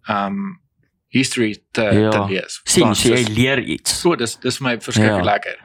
[0.08, 0.60] ehm um,
[1.12, 2.10] history te Ja.
[2.10, 2.60] te lees.
[2.64, 3.92] sien so jy leer iets.
[4.00, 5.30] So dis dis vir my verskriklik Ja.
[5.32, 5.56] lekker.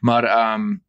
[0.00, 0.82] Maar ehm um,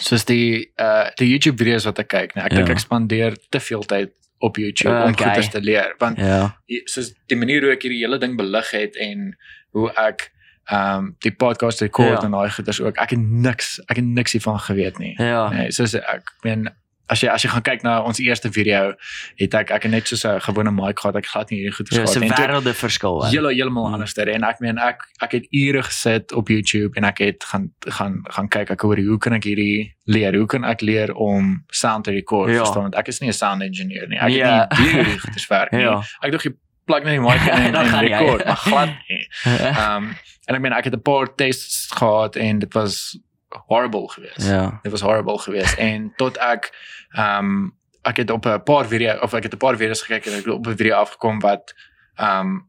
[0.00, 2.72] soos die uh die YouTube video's wat ek kyk, nee, ek dink Ja.
[2.74, 5.06] ek spandeer te veel tyd op YouTube Okay.
[5.06, 6.56] om goeie te leer want Ja.
[6.86, 9.36] soos die manier hoe ek hierdie hele ding belig het en
[9.72, 10.30] hoe ek
[10.70, 12.24] ehm um, die podcast rekord Ja.
[12.24, 12.96] en daai goeders ook.
[12.96, 15.14] Ek het niks ek het niks hiervan geweet nie.
[15.18, 15.48] Ja.
[15.52, 16.68] Nee, soos ek meen
[17.12, 18.94] as jy as jy gaan kyk na ons eerste video,
[19.40, 21.16] het ek ek het net so 'n gewone mic gehad.
[21.16, 22.30] Ek glad nie hierdie goeders Ja, gehad nie.
[22.30, 23.22] En toe- wêrelde verskil.
[23.22, 23.28] hè.
[23.30, 23.92] Hele heeltemal Mm.
[23.94, 27.70] anders en ek meen ek ek het ure gesit op YouTube en ek het gaan
[27.88, 30.34] gaan gaan kyk ek hoor hoe kan ek hierdie leer?
[30.34, 32.50] Hoe kan ek leer om sound te record?
[32.50, 32.58] Ja.
[32.64, 34.18] Verstaan want ek is nie 'n sound engineer nie.
[34.18, 34.66] Ek Ja.
[34.68, 35.80] het nie idee hoe die goeders werk nie.
[35.82, 36.02] Ja.
[36.22, 36.52] Ek dink jy
[36.86, 39.28] plug net die mic in en, en record, maar glad nie.
[39.44, 40.16] Ehm um,
[40.48, 43.18] en ek meen ek het 'n paar tests gehad en dit was
[43.66, 44.42] horrible geweest.
[44.48, 44.78] Ja.
[44.82, 46.72] Dit was horrible geweest en tot ek
[47.10, 50.26] ehm um, ek het op 'n paar video of ek het 'n paar video's gekyk
[50.26, 51.74] en ek het op 'n video afgekom wat
[52.14, 52.66] ehm um,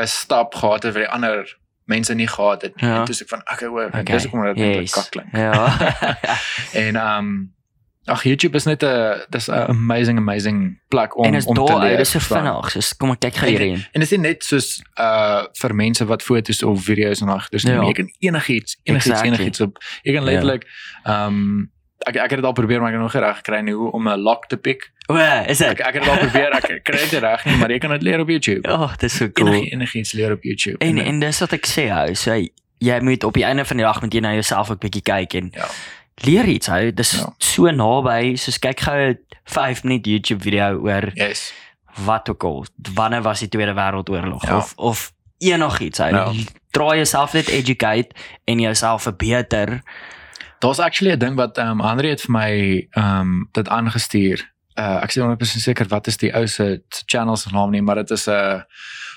[0.00, 2.88] 'n stap gehad het wat die ander mense nie gehad het nie.
[2.90, 2.98] Ja.
[2.98, 4.02] En toe sê ek van okay, hoor, okay.
[4.02, 4.92] Dis hoekom dit eintlik Yes.
[4.92, 5.36] kak klink.
[5.36, 5.76] Ja.
[6.86, 7.54] En ehm um,
[8.06, 11.64] ag YouTube is net 'n dis 'n amazing amazing plek om en is om te
[11.64, 11.88] daar leer.
[11.88, 12.70] uit, dis so vinnig.
[12.70, 13.84] So kom ek kyk gou hierheen.
[13.92, 17.62] En is nie net soos uh vir mense wat foto's of video's en daai dus
[17.62, 17.78] Ja.
[17.80, 17.86] nie.
[17.86, 19.28] Jy kan enigiets, enigiets, Exactly.
[19.28, 19.78] enigiets op.
[20.02, 20.64] Jy kan letterlik
[21.04, 21.70] ehm um,
[22.06, 24.08] ek ek het dit al probeer maar ek het nog reg gekry nie hoe om
[24.08, 24.90] 'n lock te pick.
[25.08, 25.86] O, is Ek dit?
[25.86, 28.20] ek het dit al probeer, ek kry dit reg nie, maar jy kan dit leer
[28.20, 28.68] op YouTube.
[28.68, 29.48] Ja, oh, dis so cool.
[29.52, 30.78] Enig, enigiets leer op YouTube.
[30.78, 32.32] En en dis wat ek sê hou, so
[32.78, 35.34] jy moet op die einde van die dag met jy na jouself ook bietjie kyk
[35.34, 35.66] en Ja.
[36.14, 36.92] Leer iets hou.
[36.92, 37.34] Dis Ja.
[37.38, 41.52] so naby, soos kyk gou 'n 5 minuut YouTube video oor yes.
[42.04, 42.66] wat ook al.
[42.94, 44.56] Wanneer was die Tweede Wêreldoorlog Ja.
[44.56, 46.10] of of enigiets hou.
[46.14, 46.32] Ja.
[46.70, 48.08] Draai jouself net educate
[48.44, 49.82] en jouself verbeter.
[50.58, 54.50] Daar's actually 'n ding wat ehm um, Andre het vir my ehm um, dit aangestuur.
[54.78, 57.94] Uh ek sê 100% seker wat is die ou se channel se naam nie, maar
[57.94, 58.64] dit is 'n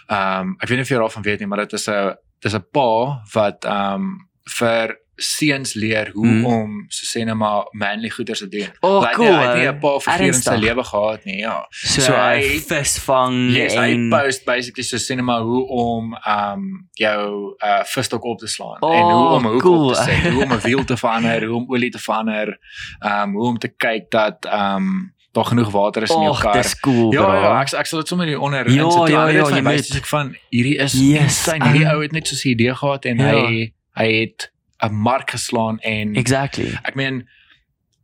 [0.08, 2.54] Ehm um, ek weet nie of jy daarvan weet nie, maar dit is 'n dis
[2.54, 6.46] 'n pa wat ehm um, vir seuns leer hoe Mm.
[6.46, 8.68] om so sê net maar manly goeders te doen.
[8.82, 9.68] Oh, Hy het cool, Hy het nie?
[9.68, 11.66] 'n pa vir in sy lewe gehad nie, ja.
[11.70, 15.68] So, So hy hy- visvang Yes, hy en post basically so sê net maar hoe
[15.68, 19.62] om ehm um, jou uh visstok op te slaan Oh, en hoe om 'n hoek
[19.62, 19.90] cool.
[19.90, 22.58] op te sit, hoe om 'n wiel te verander, hoe om olie te verander,
[23.00, 26.30] ehm um, hoe om te kyk dat ehm um, daar genoeg water is in jou
[26.30, 26.54] Och, kar.
[26.62, 27.34] dis cool, Ja, bro.
[27.34, 29.78] ja, ek ek sal dit sommer hier onder Ja, ja, Ander ja, is my jy
[29.78, 31.64] dis ek van hierdie is Yes, insane.
[31.66, 33.26] Hierdie um, ou het net so 'n idee gehad en Ja.
[33.36, 34.52] hy hy het
[34.84, 36.74] 'n mark geslaan en Exactly.
[36.84, 37.28] ek meen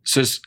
[0.04, 0.40] soos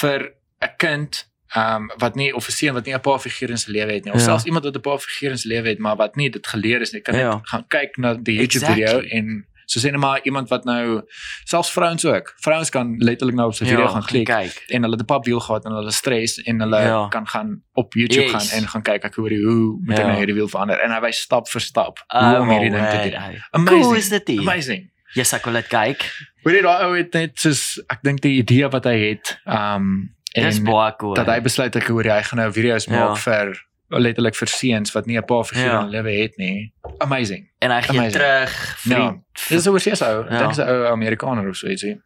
[0.00, 1.26] vir 'n kind
[1.56, 3.92] ehm um, wat nie of 'n seun wat nie 'n pa figuur in sy lewe
[3.92, 4.26] het nie of Ja.
[4.26, 6.80] selfs iemand wat 'n pa figuur in sy lewe het maar wat nie dit geleer
[6.80, 7.34] is nie kan Ja.
[7.34, 8.84] net gaan kyk na die YouTube Exactly.
[8.86, 11.02] video en so sê net maar iemand wat nou
[11.44, 14.64] selfs vrouens ook vrouens kan letterlik nou op sy video gaan klik kyk.
[14.68, 17.08] en hulle het 'n pap wiel gehad en hulle stres en hulle Ja.
[17.08, 18.32] kan gaan op YouTube Yes.
[18.50, 20.06] gaan en gaan kyk ek die hoe moet ek Ja.
[20.06, 23.10] nou hierdie wiel verander en hy wys stap vir stap hoe om hierdie ding te
[23.10, 23.42] doen.
[23.50, 23.82] Amazing.
[23.82, 24.28] Cool is dit.
[24.28, 24.38] nie?
[24.40, 24.90] Amazing.
[25.14, 26.04] Yes, ek wil dit kyk.
[26.44, 30.14] Hoor jy daai ou het net soos ek dink die idee wat hy het um
[30.34, 31.14] Dis en baie cool.
[31.14, 32.92] dat hy besluit ek hoor hy gaan nou video's Ja.
[33.08, 33.56] maak vir
[33.90, 35.80] letterlik vir seuns wat nie 'n pa figuur Ja.
[35.80, 36.72] in lewe het nie.
[37.00, 37.48] Amazing.
[37.60, 38.50] en hy gee terug
[38.84, 39.22] vriend.
[39.48, 40.24] Dis oor seker ou.
[40.30, 40.38] Ja.
[40.38, 42.00] Dink 'n ou Amerikaner of so ietsie.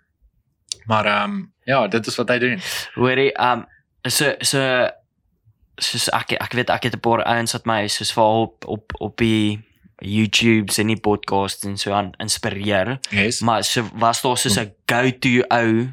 [0.86, 2.60] Maar um ja, dit is wat hy doen.
[2.94, 3.66] Hoorie, um
[4.08, 4.88] so so
[5.78, 8.92] soos ek ek weet ek het 'n paar ouens wat my soos vir op op
[9.00, 9.60] op die
[10.04, 12.98] YouTube's en die podcasts en so aan inspireer.
[13.10, 13.40] Yes.
[13.40, 15.92] Maar so was daar soos 'n go-to ou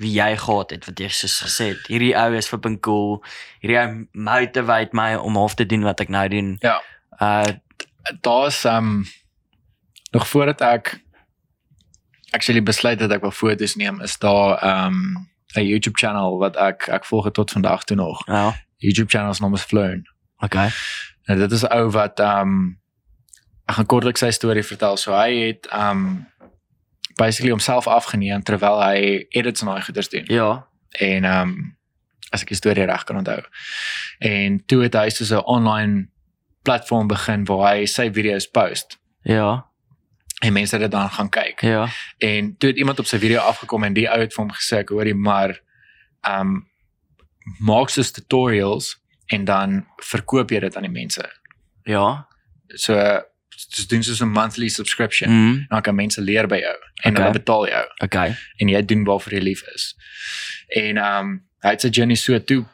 [0.00, 3.24] wie jy gehad het wat jy soos gesê het, hierdie ou is flipping cool.
[3.60, 6.56] Hierdie ou motivate my om half te doen wat ek nou doen.
[6.60, 6.80] Ja.
[7.20, 7.52] Uh
[8.20, 9.04] daar's um
[10.10, 11.00] nog voordat ek
[12.30, 16.88] actually besluit het ek wil foto's neem, is daar um 'n YouTube channel wat ek
[16.88, 18.26] ek volg tot vandag toe nog.
[18.26, 18.54] ja.
[18.80, 20.06] YouTube channel se naam is Flown.
[20.38, 20.70] Okay.
[21.24, 22.78] Nou dit is 'n ou wat um
[23.70, 24.98] ek gaan kortliks sy storie vertel.
[24.98, 26.26] So hy het um
[27.20, 30.26] basically homself afgeneem terwyl hy edits en daai goeders doen.
[30.32, 30.66] Ja.
[30.98, 31.54] En um
[32.30, 33.40] as ek die storie reg kan onthou.
[34.22, 36.08] En toe het hy so 'n online
[36.62, 39.64] platform begin waar hy sy video's post Ja.
[40.42, 41.60] en mense dit dan gaan kyk.
[41.60, 41.88] Ja.
[42.18, 44.78] En toe het iemand op sy video afgekom en die ou het vir hom gesê
[44.78, 45.60] ek hoorie maar
[46.28, 46.66] um
[47.60, 48.96] maak soos tutorials
[49.26, 51.24] en dan verkoop jy dit aan die mense.
[51.84, 52.26] Ja.
[52.68, 52.94] So
[53.68, 55.30] dis doen soos 'n monthly subscription.
[55.30, 55.64] Mm.
[55.68, 57.22] Dan kan mense leer by jou en Okay.
[57.24, 58.36] hulle betaal jou Okay.
[58.56, 59.94] en jy doen waarvoor jy lief is.
[60.68, 62.64] En um hy het sy journey so toe,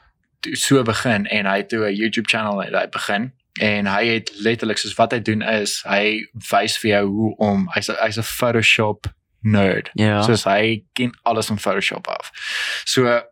[0.40, 4.06] toe so begin en hy het toe 'n YouTube channel het hy begin en hy
[4.06, 8.16] het letterlik soos wat hy doen is hy wys vir jou hoe om hy's hy's
[8.18, 9.06] 'n Photoshop
[9.42, 9.90] nerd.
[9.94, 10.22] Ja.
[10.22, 12.30] Soos hy ken alles van Photoshop af.
[12.84, 13.22] So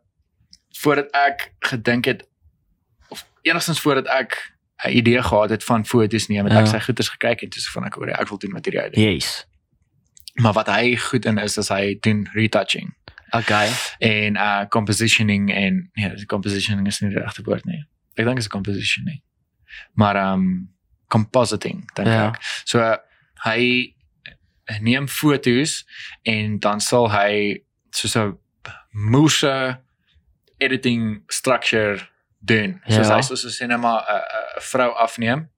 [0.80, 2.24] voordat ek gedink het
[3.08, 4.53] of enigstens voordat ek
[4.84, 6.60] 'n idee gehad het van foto's neem, het Ja.
[6.60, 8.82] ek sy goeders gekyk en toe so van ek hoor ek wil doen wat hierdie
[8.82, 9.02] ou doen.
[9.14, 9.46] Yes.
[10.34, 12.94] Maar wat hy goed in is is hy doen retouching
[13.30, 13.68] Okay.
[13.98, 17.84] en uh compositioning en nee, die compositioning is nie die regte woord nie.
[18.14, 19.22] Ek dink is compositioning.
[19.94, 20.68] Maar um
[21.08, 22.28] compositing dink Ja.
[22.28, 22.38] ek.
[22.64, 22.96] So uh,
[23.44, 23.94] hy
[24.80, 25.84] neem fotos
[26.22, 28.38] en dan sal hy soos 'n
[28.90, 29.78] moose
[30.58, 31.98] editing structure
[32.44, 32.80] doen.
[32.86, 33.14] Soos Ja.
[33.16, 34.14] hy soos 'n cinema 'n
[34.58, 35.50] 'n vrou afneem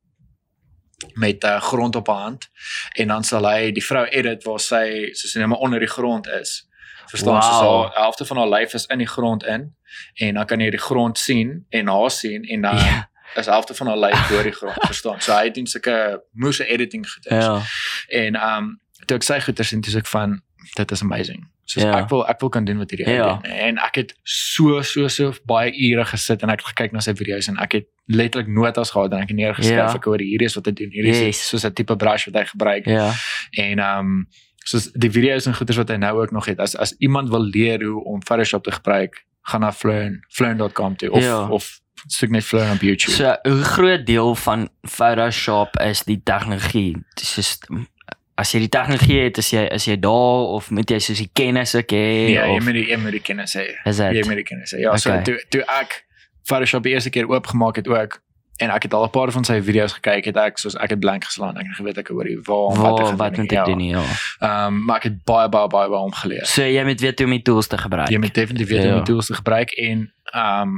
[1.14, 2.48] met 'n uh, grond op haar hand
[2.96, 6.68] en dan sal hy die vrou edit waar sy soos net onder die grond is.
[7.06, 7.42] Verstaan wow.
[7.42, 9.74] Soos haar helfte van haar lyf is in die grond in
[10.14, 13.08] en dan kan jy die grond sien en haar sien en dan Ja.
[13.34, 15.20] is helfte van haar lyf deur die grond, verstaan.
[15.20, 17.44] So hy doen sulke moose editing goeders.
[17.44, 17.62] Ja.
[18.08, 20.42] En um toe ek sy goeders sien, toe sê ek van
[20.74, 21.47] dit is amazing.
[21.64, 21.98] Soos Ja.
[21.98, 23.38] ek wil ek wil kan doen wat hierdie ou Ja.
[23.43, 23.51] doen.
[23.52, 27.12] En ek het so so so baie ure gesit en ek het gekyk na sy
[27.14, 29.94] video's en ek het letterlik notas gehad en ek het neergeskryf Ja.
[29.94, 30.90] ek hoor hierdie is wat hy doen.
[30.90, 31.48] Hierdie is Yes.
[31.48, 32.86] soos 'n tipe brush wat hy gebruik.
[32.86, 33.12] Ja.
[33.52, 34.26] En um
[34.64, 36.59] soos die video's en goeders wat hy nou ook nog het.
[36.60, 41.10] As as iemand wil leer hoe om Photoshop te gebruik, gaan na Flurn, flurn.com toe
[41.10, 41.48] of Ja.
[41.48, 43.12] of soek net Flurn op YouTube.
[43.12, 46.97] So, hoe groot deel van Photoshop is die tegnologie?
[47.14, 47.59] Dis is
[48.38, 51.30] as jy die tegnologie het, is jy is jy daar of moet jy soos die
[51.32, 53.66] kennis ek hê ja, jy of moet die jy moet die kennis hê.
[53.86, 54.26] is Jy dit?
[54.26, 54.78] moet die kennis hê.
[54.80, 55.22] Ja, so Okay.
[55.24, 56.04] toe toe ek
[56.46, 58.20] Photoshop die eerste keer oopgemaak het ook
[58.58, 61.00] en ek het al 'n paar van sy video's gekyk het ek soos ek het
[61.00, 61.56] blank geslaan.
[61.58, 63.64] Ek het geweet ek hoor die waar wat ek wat moet ek Ja.
[63.64, 64.02] doen ja.
[64.40, 66.46] Ehm maar ek het baie baie baie baie om geleer.
[66.46, 68.08] So jy moet weet hoe om die tools te gebruik.
[68.08, 69.02] Jy moet definitief weet hoe om Ja.
[69.04, 70.70] die tools te gebruik en ehm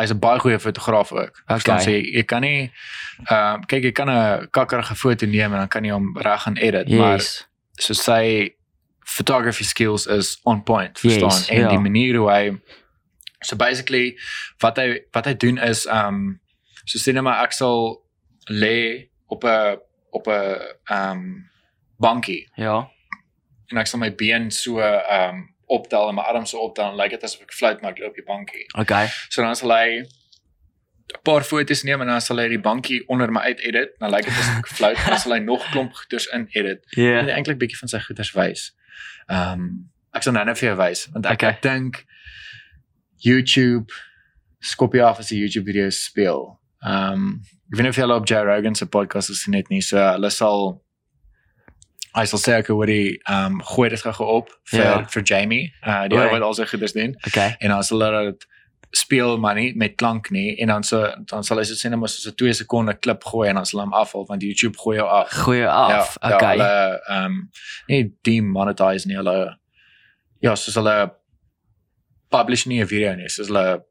[0.00, 1.42] hy's 'n baie goeie fotograaf ook.
[1.46, 1.86] Verstaan Okay.
[2.02, 2.70] sê jy kan nie
[3.30, 6.56] ehm kyk jy kan 'n kakkerige foto neem en dan kan jy hom reg gaan
[6.56, 7.46] edit, maar Yes.
[7.78, 8.50] so sy
[9.04, 11.28] photography skills is on point, verstaan?
[11.30, 11.68] Yes, en ja.
[11.68, 12.60] die manier hoe hy
[13.42, 14.18] so basically
[14.60, 16.40] wat hy wat hy doen is um
[16.84, 18.02] so sê net maar ek sal
[18.50, 19.78] lê op 'n
[20.12, 20.58] op 'n
[20.90, 21.44] ehm
[21.98, 22.88] bankie Ja.
[23.70, 26.96] en ek sal my been so ehm um, optel en my arms so optel en
[26.98, 28.66] lyk dit asof ek fluit maar ek lê op die bankie.
[28.78, 29.06] Okay.
[29.28, 30.00] So dan sal hy
[31.10, 33.94] 'n paar foto's neem en dan sal hy die bankie onder my uit edit.
[33.98, 36.84] Dan lyk dit asof ek fluit en dan sal hy nog klomp goeders in edit.
[36.96, 37.18] Ja.
[37.18, 38.70] En eintlik bietjie van sy goeders wys.
[39.28, 39.72] Ehm um,
[40.12, 41.50] ek sal nou net vir jou wys want ek Okay.
[41.54, 42.04] ek dink
[43.22, 43.92] YouTube
[44.60, 46.58] skop jy af as 'n YouTube video speel.
[46.84, 47.40] Ehm um,
[47.70, 49.80] ek weet nie of jy al op Joe Rogan se podcast gesien het nie.
[49.80, 50.82] So hulle sal
[52.16, 55.04] hy sal sê ek hoor hy ehm um, gooi dit gou op vir Ja.
[55.06, 55.72] vir Jamie.
[55.86, 57.56] Uh die ou wat al sy goeders doen Okay.
[57.60, 58.46] en dan sal hulle dit
[58.92, 61.98] speel maar nie met klank nie en dan so dan sal hy so sê net
[62.00, 64.96] maar so 'n 2 sekonde klip gooi en dan sal hom afhaal want YouTube gooi
[64.98, 65.30] jou af.
[65.30, 66.16] Goeie af.
[66.22, 66.56] Ja, okay.
[66.56, 67.50] Ja, hulle ehm um,
[67.88, 69.56] nie demonetize nie hulle
[70.42, 71.12] ja, soos hulle
[72.30, 73.84] publish nie 'n video nie, soos hulle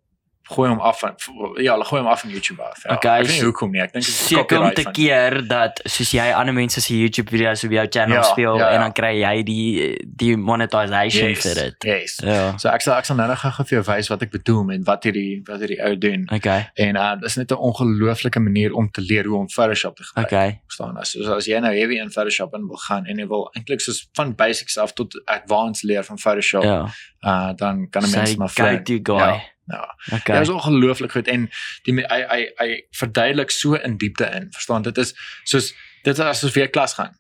[0.50, 1.14] gooi hom af van
[1.62, 2.84] ja, hulle gooi hom af van YouTube af.
[2.84, 2.94] Ja.
[2.96, 3.82] Okay, ek weet nie so- hoekom nie.
[3.82, 6.98] Ek dink dit is Seker om te van- keer dat soos jy ander mense se
[6.98, 8.74] YouTube video's op jou channel Ja, speel ja, ja.
[8.76, 11.84] en dan kry jy die die monetization yes, vir dit.
[11.84, 12.16] Yes.
[12.24, 12.58] Ja.
[12.58, 14.84] So ek sal ek sal nou nog gou vir jou wys wat ek bedoel met
[14.88, 16.28] wat hierdie wat hierdie ou doen.
[16.34, 16.70] Okay.
[16.76, 20.28] En uh dis net 'n ongelooflike manier om te leer hoe om Photoshop te gebruik.
[20.32, 20.62] Okay.
[20.68, 23.50] verstaan as soos as jy nou heavy in Photoshop in wil gaan en jy wil
[23.56, 26.86] eintlik soos van basics af tot advanced leer van Photoshop Ja.
[27.26, 29.18] uh dan kan 'n mens maar go-to guy.
[29.18, 29.40] Ja.
[29.70, 29.96] Ja.
[30.18, 30.36] Okay.
[30.40, 31.50] Dit is ongelooflik goed en
[31.84, 34.48] die hy hy hy verduidelik so in diepte in.
[34.52, 35.14] Verstaan dit is
[35.44, 35.74] soos
[36.04, 37.16] dit is asof jy klas gaan.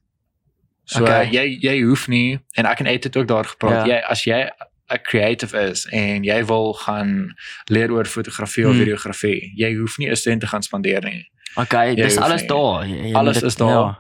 [0.85, 1.27] So Okay.
[1.27, 1.31] okay.
[1.35, 3.85] jy jy hoef nie en ek en Ed het ook daar gepraat.
[3.85, 3.95] Ja.
[3.95, 4.49] Jy as jy
[4.91, 7.35] 'n creative is en jy wil gaan
[7.69, 8.79] leer oor fotografie of Hmm.
[8.79, 11.29] videografie, jy hoef nie 'n sent te gaan spandeer nie.
[11.55, 12.47] Okay, Jy dis alles nie.
[12.47, 12.85] daar.
[12.87, 13.99] Jy- jy Alles moet is dit- daar.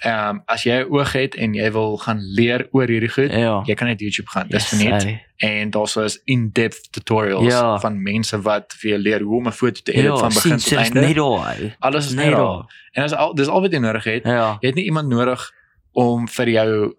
[0.00, 3.32] Ehm um, as jy 'n oog het en jy wil gaan leer oor hierdie goed,
[3.32, 3.62] Ja.
[3.66, 4.46] Jy kan net YouTube gaan.
[4.48, 5.26] Yes, Dis verniet hey.
[5.36, 7.78] en daar's so is in-depth tutorials Ja.
[7.78, 10.56] van mense wat vir jou leer hoe om 'n foto te edit Ja, van begin
[10.56, 11.00] tot einde.
[11.00, 11.76] Net daar.
[11.78, 12.64] Alles is net net daar.
[12.92, 14.24] En dis al dis al wat jy nodig het.
[14.24, 14.56] Ja.
[14.60, 15.52] Jy het nie iemand nodig
[15.92, 16.94] om vir jou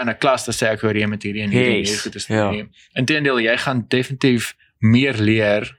[0.00, 2.26] in 'n klas te sê ek hoor jy met hierdie en hierdie Yes, goed is
[2.26, 2.50] ja.
[2.50, 2.68] nie.
[2.94, 5.76] Inteendeel, jy gaan definitief meer leer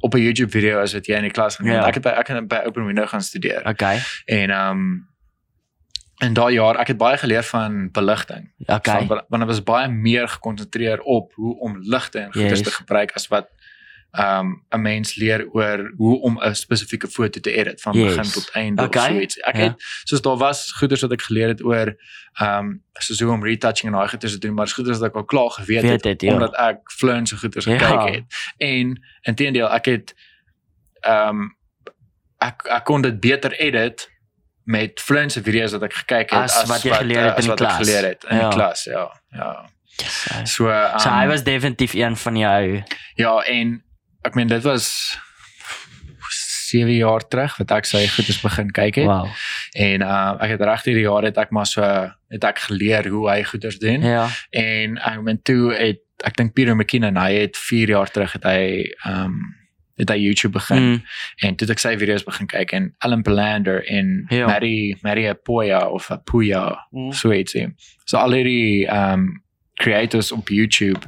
[0.00, 1.74] op 'n YouTube video as wat jy in die klas gaan doen.
[1.74, 1.86] Ja.
[1.86, 3.66] Ek het by ek het by Open Window gaan studeer.
[3.68, 3.98] Okay.
[4.26, 5.06] En ehm um,
[6.20, 8.50] in daai jaar ek het baie geleer van beligting.
[8.66, 9.06] Okay.
[9.06, 12.62] Van, want ek was baie meer gekonsentreer op hoe om ligte en goeie Yes.
[12.62, 13.48] te gebruik as wat
[14.12, 18.14] ehm um, 'n mens leer oor hoe om 'n spesifieke foto te edit van Yes.
[18.16, 19.08] begin tot einde Okay.
[19.08, 19.36] of so iets.
[19.38, 19.62] Ek Ja.
[19.62, 19.74] het
[20.04, 21.94] soos daar was goeders wat ek geleer het oor
[22.40, 25.16] ehm um, soos hoe om retouching en daai goeders te doen, maar goeders wat ek
[25.16, 26.32] al klaar geweet Weet het, het, ja.
[26.32, 27.78] omdat ek Fluent se goeders Ja.
[27.78, 28.24] gekyk het.
[28.58, 30.14] En inteendeel, ek het
[31.00, 31.56] ehm um,
[32.38, 34.08] ek ek kon dit beter edit
[34.68, 37.38] met Fluent se video's wat ek gekyk het As wat jy geleer eh, het in
[37.38, 37.78] as die wat ek klas.
[37.80, 38.42] geleer het in Ja.
[38.48, 39.04] die klas, ja.
[39.32, 39.50] Ja.
[39.98, 40.18] Yes.
[40.54, 42.82] So um, So hy was definitief een van jou.
[43.16, 43.82] ja en
[44.28, 45.16] ek meen dit was
[46.68, 49.28] 7 jaar terug wat ek sy goedes begin kyk het Wow.
[49.74, 53.28] en uh ek het reg hierdie jaar het ek maar so het ek geleer hoe
[53.30, 54.28] hy goeders doen Ja.
[54.52, 58.44] en ek meen toe het ek dink Peter McKinnon hy het 4 jaar terug het
[58.44, 59.38] hy um
[59.98, 61.02] het hy YouTube begin Mm.
[61.46, 64.46] en toe ek sy video's begin kyk en Alan Palander en Ja.
[64.46, 67.12] Mary Mary Apoya of Apoya Mm.
[67.12, 67.74] so ietsie.
[68.06, 69.42] So al hierdie um
[69.80, 71.06] creators op YouTube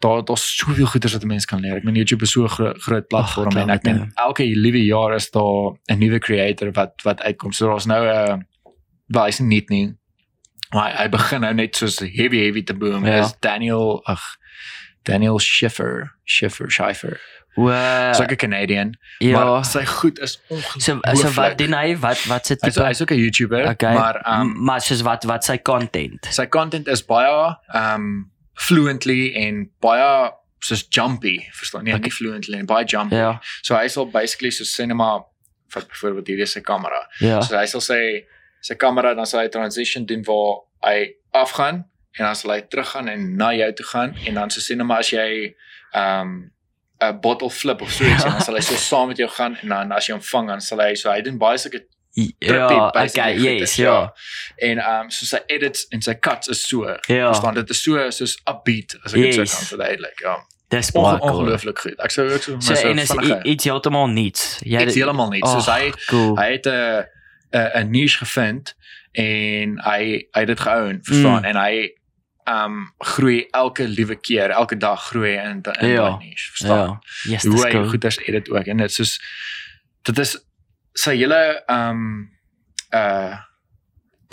[0.00, 1.76] daar daar's soveel goeders wat 'n mens kan leer.
[1.76, 4.84] Ek meen YouTube is so 'n gro groot platform Ag, en ek meen elke liewe
[4.84, 7.52] jaar is daar 'n nuwe creator wat wat uitkom.
[7.52, 8.46] So daar's nou 'n
[9.08, 9.94] wel is nie nie.
[10.72, 13.04] Maar hy begin nou net soos heavy heavy te boom.
[13.06, 13.20] Ja.
[13.24, 14.20] Is Daniel ag
[15.04, 17.20] Daniel Schiffer, Schiffer, Schiffer.
[17.56, 18.12] Wow.
[18.14, 19.44] Sy's ook 'n Canadian, ja.
[19.44, 21.16] maar sy goed is So ongelooflik.
[21.16, 21.96] so wat doen hy?
[21.98, 22.86] Wat wat se Hy's tipe?
[22.86, 23.94] hy's ook 'n YouTuber, Okay.
[23.94, 26.26] maar um maar soos wat wat sy content.
[26.30, 32.02] sy content is baie um fluently en baie soos jumpy, verstaan nie, Okay.
[32.02, 33.14] nie fluently en baie jumpy.
[33.16, 33.40] Ja.
[33.62, 35.24] So hy sal basically so cinema
[35.68, 37.06] vir byvoorbeeld hierdie is sy kamera.
[37.20, 37.40] Ja.
[37.40, 38.24] So hy sal sê
[38.60, 41.74] sy kamera dan sal hy transition doen waar hy afgaan
[42.18, 45.10] en dan sal hy teruggaan en na jou toe gaan en dan so cinema as
[45.10, 45.54] jy
[45.94, 46.50] um
[47.02, 48.26] 'n bottle flip of so iets Ja.
[48.26, 50.46] en dan sal hy so saam met jou gaan en dan as jy hom vang
[50.48, 51.84] dan sal hy so hy doen baie sulke
[52.38, 54.12] Ja, okay, yes, goeders, ja.
[54.56, 56.86] En um so sy edits en sy cuts is so.
[57.08, 57.26] Ja.
[57.32, 59.50] Verstaan dit is so soos upbeat as ek dit Yes.
[59.50, 60.20] sou kan verduidelik.
[60.22, 60.36] Ja.
[60.68, 61.30] Dis baie cool.
[61.30, 61.98] ongelooflik goed.
[61.98, 63.10] Ek sou ook so So en is
[63.42, 64.58] iets heeltemal niets.
[64.62, 65.42] Jy Iets heeltemal nie.
[65.46, 66.36] Soos Oh, hy cool.
[66.38, 67.04] hy het 'n
[67.82, 68.74] 'n niche gevind
[69.12, 71.38] en hy hy het dit geown, verstaan?
[71.42, 71.44] Mm.
[71.44, 71.90] En hy
[72.46, 75.96] um groei elke liewe keer, elke dag groei in in Ja.
[76.10, 77.00] daai niche, verstaan?
[77.24, 77.32] Ja.
[77.32, 77.88] Yes, Hoe dis hy cool.
[77.88, 79.18] goeders edit ook en dit soos
[80.02, 80.36] dit is
[80.94, 82.30] sy hele um
[82.94, 83.36] uh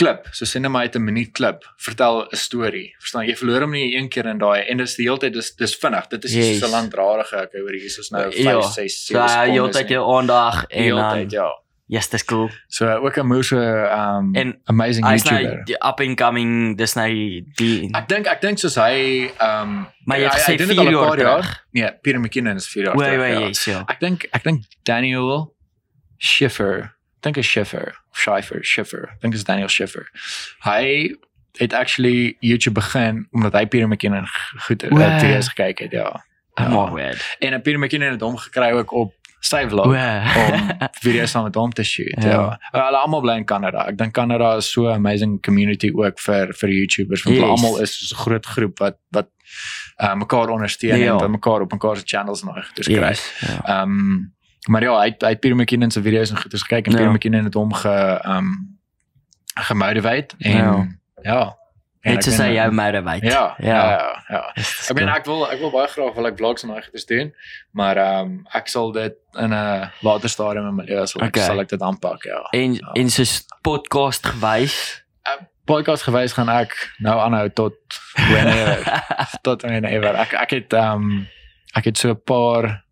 [0.01, 2.95] klip, so sê net maar uit 'n minuut klip, vertel 'n storie.
[2.99, 3.25] Verstaan?
[3.27, 5.75] Jy verloor hom nie een keer in daai en dis die hele tyd dis dis
[5.75, 6.07] vinnig.
[6.09, 6.45] Dit is Yes.
[6.47, 6.59] yes.
[6.59, 7.35] so landradige.
[7.37, 8.61] Ek hoor hier is nou 5, Ja.
[8.61, 9.53] 6, So 7 hy sekondes.
[9.75, 11.49] heeltyd jou aandag en dan tyd, ja.
[11.91, 12.47] Yes, dis cool.
[12.71, 13.57] So ook 'n moeë
[13.91, 14.31] um
[14.65, 15.65] amazing Hy's nou YouTuber.
[15.65, 17.09] die up and coming, dis nou
[17.59, 20.85] die Ek dink ek dink soos hy um Maar jy het gesê doen dit al
[20.85, 21.65] 'n 4 paar jaar terug.
[21.71, 23.47] Nee, Peter McKinnon is 4 jaar Wait, wait, ja.
[23.47, 23.83] yes, ja.
[23.87, 25.53] Ek dink ek dink Daniel
[26.17, 26.95] Schiffer.
[27.17, 29.09] Ek dink is Schiffer, of Schiffer, Schiffer.
[29.13, 30.07] Ek dink is Daniel Schiffer.
[30.63, 31.15] Hy
[31.59, 34.25] het actually YouTube begin omdat hy Peter McKinnon
[34.67, 35.01] goed Wow.
[35.01, 36.23] uh, video's gekyk het, ja.
[36.57, 36.65] Ja.
[36.75, 37.35] all weird.
[37.39, 39.93] En uh, Peter McKinnon het hom gekry ook op sy vlog om
[41.05, 42.23] video's saam met hom te shoot.
[42.23, 42.29] Ja.
[42.29, 42.41] Ja.
[42.71, 42.85] ja.
[42.85, 43.87] Hulle almal bly in Kanada.
[43.89, 47.55] Ek dink Kanada is so 'n amazing community ook vir vir YouTubers want hulle Yes.
[47.63, 49.27] almal is so 'n groot groep wat wat
[50.03, 51.17] uh, mekaar ondersteun Ja.
[51.19, 53.09] en mekaar op mekaar se channels daai goeders kry.
[53.09, 53.25] Yes.
[53.41, 53.81] Ja.
[53.81, 54.33] Ehm um,
[54.69, 56.97] maar ja, hy het- hy het Peter McKinnon se video's en goeders gekyk en Ja.
[56.97, 57.89] Peter McKinnon het hom ge
[58.23, 58.77] ehm um,
[59.55, 60.87] gemotiveer en Ja.
[61.21, 61.55] ja.
[62.03, 63.25] Net ek soos hy jou motivate.
[63.29, 64.23] Ja, ja, ja.
[64.29, 64.39] ja.
[64.57, 65.15] Ek meen cool.
[65.17, 67.33] ek wil ek wil baie graag wil ek vlogs en goeders doen,
[67.77, 71.27] maar ehm um, ek sal dit in 'n later stadium in my lewe sal ek
[71.35, 71.45] Okay.
[71.45, 72.41] sal ek dit aanpak, ja.
[72.53, 72.91] en Ja.
[72.95, 75.03] en soos podcast gewys.
[75.65, 77.75] Podcast gewys gaan ek nou aanhou tot
[78.17, 78.81] wanneer
[79.45, 81.27] tot wanneer ek ek het ehm um,
[81.77, 82.83] ek het so 'n paar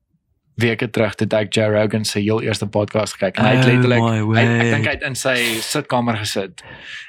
[0.60, 3.72] weke terug toe ek Joe Rogan se heel eerste podcast gekyk en hy het Oh
[3.72, 4.72] letterlik hy, ek word.
[4.72, 6.61] dink hy het in sy sitkamer gesit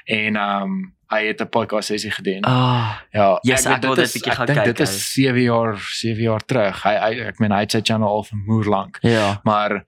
[0.07, 2.41] en ehm um, hy het 'n podcast sessie gedoen.
[2.43, 5.41] Ah, Ja, Yes, ek weet, wil dit is- bietjie ek gaan kyk, Dit is 7
[5.41, 6.83] jaar, 7 jaar terug.
[6.83, 9.39] Hy, hy ek meen hy het sy channel al vir moer lank, ja.
[9.43, 9.85] maar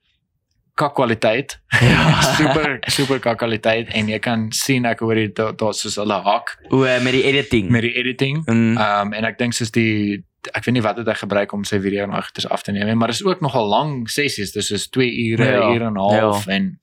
[0.74, 1.58] kak kwaliteit.
[1.80, 2.20] Ja.
[2.36, 6.56] super super kak kwaliteit en jy kan sien ek hoor dit daar's soos hulle hak
[6.70, 7.70] O, eh, met die editing.
[7.70, 8.42] met die editing.
[8.46, 11.52] Mm, Ehm um, en ek dink soos die ek weet nie wat het hy gebruik
[11.52, 14.08] om sy video nou agter af te neem nie, maar dit is ook nogal lang
[14.10, 14.52] sessies.
[14.52, 16.78] Dis is 2 ure, Ja, ure en 'n half en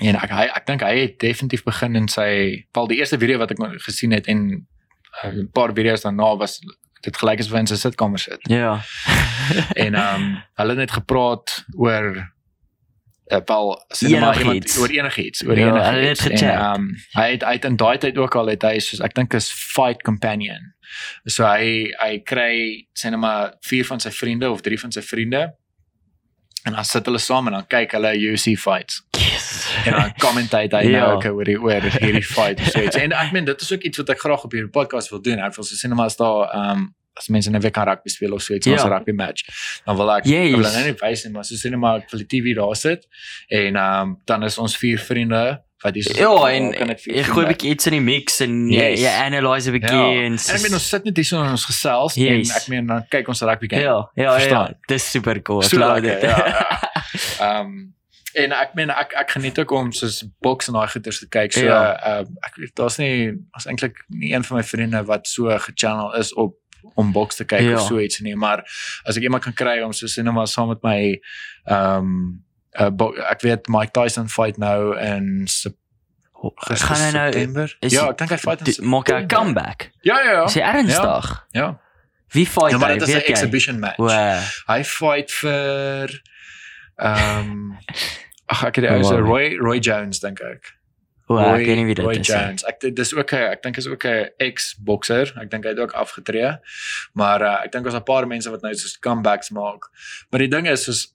[0.00, 3.38] en ek hy, ek dink hy het definitief begin in sy val die eerste video
[3.38, 4.66] wat ek gesien het en
[5.24, 6.60] uh, 'n paar video's daarna was
[7.02, 8.40] dit gelyk as of hy in sy sitkamer sit.
[8.48, 8.80] ja.
[9.84, 12.04] En ehm um, hulle het net gepraat oor
[13.32, 15.88] uh, wel cinema iemand oor enigiets, oor Ja, enigiets.
[15.88, 16.42] hulle het gechat.
[16.60, 19.34] Ehm um, hy het het in daai tyd ook al het hy soos ek dink
[19.34, 20.72] is fight companion.
[21.26, 25.52] So hy hy kry cinema vier van sy vriende of drie van sy vriende
[26.64, 29.02] en dan sit hulle saam en dan kyk hulle UFC fights.
[29.86, 30.98] En dan commentate hy Ja.
[31.00, 32.96] nou ook oor die oor hierdie fight of so iets.
[32.96, 35.38] En ek meen dit is ook iets wat ek graag op hierdie podcast wil doen.
[35.38, 38.32] Ek wil so cinema is daar ehm um, as mense net weer kan rugby speel
[38.32, 38.72] of so iets, Ja.
[38.72, 39.42] ons rugby match.
[39.84, 40.50] Dan wil ek Yes.
[40.50, 43.06] wil nou net wys en maar so cinema ek wil die TV daar sit
[43.48, 47.48] en ehm um, dan is ons vier vriende wat dis Ja, en ek gooi 'n
[47.52, 49.00] bietjie iets in die mix en jy Yes.
[49.00, 50.24] jy analyse 'n bietjie Ja.
[50.24, 52.48] en En ek meen ons sit net hier so en ons gesels Yes.
[52.50, 53.82] en ek meen dan kyk ons rugby game.
[53.82, 54.74] Ja, ja, ja, Verstaan.
[54.86, 55.62] dis super cool.
[55.62, 56.22] Ek lekker, dit.
[56.22, 56.80] ja, ja.
[57.60, 57.92] Ehm
[58.34, 61.52] en ek meen ek ek geniet ook om soos boks en daai goeters te kyk.
[61.52, 61.96] So Ja.
[62.00, 66.34] ehm ek daar's nie as eintlik nie een van my vriende wat so gechannel is
[66.34, 66.54] op
[66.94, 67.74] om boks te kyk Ja.
[67.74, 68.62] of so iets nie, maar
[69.04, 71.20] as ek iemand kan kry om so cinema saam met my
[71.66, 72.44] ehm um,
[72.80, 75.76] uh, ek weet Mike Tyson fight nou in Sep-
[76.66, 77.76] Gaan hy nou September?
[77.80, 79.90] is Ja, ek dink hy fight in maak 'n comeback?
[80.02, 80.44] Ja, ja, ja.
[80.44, 81.46] Is hy ernstig?
[81.52, 81.78] Ja.
[82.32, 82.98] Wie fight Ja, maar hy?
[82.98, 83.98] dit is 'n exhibition match.
[83.98, 84.08] O,
[84.72, 86.08] Hy fight vir
[87.02, 87.78] ehm um,
[88.46, 89.26] ag ek het die Oh, ou se wow.
[89.26, 90.72] Roy Roy Jones dink ek.
[91.28, 92.28] o, ek weet nie wie Roy dit is.
[92.28, 92.36] nie.
[92.36, 92.64] Jones.
[92.68, 95.32] Ek dis ook 'n ek dink is ook 'n ex-bokser.
[95.40, 96.58] Ek dink hy het ook afgetree.
[97.14, 99.88] Maar uh, ek dink daar's 'n paar mense wat nou soos comebacks maak.
[100.30, 101.14] Maar die ding is soos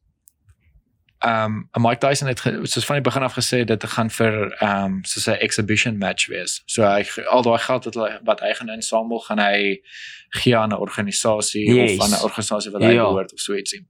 [1.20, 4.84] ehm um, Mike Tyson het soos van die begin af gesê dit gaan vir ehm
[4.86, 6.62] um, soos 'n exhibition match wees.
[6.66, 9.82] So hy al daai geld wat hy wat hy gaan insamel, gaan hy
[10.30, 11.98] gee aan 'n organisasie Yes.
[12.00, 13.04] of aan 'n organisasie wat hy Ja.
[13.04, 13.86] behoort of so ietsie.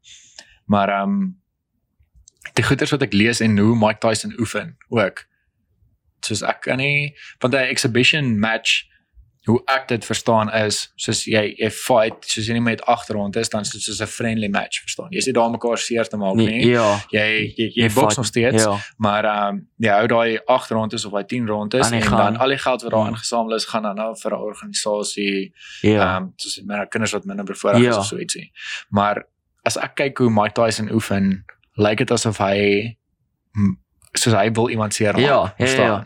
[0.66, 1.42] Maar ehm um,
[2.54, 5.26] die goeters wat ek lees en hoe Mike Tyson oefen ook.
[6.26, 8.86] Soos ek kan nie want 'n exhibition match
[9.48, 13.48] hoe ek dit verstaan is soos jy jy fight soos jy nie met agterrond is
[13.50, 15.08] dan dit soos 'n friendly match verstaan.
[15.12, 16.48] Jy sê daar mekaar seer te maak nie.
[16.48, 17.00] Nee, ja.
[17.12, 18.78] Jy jy, jy, Jy boks nog steeds, Ja.
[18.98, 22.18] maar ehm um, jy hou daai agterrond is of hy 10 rond is en gang.
[22.18, 23.08] dan al die geld wat daar Mm.
[23.14, 26.16] ingesamel is gaan dan nou vir 'n organisasie Ja.
[26.18, 27.90] ehm um, soos met kinders wat minder bevoorreg Ja.
[27.90, 28.52] is of so ietsie.
[28.90, 29.24] Maar
[29.64, 31.46] as ek kyk hoe Mike Tyson oefen,
[31.78, 32.96] lyk dit asof hy
[33.58, 33.78] m-
[34.18, 35.22] soos hy wil iemand seermaak.
[35.22, 35.86] Ja, ja, ja, verstaan?
[35.86, 36.06] ja.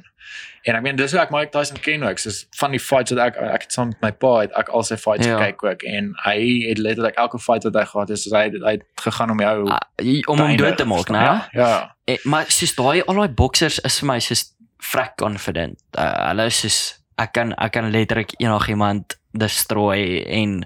[0.63, 2.19] En ek meen dis hoe ek Mike Tyson ken ook.
[2.21, 4.83] Soos van die fights wat ek ek het saam met my pa het ek al
[4.85, 5.39] sy fights Ja.
[5.39, 6.35] gekyk ook en hy
[6.67, 9.55] het letterlik elke fight wat hy gehad het, soos hy hy het gegaan om jou
[9.97, 11.17] jy- om hom dood te maak, né?
[11.23, 11.47] Ja.
[11.53, 11.95] ja.
[12.05, 14.45] Eh, Maar soos daai al daai boksers is vir my soos
[14.81, 15.81] vrek confident.
[15.97, 16.77] Uh, hulle is soos
[17.17, 20.65] ek kan ek kan letterlik enigiemand destroy en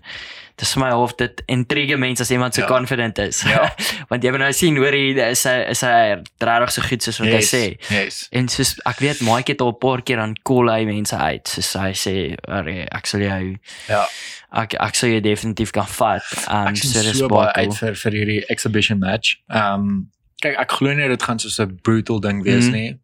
[0.58, 2.68] dis vir my of dit intrige mense as iemand so Ja.
[2.68, 3.42] confident is.
[3.44, 3.74] Ja.
[4.10, 7.20] Want jy moet nou sien hoor hy is hy is hy regtig so goed soos
[7.20, 7.92] wat yes, hy sê.
[7.92, 8.22] Yes.
[8.32, 11.48] En soos ek weet Mike het al 'n paar keer aan call hy mense uit.
[11.48, 12.16] Soos hy sê
[12.48, 13.58] "Arre, ek sal jou
[13.90, 14.06] Ja.
[14.54, 16.24] ek ek sal jou definitief kan vat.
[16.50, 19.36] Um Ek so dis so baie uit vir vir hierdie exhibition match.
[19.50, 20.08] Um,
[20.42, 22.72] kyk ek glo nie dit gaan soos 'n brutal ding wees Mhm.
[22.74, 23.00] nie.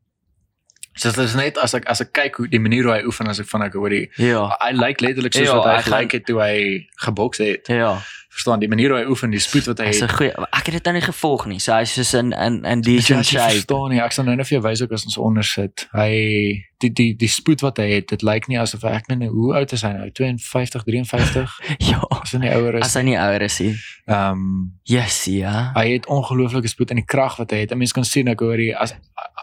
[0.96, 3.28] So dit is net as ek as ek kyk hoe die manier hoe hy oefen
[3.32, 4.50] as ek van ek hoor die Ja.
[4.60, 7.68] hy lyk letterlik soos Ja, wat hy gelyk het toe hy geboks het.
[7.72, 7.94] Ja.
[8.32, 10.12] Verstaan die manier hoe hy oefen, die spoed wat hy Hy's 'n het.
[10.16, 10.32] goeie.
[10.56, 11.60] Ek het dit nou nie gevolg nie.
[11.60, 13.52] So hy's soos in in in decent shape.
[13.52, 15.88] verstaan nie, ek sal nou net vir jou wys ook as ons onder sit.
[15.92, 19.28] Hy die die die spoed wat hy het, dit lyk nie asof hy ek nie
[19.28, 20.10] hoe oud is hy nou?
[20.12, 21.60] 52, 53?
[21.92, 22.00] Ja.
[22.22, 22.94] As hy nie ouer As is.
[22.94, 23.76] hy nie ouer is nie.
[24.08, 25.72] Ehm um, Yes, ja.
[25.76, 27.72] hy het ongelooflike spoed en die krag wat hy het.
[27.72, 28.94] 'n Mens kan sien ek hoor hy as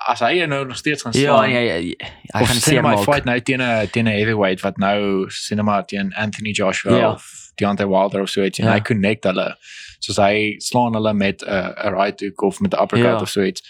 [0.09, 1.51] as hy nou nog steeds gaan Ja, slaan.
[1.51, 1.75] ja, ja.
[1.77, 1.95] ja.
[2.35, 3.05] Hy gaan sien my maak.
[3.05, 7.11] fight nou teen 'n teen 'n heavyweight wat nou cinema teen Anthony Joshua Ja.
[7.13, 8.73] of Deontay Wilder of so iets en Ja.
[8.73, 9.57] hy connect hulle.
[9.99, 13.21] Soos hy slaan hulle met 'n 'n right hook of met 'n uppercut Ja.
[13.21, 13.63] of so iets.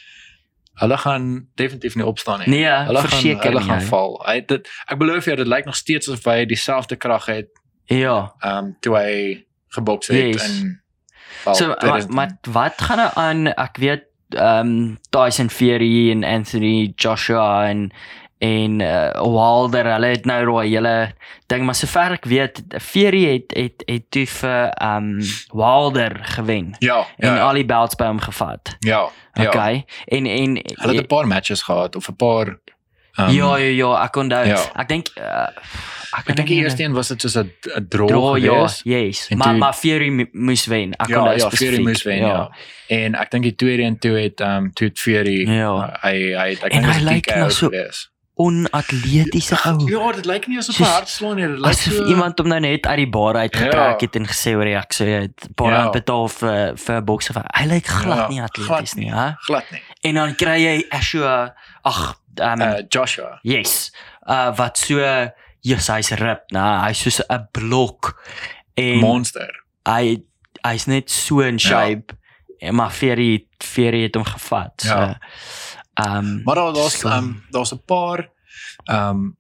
[0.78, 2.48] Hulle gaan definitief nie opstaan nie.
[2.48, 4.22] Nee, hulle gaan verseker hulle gaan val.
[4.26, 7.48] Hy dit ek beloof jou dit lyk nog steeds asof hy dieselfde krag het
[7.86, 8.32] Ja.
[8.40, 10.60] ehm um, toe hy geboks het Yes.
[10.60, 10.82] en
[11.42, 11.54] val.
[11.54, 16.24] So maar, 2000 maar wat gaan er aan ek weet ehm um, Tyson Fury en
[16.24, 17.90] Anthony Joshua en
[18.38, 21.12] en uh, Wilder hulle het nou daai hele
[21.50, 25.18] ding maar sover ek weet Fury het het het toe vir um,
[25.52, 28.76] Wilder gewen ja, en ja, al die belts by hom gevat.
[28.80, 29.46] ja, ja.
[29.48, 29.84] Okay.
[30.06, 32.58] En en Hulle het 'n paar matches gehad of 'n paar
[33.18, 34.46] ehm, ja ja ja, ek onthou.
[34.46, 34.62] ja.
[34.76, 35.48] Ek dink uh,
[36.18, 38.80] Ek dink die eerste een was dit soos 'n 'n draw draw ja, geweest.
[38.84, 39.28] yes.
[39.28, 40.92] En Maar toe- maar Fury mo- moes wen.
[40.96, 41.86] Ek Ja, onthou ja, Fury spesifiek.
[41.86, 42.50] moes wen, ja.
[42.88, 45.98] En ek dink die tweede een toe het um, toe het Fury Ja.
[46.02, 48.10] hy hy ek En dink hy lyk TKO nou so- geweest.
[48.38, 49.88] Onatletiese ou.
[49.90, 51.46] Ja, dit lyk nie asof hy hard slaan nie.
[51.50, 54.06] Dit lyk Asof so iemand hom nou net uit die bar uitgetrek Ja.
[54.06, 55.90] het en gesê oor ek sê jy het paar Ja.
[55.90, 57.34] betaal vir vir 'n bokser.
[57.54, 59.32] Hy lyk glad Ja, nie atleties nie, hè?
[59.46, 59.82] glad nie.
[60.02, 61.54] En dan kry jy Ashua
[61.84, 63.38] ag, ehm Uh Joshua.
[63.42, 63.90] yes.
[64.26, 64.98] Uh wat so
[65.60, 68.22] yes, hy's rip, nah, hy's soos 'n blok.
[68.76, 69.64] En Monster.
[69.86, 70.22] hy
[70.62, 72.14] hy's net so in shape.
[72.60, 74.72] En maar Fury Fury het hom gevat.
[74.76, 75.18] So Ja.
[75.98, 78.28] Ehm Maar daar daar's So- ehm um, daar's 'n paar
[78.84, 79.36] ehm um,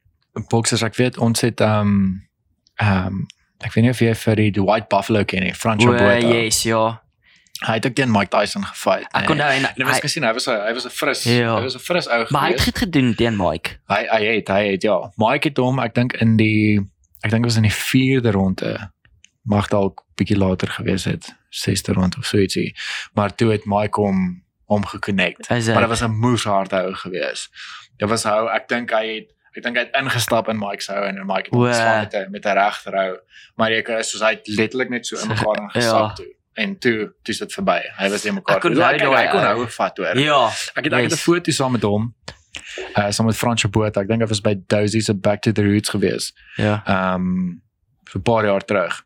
[0.48, 2.28] boksers ek weet ons het ehm um,
[2.76, 3.26] ehm um,
[3.58, 6.16] ek weet nie of jy vir die, White Buffalo ken nie, Franco o, Botha.
[6.18, 7.02] yes, ja.
[7.66, 9.08] Hy het ook teen Mike Tyson gefight.
[9.12, 11.24] Ek kon nou en jy was hy, gesien hy was 'n hy was 'n fris
[11.24, 11.56] Ja.
[11.56, 13.70] hy was 'n fris ou maar hy het goed gedoen teen Mike.
[13.88, 15.10] Hy hy het hy het ja.
[15.16, 16.78] Mike het hom ek dink in die
[17.24, 18.92] ek dink was in die 4de ronde
[19.42, 22.76] mag dalk bietjie later gewees het, 6de ronde of so ietsie.
[23.14, 25.48] Maar toe het Mike hom hom geconnect.
[25.50, 27.48] Is Maar dit was 'n moes hard hou gewees.
[27.96, 30.92] Dit was hou ek dink hy het ek dink hy het ingestap in Mike se
[30.92, 33.16] hou en Mike het geslaan met 'n met 'n regterhou.
[33.56, 35.68] Maar jy kan soos hy het letterlik net so in mekaar Ja.
[35.74, 36.34] ingesak toe.
[36.54, 37.80] En toe toe dit verby.
[37.96, 38.56] Hy was net mekaar.
[38.56, 39.46] Ek kon daai Ek kon ou.
[39.46, 40.18] hou vat hoor.
[40.18, 40.46] Ja.
[40.74, 42.14] Ek het ek het 'n foto saam met hom.
[42.96, 44.00] Uh saam met Fransje Botha.
[44.00, 46.32] Ek dink hy was by Dozy se Back to the Roots gewees.
[46.56, 46.82] Ja.
[47.14, 47.62] Um
[48.04, 49.02] vir 'n paar jaar terug.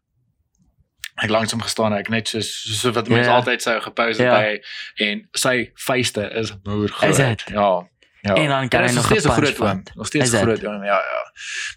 [1.16, 3.36] Ek langs hom gestaan, ek net soos so wat mense Ja.
[3.36, 4.38] altyd sou gepose het Ja.
[4.40, 4.60] hy
[4.96, 7.10] en sy vuiste is moer groot.
[7.10, 7.42] Is dit?
[7.52, 7.86] Ja.
[8.22, 8.34] Ja.
[8.34, 9.82] En dan kan hy nog steeds 'n groot oom.
[9.94, 10.84] Nog steeds 'n groot oom.
[10.84, 11.22] Ja, ja.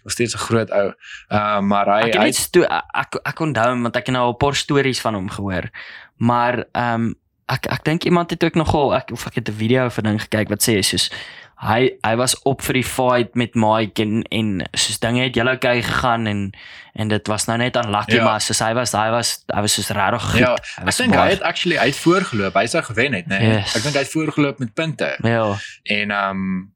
[0.02, 0.92] Nog steeds 'n groot ou.
[1.28, 4.36] Uh maar hy Ek hy sto ek ek onthou hom want ek het nou 'n
[4.36, 5.70] paar stories van hom gehoor.
[6.16, 7.12] Maar ehm
[7.48, 10.20] ek ek dink iemand het ook nogal ek of ek het 'n video van ding
[10.22, 11.10] gekyk wat sê soos
[11.56, 15.54] hy hy was op vir die fight met Mike en en soos dinge het julle
[15.56, 16.52] okay gegaan en
[16.94, 18.24] en dit was nou net unlucky Ja.
[18.24, 20.40] maar soos hy was hy was hy was soos regtig goed.
[20.40, 22.54] Ja, ek was dink hy het actually uit voorgeloop.
[22.54, 23.38] Hy sou gewen het, né?
[23.38, 23.58] Nee?
[23.58, 23.76] Yes.
[23.76, 25.16] Ek dink hy het voorgeloop met punte.
[25.22, 25.56] Ja.
[25.82, 26.72] En ehm um,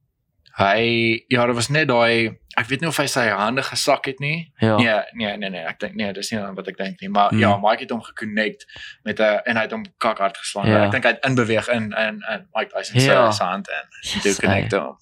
[0.60, 4.18] hy ja, daar was net daai ek weet nie of hy sy hande gesak het
[4.20, 4.52] nie.
[4.60, 4.76] Ja.
[4.76, 7.38] Nee, nee, nee nee, ek dink nee, dis nie wat ek dink nie, maar Mm.
[7.40, 8.66] ja, Mike het hom geconnect
[9.04, 10.68] met 'n en hy het hom kakhard geslaan.
[10.68, 10.84] Ja.
[10.84, 13.30] Ek dink hy het inbeweeg in in in Mike Tyson Ja.
[13.30, 14.96] se hand in Yes, toe connect hom.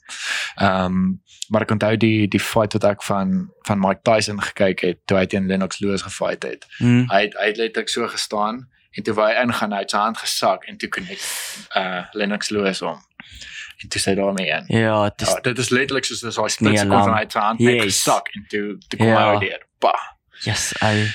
[0.56, 4.80] Ehm um, maar ek onthou die die fight wat ek van van Mike Tyson gekyk
[4.80, 6.66] het toe hy teen Lennox Lewis gefight het.
[6.78, 7.04] Hm.
[7.10, 9.96] Hy het, hy het letterlik so gestaan en toe wou hy ingaan, hy het sy
[9.96, 11.24] hand gesak en toe connect
[11.76, 12.98] uh Lennox Lewis hom.
[13.82, 14.64] En toe sê hy daarmee in.
[14.80, 17.38] Ja, dit is Ja, dit is letterlik soos daai split Nee, sekonde van hy sy
[17.38, 17.84] hand net Yes.
[17.84, 19.32] gesak en toe toe kom Ja.
[19.38, 19.62] hy deur.
[19.78, 19.92] Pa.
[20.44, 21.06] yes, hy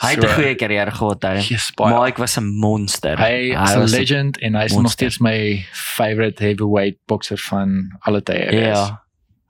[0.00, 1.36] hy het So, 'n goeie carrière gehad hy.
[1.50, 1.94] Yes, baie.
[2.00, 3.16] Mike was 'n monster.
[3.18, 5.10] Hy is 'n legend en hy is nog monster.
[5.10, 8.52] steeds my favorite heavyweight boxer van alle tye.
[8.52, 9.02] Ja.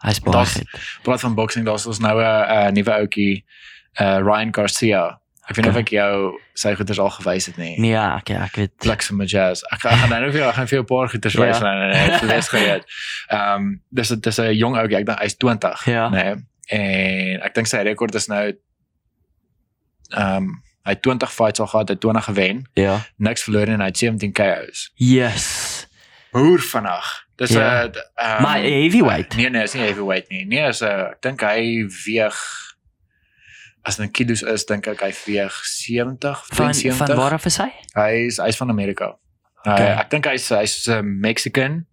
[0.02, 0.68] Hy's baie goed.
[1.02, 3.44] Praat van boxing, daar's ons nou 'n 'n nuwe ouetjie,
[4.00, 5.20] uh Ryan Garcia.
[5.48, 5.82] Ek weet nie of Okay.
[5.82, 7.78] ek jou sy goeders al gewys het nie.
[7.80, 8.72] Nee, ja, okay, ek weet.
[9.10, 9.62] And Jazz.
[9.72, 11.40] Ek gaan ek nou vir jou ek gaan vir jou 'n paar goeders Ja.
[11.40, 12.84] wys en ek het les gereed.
[13.30, 16.08] Ehm um, dis dis 'n jong ouetjie, ek dink hy's 20, Ja.
[16.10, 16.36] nê.
[16.70, 18.52] En ek dink sy rekord is nou
[20.12, 23.00] ehm um, hy het 20 fights al gehad, hy het 20 gewen, Ja.
[23.16, 24.90] niks verloor en hy het 17 KO's.
[24.96, 25.86] Yes.
[26.32, 27.26] Hoer vinnig.
[27.36, 27.88] Dis 'n Ja.
[28.16, 29.36] ehm Maar heavyweight.
[29.36, 30.44] Nee nee, is nie heavyweight nie.
[30.44, 32.36] Nee, is 'n ek dink hy weeg
[33.82, 37.06] as in kilos is, dink ek hy weeg 70, Van 72.
[37.06, 37.70] van waar af is hy?
[37.94, 39.14] Hy is hy's van Amerika.
[39.66, 39.86] Uh, Okay.
[39.98, 41.86] ek dink hy's hy's 'n Mexican.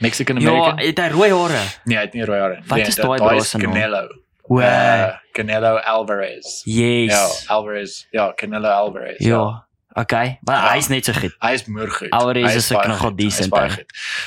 [0.00, 0.78] Mexican Ja, American.
[0.78, 1.62] het hy rooi hare?
[1.84, 2.62] nee, hy het nie rooi hare.
[2.66, 3.72] Wat nee, is daai is se naam?
[3.72, 4.08] Canelo.
[4.48, 6.62] O, Uh, Canelo Alvarez.
[6.64, 7.10] yes.
[7.12, 8.06] Ja, Alvarez.
[8.10, 9.18] Ja, Canelo Alvarez.
[9.18, 9.66] Ja.
[9.94, 10.70] Okay, maar Ja.
[10.72, 11.34] hy is net so goed.
[11.40, 12.10] Hy is moer goed.
[12.10, 13.52] Alvarez Hy is ook baie nogal is decent.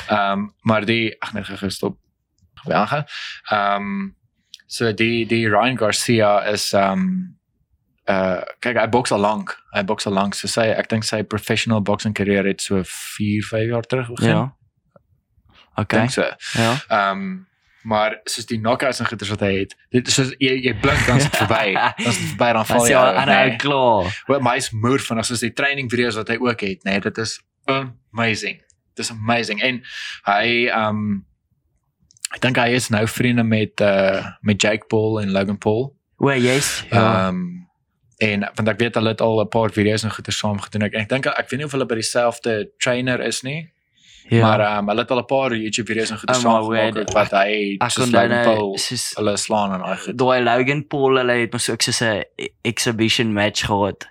[0.07, 1.97] Ehm um, maar die ag nee, gestop.
[2.63, 3.05] Wel gaan.
[3.49, 4.15] Ehm um,
[4.75, 7.07] so die die Ryan Garcia is ehm um,
[8.11, 9.55] uh kyk hy boks al lank.
[9.73, 10.37] Hy boks al lank.
[10.37, 14.29] So sy ek dink sy professional boxing carrière het so 4, 5 jaar terug begin.
[14.29, 14.45] Ja.
[15.75, 16.05] Okay.
[16.05, 16.29] Dink so.
[16.59, 16.71] Ja.
[16.87, 17.35] Ehm um,
[17.85, 19.75] maar soos die knockouts en goeters wat hy het.
[19.93, 21.75] Dit soos jy jy blink dan is dit verby.
[21.99, 23.01] Dan is dit verby dan val jy.
[23.21, 23.59] en hy nee.
[23.61, 24.09] klaar.
[24.31, 27.21] Wat my is moer van as die training video's wat hy ook het, nee, dit
[27.21, 27.35] is
[27.69, 28.57] amazing.
[28.97, 29.61] Dit is amazing.
[29.61, 29.83] En
[30.25, 31.05] hy um
[32.35, 35.93] ek dink hy is nou vriende met uh met Jake Paul en Logan Paul.
[36.17, 36.83] O, yes.
[36.91, 37.27] Ja.
[37.29, 37.63] Um
[38.23, 40.83] en want ek weet hulle het al 'n paar video's en goeie saam gedoen.
[40.87, 43.71] Ek, ek dink ek weet nie of hulle by dieselfde trainer is nie,
[44.29, 44.41] ja.
[44.41, 47.31] maar um hulle het al 'n paar YouTube video's en goeie Oh, saam gemaak wat
[47.31, 50.17] hy ek soos kon Logan Paul soos hulle slaan en daai goed.
[50.17, 52.23] daai Logan Paul hulle het mos ook soos 'n
[52.63, 54.07] exhibition match gehad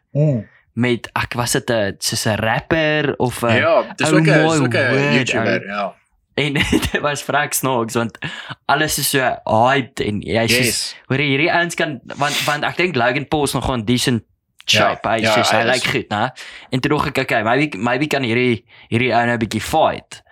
[0.75, 4.75] met ek was dit 'n soos 'n rapper of 'n Ja, dis ook 'n ook
[4.75, 5.95] 'n YouTuber, ja.
[6.35, 8.19] En dit was vrek snaaks want
[8.67, 10.83] alles is so hyped en jy's yes.
[11.07, 14.23] Hoor hierdie ouens kan want want ek dink Logan Paul is nog gewoon decent
[14.67, 15.09] shape.
[15.09, 16.31] Ja, hy ja, hy lyk goed, né?
[16.71, 20.23] En toe dog ek okay, maybe maybe kan hierdie hierdie ou nou 'n bietjie fight.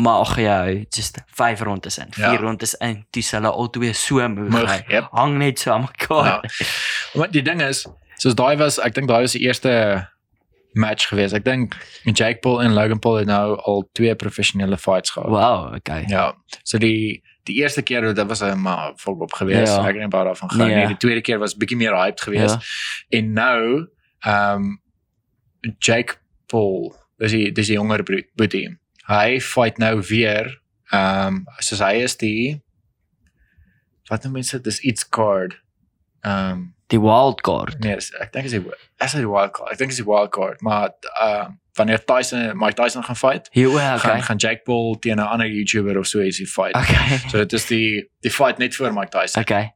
[0.00, 0.56] Maar ag ja,
[0.88, 2.36] just 5 rondes in, 4 Ja.
[2.40, 4.68] rondes in, dis hulle albei so moeg.
[4.70, 5.08] Hy yep.
[5.12, 6.24] Hang net so aan mekaar.
[6.24, 6.66] Ja.
[7.14, 7.86] Maar die ding is,
[8.16, 10.08] soos daai was, ek dink daai was die eerste
[10.72, 11.34] match geweest.
[11.34, 11.74] Ek dink
[12.04, 15.28] Jake Paul en Logan Paul het nou al twee professionele fights gehad.
[15.30, 16.04] Wow, okay.
[16.08, 16.34] Ja.
[16.62, 19.72] So die die eerste keer dit was 'n maar volop geweest.
[19.72, 19.80] Ja.
[19.80, 20.66] Ek het net baie daarvan gehou.
[20.68, 20.76] Nee.
[20.76, 22.54] Nee, die tweede keer was bietjie meer hyped geweest.
[23.08, 23.18] Ja.
[23.18, 23.88] En nou
[24.20, 24.80] ehm um,
[25.78, 26.14] Jake
[26.46, 28.78] Paul, dis die dis die jonger broer- boetie.
[29.06, 30.60] Hy fight nou weer
[30.90, 32.62] ehm um, soos hy is die
[34.08, 35.60] wat noem mense dis iets card.
[36.20, 37.78] Ehm um, Die wild card.
[37.80, 38.62] Nee, dis- ek dink is die
[39.04, 39.70] is die wild card.
[39.72, 40.90] Ek dink is die wild card, maar
[41.20, 41.46] uh
[41.78, 44.20] wanneer Tyson Mike Tyson gaan fight, Hier, o, gaan okay.
[44.26, 46.74] gaan Jake Paul teen 'n ander YouTuber of so is die fight.
[46.76, 47.18] Okay.
[47.30, 49.42] So dit is die die fight net voor Mike Tyson.
[49.42, 49.72] Okay.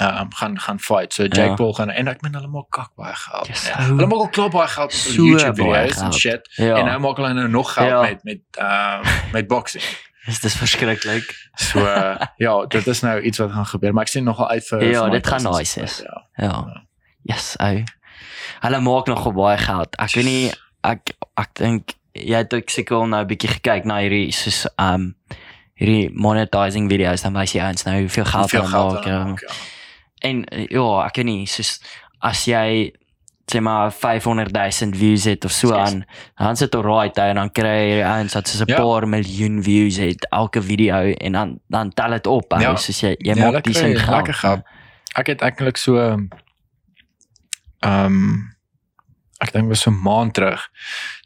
[0.00, 1.12] Um gaan gaan fight.
[1.12, 1.54] So Jake Ja.
[1.54, 3.46] Paul gaan en ek meen hulle maak kak baie geld.
[3.46, 3.74] Yes, nee.
[3.86, 3.96] ou.
[3.96, 6.48] Hulle maak al klaar baie geld met So YouTube video's en shit.
[6.56, 6.76] Ja.
[6.80, 8.00] En nou maak hulle nou nog geld Ja.
[8.00, 9.84] met met um met boxing.
[10.26, 11.34] Dis dis verskriklik.
[11.58, 11.82] So
[12.44, 15.08] ja, dit is nou iets wat gaan gebeur, maar ek sien nogal uit vir Ja,
[15.10, 15.98] dit gaan nice is.
[16.06, 16.22] Ja.
[16.36, 16.84] Ja.
[17.26, 17.82] Yes, ou.
[18.62, 19.96] Hulle maak nog baie geld.
[19.98, 20.52] Ek weet nie
[20.86, 25.14] ek ek dink jy het ook seker nou 'n bietjie gekyk na hierdie soos um
[25.74, 29.04] hierdie monetizing video's dan wys jy eens nou hoeveel geld hulle maak.
[29.04, 29.24] Ja.
[29.24, 29.54] maak, ja.
[30.22, 31.80] En ja, ek weet nie soos
[32.20, 32.92] as jy
[33.54, 36.04] sê maar 500 000 views het of so aan,
[36.36, 37.66] dan sit dit right en dan kry
[37.98, 38.76] jy eens dat soos 'n Ja.
[38.76, 42.52] paar miljoen views het elke video en dan dan tel dit op.
[42.52, 42.60] Ja.
[42.60, 42.76] Ja.
[42.76, 44.60] Soos jy jy Ja, maak dis lekker geld.
[45.14, 46.28] Ek het eintlik so ehm
[47.82, 48.54] um,
[49.40, 50.68] ek dink was so 'n maand terug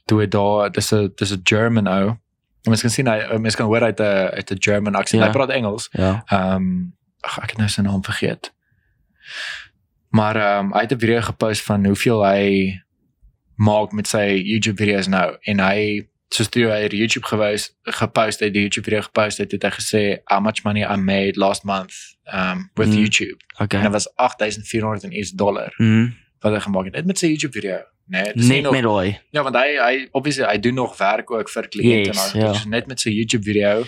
[0.07, 2.09] toe het daar dis 'n dis 'n German ou.
[2.63, 5.19] En mens kan sien hy mens kan hoor hy het 'n uit 'n German aksie.
[5.19, 5.25] Ja.
[5.27, 5.89] Hy praat Engels.
[5.93, 6.23] Ja.
[6.27, 8.53] Ehm um, ag ek het nou sy naam vergeet.
[10.17, 12.81] Maar ehm um, hy het 'n video gepost van hoeveel hy
[13.57, 18.41] maak met sy YouTube video's nou en hy soos toe hy die YouTube gewys gepost
[18.41, 21.65] het, die YouTube video gepost het, het hy gesê how much money I made last
[21.65, 21.93] month
[22.33, 22.95] um with Mm.
[23.03, 23.37] YouTube.
[23.63, 23.79] Okay.
[23.81, 26.11] En dit was 8400 en iets dollar Mhm.
[26.41, 27.79] wat hy gemaak het net met sy YouTube video.
[28.09, 29.21] Nee, dis Net nog met daai.
[29.31, 32.63] Ja, want hy hy obviously hy doen nog werk ook vir kliënte Yes, en alles.
[32.63, 33.85] So net met sy YouTube video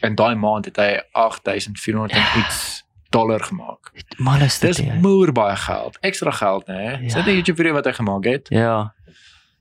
[0.00, 3.90] en daai maand het hy 8400 en iets dollar gemaak.
[4.16, 5.98] Maar is dit Dis moer baie geld.
[6.00, 6.74] Ekstra geld, né?
[6.74, 7.04] Nee?
[7.06, 7.22] Is Ja.
[7.22, 8.46] dit 'n YouTube video wat hy gemaak het?
[8.48, 8.94] Ja.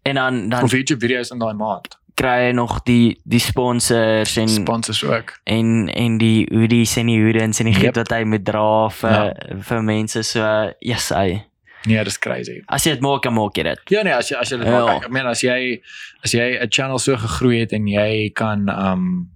[0.02, 1.98] En dan dan Of YouTube video's in daai maand?
[2.16, 5.40] kry jy nog die die sponsors en Sponsors ook.
[5.44, 7.84] en en die hoodies en die hoedens en die Yep.
[7.84, 9.34] giet wat hy moet dra vir Ja.
[9.62, 11.44] vir mense so yes hy.
[11.86, 12.62] Nee, dis crazy.
[12.68, 13.80] As jy dit maak, dan maak jy dit.
[13.88, 14.86] Ja nee, as jy as jy dit Ja.
[14.86, 15.82] maak, ek meen as jy
[16.24, 19.30] as jy 'n channel so gegroei het en jy kan um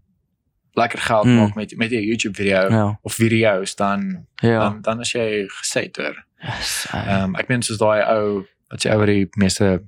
[0.73, 1.35] lekker geld Mm.
[1.35, 2.99] maak met met jou YouTube video Ja.
[3.01, 4.59] of video's dan Ja.
[4.59, 6.25] dan dan is jy geset hoor.
[6.37, 6.51] Hy.
[6.93, 9.83] Ehm um, ek meen soos daai ou wat jy oor die meeste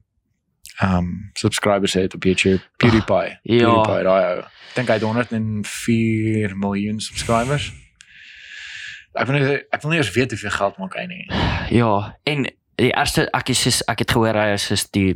[0.84, 3.40] um subscribers het op YouTube, PewDiePie.
[3.42, 3.66] ja.
[3.66, 4.44] PewDiePie daai ou.
[4.76, 7.72] Dink hy het 104 miljoen subscribers.
[9.16, 11.26] Ek wil nie ek wil nie eens weet hoeveel geld maak hy nie.
[11.72, 15.16] Ja, en die eerste ek is soos ek het gehoor hy is soos die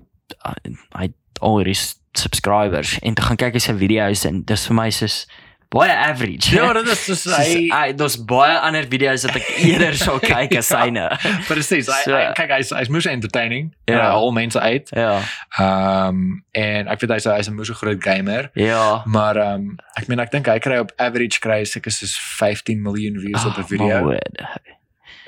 [0.96, 1.10] hy
[1.41, 1.76] al hierdie
[2.18, 5.26] subscribers en toe gaan kyk hy sy video's en dis vir my soos
[5.70, 6.50] baie average.
[6.58, 10.56] Ja, dit is soos hy hy daar's baie ander video's wat ek eerder sou kyk
[10.58, 11.04] as syne.
[11.48, 11.88] presies.
[11.88, 13.74] Hy, So- hy kyk hy's hy's moes entertaining.
[13.86, 13.96] Ja.
[13.98, 14.90] Ja, al mense uit.
[14.98, 15.22] Ja.
[15.60, 18.50] Ehm um, en ek weet hy's hy's 'n moeë groot gamer.
[18.54, 19.04] Ja.
[19.06, 22.82] Maar ehm um, ek meen ek dink hy kry op average kry seker soos 15
[22.82, 24.04] miljoen views op 'n Oh, video.
[24.10, 24.41] word.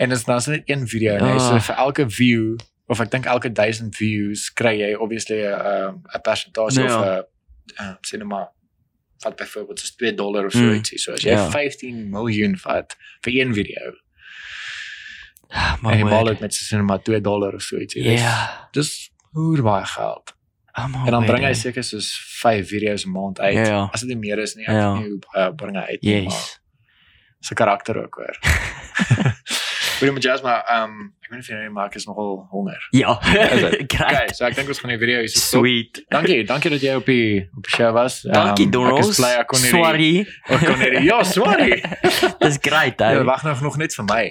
[0.02, 1.60] En dit is nou net een video nee, so Ah.
[1.62, 2.58] vir elke view
[2.90, 6.98] of ek dink elke 1000 views kry jy obviously 'n uh, 'n persentasie Ja.
[6.98, 8.48] of 'n uh, sê net maar
[9.24, 10.74] vat byvoorbeeld soos 2 dollar of so Mm.
[10.80, 10.98] ietsie.
[11.00, 11.50] So as jy Ja.
[11.50, 13.94] 15 miljoen vat vir een video
[15.82, 18.04] My en jy maal dit met net maar 2 dollar of so ietsie.
[18.04, 18.70] Ja.
[18.72, 20.34] Dis hoe baie geld.
[20.78, 23.54] Oh, En dan bring hy seker soos 5 video's 'n maand uit.
[23.68, 23.90] Ja.
[23.92, 24.94] As dit nie meer is nie, ek Ja.
[24.94, 26.60] weet nie hoe baie bring hy uit nie, maar Yes.
[27.42, 28.38] sy karakter ook hoor.
[30.02, 32.88] Met maar ehm um, ek weet nie of jy nou maak is nogal honger.
[32.92, 33.12] Ja.
[33.12, 35.62] Okay, so ek dink ons gaan die video hier stop.
[35.62, 36.02] Sweet.
[36.10, 38.22] Dankie, dankie dat jy op die op die show was.
[38.28, 38.74] Dankie Ehm,
[39.40, 40.12] ek kon hierdie Sorry.
[40.58, 41.82] Ek kon hierdie Ja, sorry.
[42.44, 43.24] Dis great, Ja, hè.
[43.30, 44.24] wag nog nog net vir my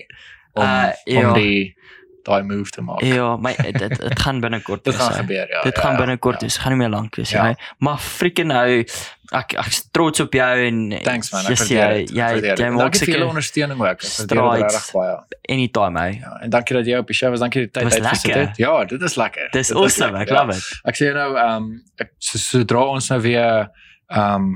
[0.53, 1.33] om Uh, om ja.
[1.39, 1.77] die
[2.25, 3.01] daai move te maak.
[3.03, 5.19] Ja, my dit dit gaan binnekort Dit wees, gaan hè.
[5.21, 5.63] gebeur, ja.
[5.63, 6.47] Dit ja, gaan ja, binnekort ja.
[6.47, 6.57] wees.
[6.57, 7.47] Gaan nie meer lank wees, Ja.
[7.49, 7.55] ja.
[7.79, 8.85] Maar freaking nou
[9.31, 12.11] ek ek's trots op jou en Thanks man, ek Yes, waardeer jy dit.
[12.17, 12.59] jy dit.
[12.59, 13.87] jy En maak Dankie vir seker ondersteuning ook.
[13.91, 15.19] Ek waardeer dit regtig baie.
[15.49, 16.07] anytime, hè.
[16.19, 17.41] Ja, en dankie dat jy op die show was.
[17.41, 18.57] Dankie dat jy Dit tyd uitgesit het.
[18.57, 19.49] Ja, dit is lekker.
[19.53, 20.19] Dis Dit is awesome.
[20.19, 20.41] Ek ja.
[20.43, 20.81] love it.
[20.85, 23.71] Ek sê jou nou ehm um, sodra ons nou weer
[24.09, 24.51] ehm um,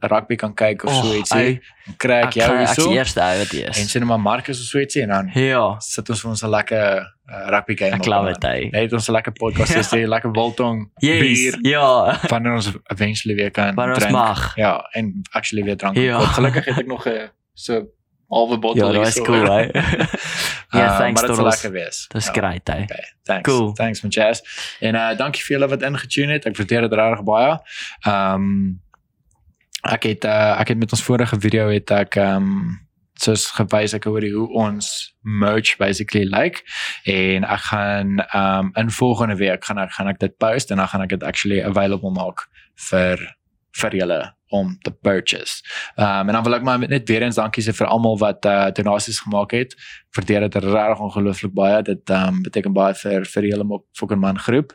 [0.00, 1.60] rugby kan kyk of so ietsie,
[1.98, 2.88] kry ek ek jou hierso.
[2.88, 3.92] die eerste ou wat En is.
[3.94, 6.50] sê net maar Marcus of so ietsie en dan Ja, sit ons vir ons 'n
[6.50, 8.34] lekker uh, rugby game ek op love aan.
[8.34, 8.80] it, hè.
[8.80, 9.78] Net ons 'n lekker podcast Ja.
[9.78, 10.06] is, ja.
[10.08, 11.20] lekker biltong, Yes.
[11.20, 14.12] bier, Ja, wanneer ons eventually weer kan maar ons drink.
[14.12, 14.56] mag.
[14.56, 15.96] Ja, en actually weer drank.
[15.96, 16.02] Ja.
[16.02, 16.20] Ja.
[16.20, 17.86] Gelukkig het ek nog 'n so
[18.28, 19.32] halwe bottel Ja, dat is hierso.
[19.32, 19.74] cool, hè.
[19.74, 19.82] Uh,
[20.82, 21.62] Ja, thanks maar dit sal Donald.
[21.62, 22.06] lekker wees.
[22.08, 22.32] Dis Ja.
[22.32, 22.82] great, hè.
[22.82, 23.48] Okay, thanks.
[23.48, 23.72] Cool.
[23.72, 24.40] Thanks my jazz.
[24.80, 26.44] En uh dankie vir julle wat ingetune het.
[26.46, 27.58] Ek waardeer dit regtig baie.
[28.06, 28.74] Ehm
[29.92, 32.82] ek het uh ek het met ons vorige video het ek ehm um,
[33.16, 34.88] soos gewys ek oor hoe ons
[35.24, 36.60] merch basically like
[37.08, 40.88] en ek gaan um, in volgende week gaan ek gaan ek dit post en dan
[40.88, 42.44] gaan ek dit actually available maak
[42.90, 43.24] vir
[43.76, 45.62] vir julle om te purchase.
[45.96, 48.68] Um, en dan wil ek maar net weer eens dankie sê vir almal wat uh
[48.74, 49.74] donasies gemaak het.
[49.74, 51.82] Ek Waardeer dit regtig ongelooflik baie.
[51.82, 54.72] Dit um, beteken baie vir vir die hele Mok- Fokkerman groep.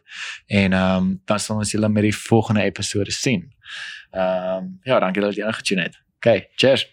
[0.47, 3.47] En um, dan sal ons julle met die volgende episode sien.
[4.11, 6.01] Ehm, ja, danke, dass ihr angeschaut niet.
[6.17, 6.87] Okay, tschüss.